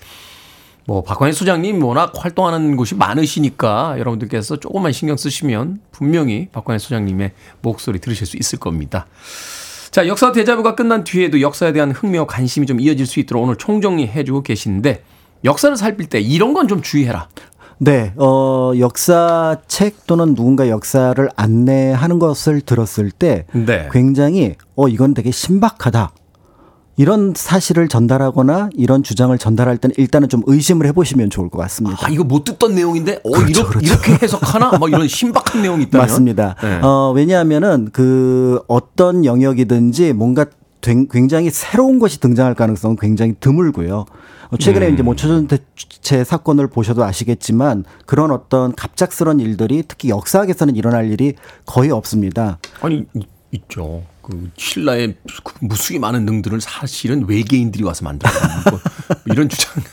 뭐 0.85 1.01
박광일 1.01 1.33
소장님 1.33 1.83
워낙 1.83 2.11
활동하는 2.15 2.75
곳이 2.75 2.93
많으시니까 2.95 3.95
여러분들께서 3.97 4.59
조금만 4.59 4.91
신경 4.91 5.17
쓰시면 5.17 5.79
분명히 5.91 6.49
박광일 6.51 6.79
소장님의 6.79 7.31
목소리 7.61 7.99
들으실 7.99 8.27
수 8.27 8.37
있을 8.37 8.59
겁니다. 8.59 9.07
자, 9.93 10.07
역사 10.07 10.31
대자뷰가 10.31 10.73
끝난 10.73 11.03
뒤에도 11.03 11.39
역사에 11.39 11.71
대한 11.71 11.91
흥미와 11.91 12.25
관심이 12.25 12.65
좀 12.65 12.79
이어질 12.79 13.05
수 13.05 13.19
있도록 13.19 13.43
오늘 13.43 13.55
총정리 13.57 14.07
해 14.07 14.23
주고 14.23 14.41
계신데 14.41 15.03
역사를 15.45 15.77
살필 15.77 16.07
때 16.07 16.19
이런 16.19 16.55
건 16.55 16.67
좀 16.67 16.81
주의해라. 16.81 17.27
네, 17.77 18.11
어, 18.17 18.71
역사책 18.75 20.07
또는 20.07 20.33
누군가 20.33 20.67
역사를 20.67 21.29
안내하는 21.35 22.17
것을 22.17 22.61
들었을 22.61 23.11
때 23.11 23.45
네. 23.53 23.87
굉장히 23.91 24.55
어, 24.75 24.87
이건 24.87 25.13
되게 25.13 25.29
신박하다. 25.29 26.11
이런 26.95 27.33
사실을 27.35 27.87
전달하거나 27.87 28.69
이런 28.73 29.01
주장을 29.01 29.35
전달할 29.37 29.77
때는 29.77 29.95
일단은 29.97 30.29
좀 30.29 30.43
의심을 30.45 30.85
해보시면 30.87 31.29
좋을 31.31 31.49
것 31.49 31.57
같습니다. 31.59 31.97
아, 32.05 32.09
이거 32.09 32.23
못 32.23 32.43
듣던 32.43 32.75
내용인데, 32.75 33.21
어, 33.23 33.31
그렇죠, 33.31 33.61
이렇게, 33.61 33.69
그렇죠. 33.79 33.87
이렇게 33.93 34.25
해석하나? 34.25 34.77
막 34.77 34.89
이런 34.89 35.07
신박한 35.07 35.61
내용이 35.63 35.83
있다면. 35.85 36.05
맞습니다. 36.05 36.55
네. 36.61 36.79
어, 36.83 37.11
왜냐하면은 37.15 37.89
그 37.91 38.61
어떤 38.67 39.25
영역이든지 39.25 40.13
뭔가 40.13 40.45
된- 40.81 41.07
굉장히 41.09 41.49
새로운 41.49 41.97
것이 41.97 42.19
등장할 42.19 42.53
가능성은 42.53 42.97
굉장히 42.99 43.33
드물고요. 43.39 44.05
어, 44.51 44.57
최근에 44.57 44.89
음. 44.89 44.93
이제 44.93 45.01
뭐 45.01 45.15
초전 45.15 45.47
대체 45.47 46.23
사건을 46.23 46.67
보셔도 46.67 47.03
아시겠지만 47.03 47.85
그런 48.05 48.29
어떤 48.29 48.75
갑작스런 48.75 49.39
일들이 49.39 49.83
특히 49.87 50.09
역사학에서는 50.09 50.75
일어날 50.75 51.09
일이 51.11 51.33
거의 51.65 51.89
없습니다. 51.89 52.59
아니, 52.81 53.05
이- 53.15 53.25
있죠. 53.51 54.03
그 54.23 54.49
신라의 54.57 55.15
그 55.43 55.53
무수히 55.59 55.99
많은 55.99 56.25
능들을 56.25 56.61
사실은 56.61 57.27
외계인들이 57.27 57.83
와서 57.83 58.05
만들었다. 58.05 58.69
뭐 58.71 58.79
이런 59.27 59.49
주장 59.49 59.83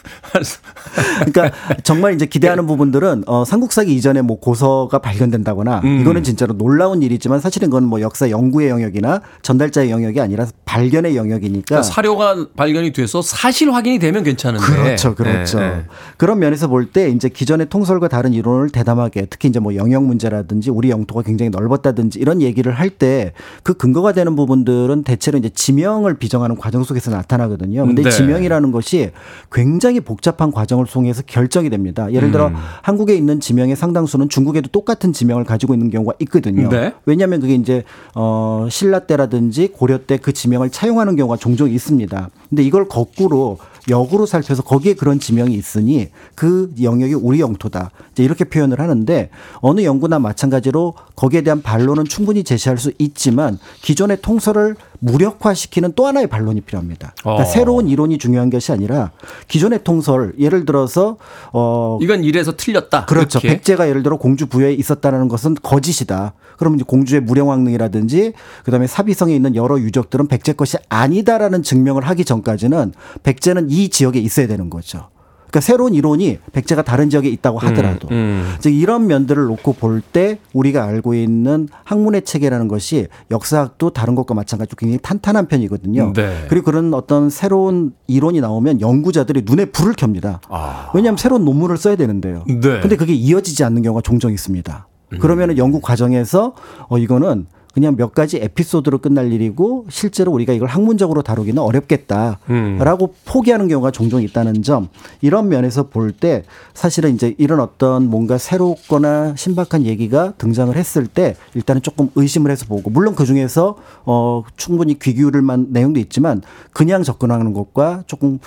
그러니까 1.24 1.50
정말 1.82 2.14
이제 2.14 2.26
기대하는 2.26 2.66
부분들은 2.66 3.24
어, 3.26 3.44
삼국사기 3.44 3.94
이전에 3.94 4.22
뭐 4.22 4.38
고서가 4.40 4.98
발견된다거나 4.98 5.80
음. 5.84 6.00
이거는 6.00 6.22
진짜로 6.22 6.54
놀라운 6.54 7.02
일이지만 7.02 7.40
사실은 7.40 7.70
그건 7.70 7.84
뭐 7.84 8.00
역사 8.00 8.30
연구의 8.30 8.68
영역이나 8.70 9.20
전달자의 9.42 9.90
영역이 9.90 10.20
아니라 10.20 10.46
발견의 10.64 11.16
영역이니까 11.16 11.64
그러니까 11.66 11.82
사료가 11.82 12.46
발견이 12.56 12.92
돼서 12.92 13.22
사실 13.22 13.72
확인이 13.72 13.98
되면 13.98 14.22
괜찮은데. 14.24 14.64
그렇죠, 14.66 15.14
그렇죠. 15.14 15.58
예, 15.60 15.64
예. 15.64 15.84
그런 16.16 16.38
면에서 16.38 16.68
볼 16.68 16.90
때 16.92 17.08
이제 17.10 17.28
기존의 17.28 17.68
통솔과 17.68 18.08
다른 18.08 18.32
이론을 18.32 18.70
대담하게 18.70 19.26
특히 19.30 19.48
이제 19.48 19.60
뭐 19.60 19.76
영역 19.76 20.02
문제라든지 20.04 20.70
우리 20.70 20.90
영토가 20.90 21.22
굉장히 21.22 21.50
넓었다든지 21.50 22.18
이런 22.18 22.42
얘기를 22.42 22.72
할 22.72 22.90
때 22.90 23.32
그 23.62 23.74
근거가 23.74 24.12
되는 24.12 24.34
부분들은 24.34 25.04
대체로 25.04 25.38
이제 25.38 25.48
지명을 25.48 26.18
비정하는 26.18 26.56
과정 26.56 26.82
속에서 26.82 27.10
나타나거든요. 27.10 27.86
근데 27.86 28.02
네. 28.02 28.10
지명이라는 28.10 28.72
것이 28.72 29.10
굉장히 29.52 30.00
복 30.00 30.19
잡한 30.22 30.52
과정을 30.52 30.86
통해서 30.86 31.22
결정이 31.26 31.70
됩니다. 31.70 32.12
예를 32.12 32.30
들어 32.30 32.48
음. 32.48 32.54
한국에 32.82 33.14
있는 33.16 33.40
지명의 33.40 33.74
상당수는 33.74 34.28
중국에도 34.28 34.68
똑같은 34.68 35.12
지명을 35.12 35.44
가지고 35.44 35.74
있는 35.74 35.90
경우가 35.90 36.14
있거든요. 36.20 36.68
네. 36.68 36.92
왜냐하면 37.04 37.40
그게 37.40 37.54
이제 37.54 37.82
어 38.14 38.68
신라 38.70 39.00
때라든지 39.00 39.68
고려 39.68 39.98
때 39.98 40.20
그 40.20 40.32
지명을 40.32 40.70
차용하는 40.70 41.16
경우가 41.16 41.36
종종 41.36 41.68
있습니다. 41.70 42.30
근데 42.48 42.62
이걸 42.62 42.88
거꾸로 42.88 43.58
역으로 43.90 44.24
살펴서 44.24 44.62
거기에 44.62 44.94
그런 44.94 45.20
지명이 45.20 45.54
있으니 45.54 46.08
그 46.34 46.72
영역이 46.80 47.14
우리 47.14 47.40
영토다. 47.40 47.90
이제 48.12 48.24
이렇게 48.24 48.44
표현을 48.44 48.80
하는데 48.80 49.30
어느 49.56 49.82
연구나 49.82 50.18
마찬가지로 50.18 50.94
거기에 51.16 51.42
대한 51.42 51.60
반론은 51.60 52.06
충분히 52.06 52.44
제시할 52.44 52.78
수 52.78 52.92
있지만 52.98 53.58
기존의 53.82 54.22
통설을 54.22 54.76
무력화시키는 55.00 55.92
또 55.96 56.06
하나의 56.06 56.26
반론이 56.26 56.60
필요합니다. 56.62 57.14
그러니까 57.20 57.44
어. 57.44 57.46
새로운 57.46 57.88
이론이 57.88 58.18
중요한 58.18 58.50
것이 58.50 58.70
아니라 58.72 59.10
기존의 59.48 59.82
통설 59.82 60.34
예를 60.38 60.64
들어서 60.64 61.16
어 61.52 61.98
이건 62.00 62.22
이래서 62.24 62.56
틀렸다. 62.56 63.06
그렇죠. 63.06 63.38
이렇게. 63.38 63.48
백제가 63.56 63.88
예를 63.88 64.02
들어 64.02 64.16
공주 64.18 64.46
부여에 64.46 64.72
있었다는 64.74 65.28
것은 65.28 65.56
거짓이다. 65.62 66.34
그러면 66.58 66.78
이제 66.78 66.84
공주의 66.86 67.22
무령왕릉이라든지 67.22 68.34
그다음에 68.64 68.86
사비성에 68.86 69.34
있는 69.34 69.56
여러 69.56 69.80
유적들은 69.80 70.28
백제 70.28 70.52
것이 70.52 70.76
아니다라는 70.90 71.62
증명을 71.62 72.06
하기 72.06 72.26
전까지는 72.26 72.92
백제는 73.22 73.70
이 73.70 73.79
지역에 73.88 74.18
있어야 74.18 74.46
되는 74.46 74.68
거죠. 74.70 75.08
그러니까 75.50 75.66
새로운 75.66 75.94
이론이 75.94 76.38
백제가 76.52 76.82
다른 76.82 77.10
지역에 77.10 77.28
있다고 77.28 77.58
하더라도 77.58 78.06
음. 78.12 78.54
이제 78.58 78.70
이런 78.70 79.08
면들을 79.08 79.46
놓고 79.46 79.72
볼 79.72 80.00
때 80.12 80.38
우리가 80.52 80.84
알고 80.84 81.14
있는 81.14 81.68
학문의 81.84 82.22
체계라는 82.22 82.68
것이 82.68 83.08
역사학도 83.32 83.90
다른 83.90 84.14
것과 84.14 84.34
마찬가지로 84.34 84.76
굉장히 84.76 85.00
탄탄한 85.02 85.48
편이거든요. 85.48 86.12
네. 86.14 86.46
그리고 86.48 86.66
그런 86.66 86.94
어떤 86.94 87.30
새로운 87.30 87.92
이론이 88.06 88.40
나오면 88.40 88.80
연구자들이 88.80 89.42
눈에 89.44 89.64
불을 89.64 89.94
켭니다. 89.94 90.40
아. 90.48 90.90
왜냐하면 90.94 91.16
새로운 91.16 91.44
논문을 91.44 91.76
써야 91.76 91.96
되는데요. 91.96 92.44
네. 92.46 92.80
근데 92.80 92.94
그게 92.94 93.12
이어지지 93.12 93.64
않는 93.64 93.82
경우가 93.82 94.02
종종 94.02 94.32
있습니다. 94.32 94.86
그러면은 95.20 95.58
연구 95.58 95.80
과정에서 95.80 96.54
어 96.88 96.96
이거는 96.96 97.46
그냥 97.72 97.94
몇 97.96 98.12
가지 98.14 98.36
에피소드로 98.38 98.98
끝날 98.98 99.32
일이고 99.32 99.86
실제로 99.90 100.32
우리가 100.32 100.52
이걸 100.52 100.68
학문적으로 100.68 101.22
다루기는 101.22 101.62
어렵겠다라고 101.62 103.14
포기하는 103.24 103.68
경우가 103.68 103.90
종종 103.92 104.22
있다는 104.22 104.62
점. 104.62 104.88
이런 105.20 105.48
면에서 105.48 105.84
볼 105.88 106.10
때 106.12 106.42
사실은 106.74 107.14
이제 107.14 107.34
이런 107.38 107.60
어떤 107.60 108.08
뭔가 108.10 108.36
새롭거나 108.38 109.36
신박한 109.36 109.84
얘기가 109.86 110.32
등장을 110.38 110.74
했을 110.76 111.06
때 111.06 111.36
일단은 111.54 111.82
조금 111.82 112.10
의심을 112.16 112.50
해서 112.50 112.66
보고 112.66 112.90
물론 112.90 113.14
그 113.14 113.24
중에서 113.24 113.76
어 114.04 114.42
충분히 114.56 114.98
귀 114.98 115.14
기울일 115.14 115.42
만 115.42 115.68
내용도 115.70 116.00
있지만 116.00 116.42
그냥 116.72 117.02
접근하는 117.04 117.52
것과 117.52 118.02
조금 118.06 118.38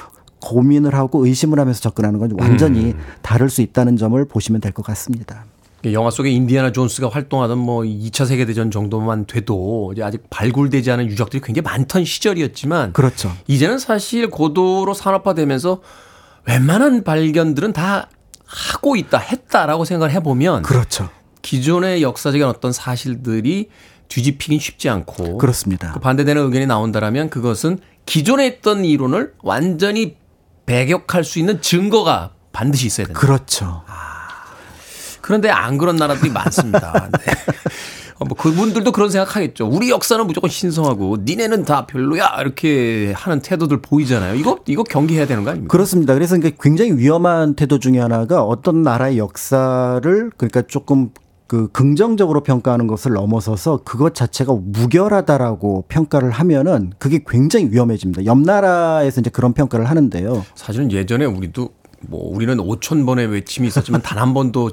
고민을 0.42 0.94
하고 0.94 1.26
의심을 1.26 1.58
하면서 1.60 1.80
접근하는 1.80 2.20
건 2.20 2.32
완전히 2.38 2.94
다를 3.22 3.50
수 3.50 3.62
있다는 3.62 3.96
점을 3.96 4.24
보시면 4.26 4.60
될 4.60 4.74
것 4.74 4.84
같습니다. 4.86 5.46
영화 5.92 6.10
속에 6.10 6.30
인디아나 6.30 6.72
존스가 6.72 7.10
활동하던 7.10 7.58
뭐 7.58 7.82
2차 7.82 8.26
세계대전 8.26 8.72
정도만 8.72 9.26
돼도 9.26 9.92
이제 9.94 10.04
아직 10.04 10.24
발굴되지 10.30 10.90
않은 10.92 11.08
유적들이 11.08 11.42
굉장히 11.42 11.64
많던 11.64 12.06
시절이었지만 12.06 12.94
그렇죠. 12.94 13.36
이제는 13.48 13.80
사실 13.80 14.30
고도로 14.30 14.94
산업화되면서 14.94 15.82
웬만한 16.46 17.04
발견들은 17.04 17.74
다 17.74 18.10
하고 18.46 18.96
있다 18.96 19.18
했다라고 19.18 19.84
생각을 19.84 20.14
해보면 20.14 20.64
그렇죠. 20.64 21.10
기존의 21.42 22.02
역사적인 22.02 22.48
어떤 22.48 22.72
사실들이 22.72 23.70
뒤집히긴 24.08 24.60
쉽지 24.60 24.90
않고 24.90 25.38
그렇습니다. 25.38 25.92
그 25.94 26.00
반대되는 26.00 26.42
의견이 26.46 26.66
나온다라면 26.68 27.30
그것은 27.30 27.80
기존에 28.06 28.48
있던 28.48 28.86
이론을 28.86 29.34
완전히 29.42 30.16
배격할 30.66 31.24
수 31.24 31.40
있는 31.40 31.62
증거가 31.62 32.32
반드시 32.52 32.88
있어야 32.88 33.08
된다. 33.08 33.20
그렇죠. 33.20 33.84
그런데 35.24 35.50
안 35.50 35.78
그런 35.78 35.96
나라들이 35.96 36.30
많습니다. 36.32 37.10
네. 37.26 37.34
어, 38.20 38.26
뭐 38.26 38.38
그분들도 38.38 38.92
그런 38.92 39.10
생각하겠죠. 39.10 39.68
우리 39.68 39.90
역사는 39.90 40.28
무조건 40.28 40.50
신성하고 40.50 41.20
니네는 41.24 41.64
다 41.64 41.88
별로야 41.88 42.36
이렇게 42.42 43.14
하는 43.16 43.42
태도들 43.42 43.82
보이잖아요. 43.82 44.36
이거 44.36 44.60
이거 44.68 44.84
경계해야 44.84 45.26
되는 45.26 45.46
거 45.46 45.52
아닙니까? 45.52 45.72
그렇습니다. 45.72 46.14
그래서 46.14 46.38
굉장히 46.62 46.92
위험한 46.92 47.56
태도 47.56 47.80
중에 47.80 48.00
하나가 48.00 48.44
어떤 48.44 48.84
나라의 48.84 49.18
역사를 49.18 50.02
그러니까 50.36 50.62
조금 50.64 51.12
그 51.48 51.70
긍정적으로 51.72 52.44
평가하는 52.44 52.88
것을 52.88 53.14
넘어서서 53.14 53.82
그것 53.86 54.14
자체가 54.16 54.54
무결하다라고 54.62 55.86
평가를 55.88 56.32
하면은 56.32 56.92
그게 57.00 57.24
굉장히 57.26 57.70
위험해집니다. 57.72 58.26
옆 58.26 58.40
나라에서 58.40 59.22
이제 59.22 59.30
그런 59.30 59.54
평가를 59.54 59.86
하는데요. 59.86 60.44
사실은 60.56 60.92
예전에 60.92 61.26
우리도 61.26 61.70
뭐 62.08 62.34
우리는 62.34 62.56
5천 62.58 63.06
번의 63.06 63.28
외침이 63.28 63.68
있었지만 63.68 64.02
단 64.02 64.18
한 64.18 64.34
번도 64.34 64.72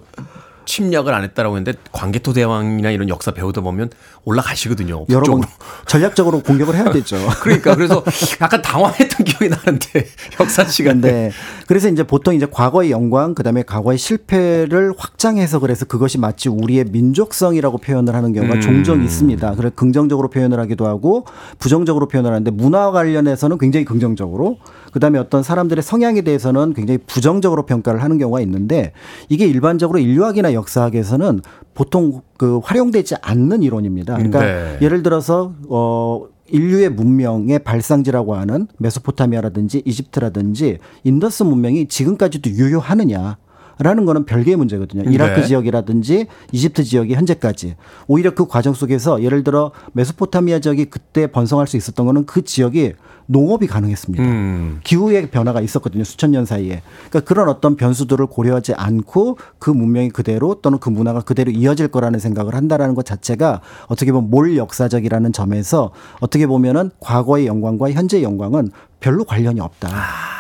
침략을 0.71 1.13
안 1.13 1.25
했다라고 1.25 1.57
했는데 1.57 1.79
광개토 1.91 2.33
대왕이나 2.33 2.91
이런 2.91 3.09
역사 3.09 3.33
배우다 3.33 3.61
보면 3.61 3.91
올라가시거든요. 4.25 5.07
여러분 5.09 5.41
북쪽으로. 5.41 5.49
전략적으로 5.87 6.41
공격을 6.43 6.77
해야 6.77 6.93
되죠. 6.93 7.17
그러니까 7.43 7.75
그래서 7.75 8.05
약간 8.41 8.63
당황했던 8.63 9.25
기억이 9.25 9.49
나는데 9.49 10.07
역사 10.39 10.65
시간에 10.65 11.01
네. 11.01 11.31
그래서 11.67 11.89
이제 11.89 12.05
보통 12.05 12.35
이제 12.35 12.47
과거의 12.49 12.93
영광, 12.93 13.35
그 13.35 13.43
다음에 13.43 13.65
과거의 13.65 13.99
실패를 13.99 14.95
확장해서 14.97 15.59
그래서 15.59 15.85
그것이 15.87 16.19
마치 16.19 16.49
우리의 16.49 16.85
민족성이라고 16.85 17.79
표현을 17.79 18.15
하는 18.15 18.33
경우가 18.33 18.55
음. 18.55 18.61
종종 18.61 19.03
있습니다. 19.03 19.55
그래서 19.57 19.75
긍정적으로 19.75 20.29
표현을 20.29 20.61
하기도 20.61 20.87
하고 20.87 21.27
부정적으로 21.59 22.07
표현을 22.07 22.31
하는데 22.31 22.51
문화 22.53 22.93
관련해서는 22.93 23.59
굉장히 23.59 23.85
긍정적으로 23.85 24.59
그 24.93 25.01
다음에 25.01 25.19
어떤 25.19 25.43
사람들의 25.43 25.83
성향에 25.83 26.23
대해서는 26.23 26.75
굉장히 26.75 26.99
부정적으로 27.07 27.65
평가를 27.67 28.03
하는 28.03 28.19
경우가 28.19 28.41
있는데 28.41 28.93
이게 29.29 29.47
일반적으로 29.47 29.99
인류학이나 29.99 30.53
역사학에서는 30.61 31.41
보통 31.75 32.23
그 32.37 32.59
활용되지 32.59 33.17
않는 33.23 33.63
이론입니다. 33.63 34.15
그러니까 34.15 34.41
네. 34.41 34.79
예를 34.81 35.03
들어서 35.03 35.55
어 35.69 36.27
인류의 36.49 36.91
문명의 36.91 37.61
발상지라고 37.61 38.35
하는 38.35 38.67
메소포타미아라든지 38.79 39.83
이집트라든지 39.85 40.79
인더스 41.05 41.45
문명이 41.45 41.89
지금까지도 41.89 42.51
유효하느냐. 42.51 43.39
라는 43.83 44.05
거는 44.05 44.25
별개의 44.27 44.57
문제거든요. 44.57 45.11
이라크 45.11 45.41
네. 45.41 45.47
지역이라든지 45.47 46.27
이집트 46.53 46.85
지역이 46.85 47.15
현재까지 47.15 47.77
오히려 48.07 48.35
그 48.35 48.47
과정 48.47 48.75
속에서 48.75 49.23
예를 49.23 49.43
들어 49.43 49.73
메소포타미아 49.93 50.61
지역이 50.61 50.87
그때 50.87 51.27
번성할 51.27 51.67
수 51.67 51.77
있었던 51.79 52.05
거는 52.05 52.27
그 52.27 52.45
지역이 52.45 52.93
농업이 53.27 53.69
가능했습니다. 53.69 54.23
음. 54.23 54.81
기후의 54.83 55.31
변화가 55.31 55.61
있었거든요. 55.61 56.05
수천 56.05 56.33
년 56.33 56.45
사이에. 56.45 56.83
그러니까 57.09 57.21
그런 57.21 57.49
어떤 57.49 57.77
변수들을 57.77 58.27
고려하지 58.27 58.75
않고 58.75 59.39
그 59.59 59.71
문명이 59.71 60.11
그대로 60.11 60.57
또는 60.61 60.79
그 60.79 60.91
문화가 60.91 61.21
그대로 61.21 61.51
이어질 61.51 61.89
거라는 61.89 62.19
생각을 62.19 62.55
한다라는 62.55 62.95
것 62.95 63.07
자체가 63.07 63.61
어떻게 63.87 64.13
보면 64.13 64.31
몰 64.31 64.57
역사적이라는 64.57 65.33
점에서 65.33 65.93
어떻게 66.21 66.47
보면은 66.47 66.91
과거의 66.99 67.47
영광과 67.47 67.93
현재의 67.93 68.25
영광은 68.25 68.73
별로 68.99 69.25
관련이 69.25 69.61
없다. 69.61 69.89
그 69.89 70.40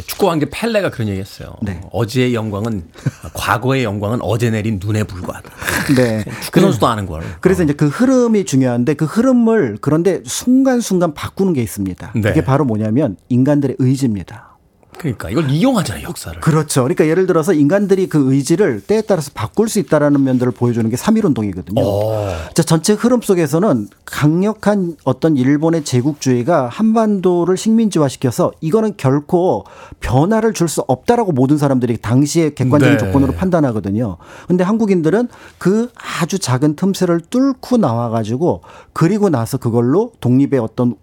축구 0.00 0.26
관계 0.26 0.46
펠레가 0.48 0.90
그런 0.90 1.08
얘기했어요. 1.08 1.54
네. 1.60 1.80
어제의 1.90 2.34
영광은 2.34 2.84
과거의 3.34 3.84
영광은 3.84 4.20
어제 4.22 4.50
내린 4.50 4.80
눈에 4.82 5.04
불과하다. 5.04 5.50
네. 5.96 6.24
축구 6.42 6.60
선수도 6.60 6.86
아는 6.86 7.06
걸. 7.06 7.22
그래서 7.40 7.62
이제 7.62 7.74
그 7.74 7.88
흐름이 7.88 8.44
중요한데 8.44 8.94
그 8.94 9.04
흐름을 9.04 9.78
그런데 9.80 10.22
순간순간 10.24 11.12
바꾸는 11.14 11.52
게 11.52 11.62
있습니다. 11.62 12.12
네. 12.14 12.20
그게 12.20 12.42
바로 12.42 12.64
뭐냐면 12.64 13.16
인간들의 13.28 13.76
의지입니다. 13.78 14.51
그러니까 14.98 15.30
이걸 15.30 15.50
이용하잖아요 15.50 16.04
역사를. 16.04 16.40
그렇죠. 16.40 16.82
그러니까 16.82 17.06
예를 17.06 17.26
들어서 17.26 17.52
인간들이 17.52 18.08
그 18.08 18.32
의지를 18.32 18.80
때에 18.80 19.00
따라서 19.02 19.30
바꿀 19.34 19.68
수 19.68 19.78
있다라는 19.78 20.22
면들을 20.22 20.52
보여주는 20.52 20.88
게 20.88 20.96
3.1운동이거든요. 20.96 21.78
어. 21.78 22.28
자, 22.54 22.62
전체 22.62 22.92
흐름 22.92 23.20
속에서는 23.20 23.88
강력한 24.04 24.96
어떤 25.04 25.36
일본의 25.36 25.84
제국주의가 25.84 26.68
한반도를 26.68 27.56
식민지화시켜서 27.56 28.52
이거는 28.60 28.94
결코 28.96 29.64
변화를 30.00 30.52
줄 30.54 30.72
수 30.72 30.82
없다라고 30.86 31.32
모든 31.32 31.58
사람들이 31.58 31.98
당시에 31.98 32.54
객관적인 32.54 32.96
네. 32.96 33.04
조건으로 33.04 33.34
판단하거든요. 33.34 34.16
근데 34.48 34.64
한국인들은 34.64 35.28
그 35.58 35.90
아주 36.20 36.38
작은 36.38 36.76
틈새를 36.76 37.20
뚫고 37.28 37.76
나와가지고 37.76 38.62
그리고 38.94 39.28
나서 39.28 39.58
그걸로 39.58 40.12
독립의 40.20 40.60
어떤 40.60 40.94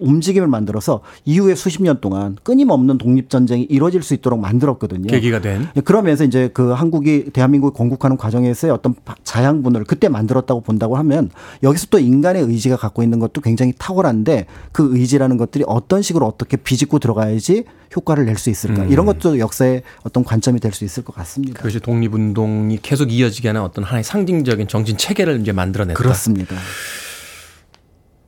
움직임을 0.00 0.48
만들어서 0.48 1.00
이후에 1.24 1.54
수십 1.54 1.82
년 1.82 2.00
동안 2.00 2.36
끊임없는 2.42 2.98
독립 2.98 3.30
전쟁이 3.30 3.62
이루어질 3.64 4.02
수 4.02 4.14
있도록 4.14 4.40
만들었거든요. 4.40 5.06
계기가 5.06 5.40
된. 5.40 5.68
그러면서 5.84 6.24
이제 6.24 6.50
그 6.52 6.70
한국이 6.70 7.30
대한민국을 7.32 7.72
건국하는 7.72 8.16
과정에서의 8.16 8.72
어떤 8.72 8.94
자양분을 9.24 9.84
그때 9.84 10.08
만들었다고 10.08 10.62
본다고 10.62 10.96
하면 10.96 11.30
여기서 11.62 11.86
또 11.90 11.98
인간의 11.98 12.42
의지가 12.42 12.76
갖고 12.76 13.02
있는 13.02 13.18
것도 13.18 13.40
굉장히 13.40 13.72
탁월한데 13.78 14.46
그 14.72 14.96
의지라는 14.96 15.36
것들이 15.36 15.64
어떤 15.66 16.02
식으로 16.02 16.26
어떻게 16.26 16.56
비집고 16.56 16.98
들어가야지 16.98 17.64
효과를 17.94 18.24
낼 18.24 18.36
수 18.36 18.50
있을까 18.50 18.84
음. 18.84 18.90
이런 18.92 19.04
것도 19.06 19.38
역사의 19.38 19.82
어떤 20.04 20.24
관점이 20.24 20.60
될 20.60 20.72
수 20.72 20.84
있을 20.84 21.02
것 21.02 21.14
같습니다. 21.16 21.58
그것이 21.58 21.80
독립운동이 21.80 22.78
계속 22.80 23.12
이어지게 23.12 23.48
하는 23.48 23.62
어떤 23.62 23.84
하나의 23.84 24.04
상징적인 24.04 24.68
정신 24.68 24.96
체계를 24.96 25.40
이제 25.40 25.50
만들어냈다. 25.52 25.98
그렇습니다. 25.98 26.54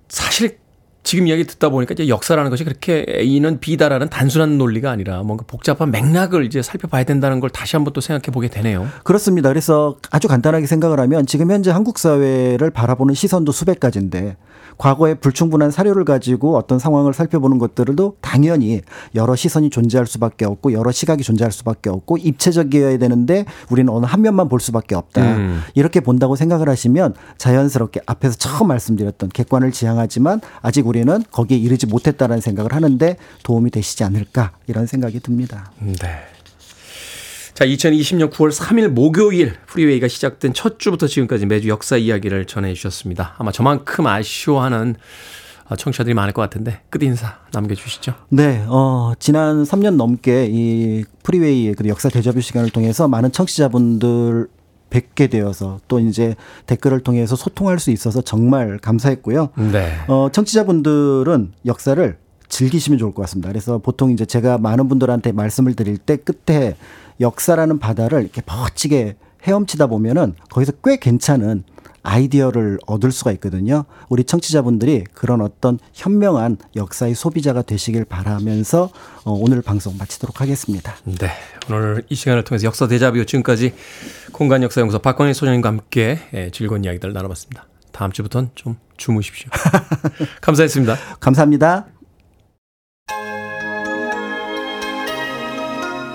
사실 0.09 0.59
지금 1.03 1.27
이야기 1.27 1.45
듣다 1.45 1.69
보니까 1.69 1.95
이제 1.95 2.09
역사라는 2.09 2.51
것이 2.51 2.65
그렇게 2.65 3.05
A는 3.09 3.59
B다라는 3.61 4.09
단순한 4.09 4.57
논리가 4.57 4.91
아니라 4.91 5.23
뭔가 5.23 5.45
복잡한 5.47 5.91
맥락을 5.91 6.45
이제 6.45 6.63
살펴봐야 6.63 7.05
된다는 7.05 7.41
걸 7.41 7.51
다시 7.51 7.77
한번 7.77 7.93
또 7.93 8.01
생각해 8.01 8.33
보게 8.33 8.49
되네요. 8.49 8.89
그렇습니다. 9.03 9.49
그래서 9.49 9.97
아주 10.11 10.29
간단하게 10.29 10.67
생각을 10.67 11.01
하면 11.01 11.27
지금 11.27 11.51
현재 11.51 11.71
한국 11.71 11.99
사회를 11.99 12.71
바라보는 12.71 13.15
시선도 13.15 13.53
수백 13.53 13.81
가지인데 13.81 14.37
과거의 14.79 15.17
불충분한 15.17 15.71
사료를 15.71 16.05
가지고 16.05 16.57
어떤 16.57 16.79
상황을 16.79 17.13
살펴보는 17.13 17.59
것들도 17.59 18.17
당연히 18.21 18.81
여러 19.15 19.37
시선이 19.37 19.71
존재할 19.71 20.07
수밖에 20.07 20.45
없고 20.45 20.73
여러 20.73 20.91
시각이 20.91 21.23
존재할 21.23 21.53
수밖에 21.53 21.91
없고 21.91 22.19
입체적이어야 22.19 22.99
되는데 22.99 23.45
우리는 23.71 23.93
어느 23.93 24.07
한 24.07 24.23
면만 24.23 24.49
볼 24.49 24.61
수밖에 24.61 24.95
없다. 24.95 25.37
음. 25.37 25.61
이렇게 25.75 26.01
본다고 26.01 26.37
생각을 26.37 26.69
하시면 26.69 27.15
자연스럽게 27.39 28.01
앞에서 28.07 28.37
처음 28.37 28.69
말씀드렸던 28.69 29.31
객관을 29.31 29.73
지향하지만 29.73 30.41
아직 30.61 30.87
우리는 30.87 31.23
거기에 31.31 31.59
이르지 31.59 31.87
못했다라는 31.87 32.41
생각을 32.41 32.73
하는데 32.73 33.17
도움이 33.43 33.71
되시지 33.71 34.05
않을까 34.05 34.53
이런 34.67 34.87
생각이 34.87 35.21
듭니다. 35.21 35.71
네. 35.81 35.97
자, 37.55 37.67
2020년 37.67 38.31
9월 38.31 38.51
3일 38.51 38.89
목요일 38.89 39.53
프리웨이가 39.67 40.09
시작된 40.09 40.55
첫 40.55 40.79
주부터 40.79 41.07
지금까지 41.07 41.45
매주 41.45 41.69
역사 41.69 41.99
이야기를 41.99 42.47
전해 42.47 42.73
주셨습니다. 42.73 43.35
아마 43.37 43.53
저만큼 43.53 44.07
아쉬워하는 44.07 44.97
아, 45.69 45.77
청취자들이 45.77 46.15
많을 46.15 46.33
것 46.33 46.41
같은데 46.41 46.81
끝 46.89 47.03
인사 47.03 47.39
남겨주시죠. 47.53 48.15
네, 48.31 48.65
어, 48.69 49.13
지난 49.19 49.65
3년 49.65 49.97
넘게 49.97 50.49
이 50.51 51.05
프리웨이의 51.23 51.75
그 51.75 51.87
역사 51.89 52.09
대자뷰 52.09 52.41
시간을 52.41 52.71
통해서 52.71 53.07
많은 53.07 53.33
청취자분들 53.33 54.49
뵙게 54.89 55.27
되어서 55.27 55.79
또 55.89 56.01
이제 56.01 56.35
댓글을 56.67 57.01
통해서 57.01 57.37
소통할 57.37 57.79
수 57.79 57.91
있어서 57.91 58.23
정말 58.23 58.79
감사했고요. 58.79 59.51
네. 59.73 59.93
어, 60.09 60.31
청취자분들은 60.33 61.53
역사를 61.67 62.19
즐기시면 62.53 62.99
좋을 62.99 63.15
것 63.15 63.23
같습니다. 63.23 63.49
그래서 63.49 63.79
보통 63.79 64.11
이제 64.11 64.27
제가 64.27 64.59
많은 64.59 64.89
분들한테 64.89 65.33
말씀을 65.33 65.75
드릴 65.75 65.97
때 65.97 66.17
끝에 66.17 66.77
역사라는 67.19 67.79
바다를 67.79 68.21
이렇게 68.23 68.43
멋지게 68.47 69.17
헤엄치다 69.43 69.87
보면은 69.87 70.35
거기서 70.51 70.73
꽤 70.85 70.99
괜찮은 70.99 71.65
아이디어를 72.03 72.79
얻을 72.87 73.11
수가 73.11 73.33
있거든요. 73.33 73.85
우리 74.09 74.25
청취자분들이 74.25 75.05
그런 75.15 75.41
어떤 75.41 75.79
현명한 75.95 76.59
역사의 76.77 77.15
소비자가 77.15 77.63
되시길 77.63 78.05
바라면서 78.05 78.91
어, 79.25 79.33
오늘 79.33 79.63
방송 79.63 79.97
마치도록 79.97 80.41
하겠습니다. 80.41 80.95
네. 81.05 81.31
오늘 81.71 82.03
이 82.09 82.15
시간을 82.15 82.45
통해서 82.45 82.67
역사 82.67 82.87
대자뷰 82.87 83.25
지금까지 83.25 83.73
공간 84.33 84.63
역사 84.63 84.81
연구소 84.81 84.99
박광일 84.99 85.33
소장님과 85.33 85.69
함께 85.69 86.19
예, 86.35 86.51
즐거운 86.51 86.85
이야기들 86.85 87.13
나눠봤습니다. 87.13 87.67
다음 87.93 88.11
주부터는 88.11 88.51
좀 88.57 88.77
주무십시오. 88.97 89.49
감사했습니다. 90.43 90.97
감사합니다. 91.21 91.92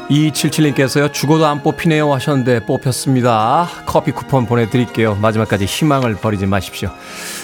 2277님께서요, 0.10 1.12
죽어도 1.12 1.46
안 1.46 1.62
뽑히네요 1.62 2.14
하셨는데 2.14 2.62
뽑혔습니다. 2.62 3.68
커피 3.86 4.12
쿠폰 4.12 4.46
보내드릴게요. 4.46 5.16
마지막까지 5.16 5.66
희망을 5.66 6.16
버리지 6.16 6.46
마십시오. 6.46 6.90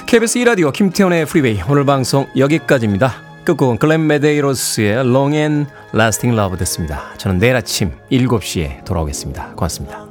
KBS 0.05 0.39
2라디오 0.39 0.71
김태훈의 0.71 1.25
프리웨이. 1.25 1.61
오늘 1.67 1.85
방송 1.85 2.27
여기까지입니다. 2.37 3.15
끝곡은 3.43 3.77
글렌 3.77 4.07
메데이로스의 4.07 4.99
Long 4.99 5.35
and 5.35 5.71
Lasting 5.93 6.39
Love 6.39 6.57
되겠습니다. 6.59 7.13
저는 7.17 7.39
내일 7.39 7.55
아침 7.55 7.91
7시에 8.09 8.85
돌아오겠습니다. 8.85 9.53
고맙습니다. 9.55 10.05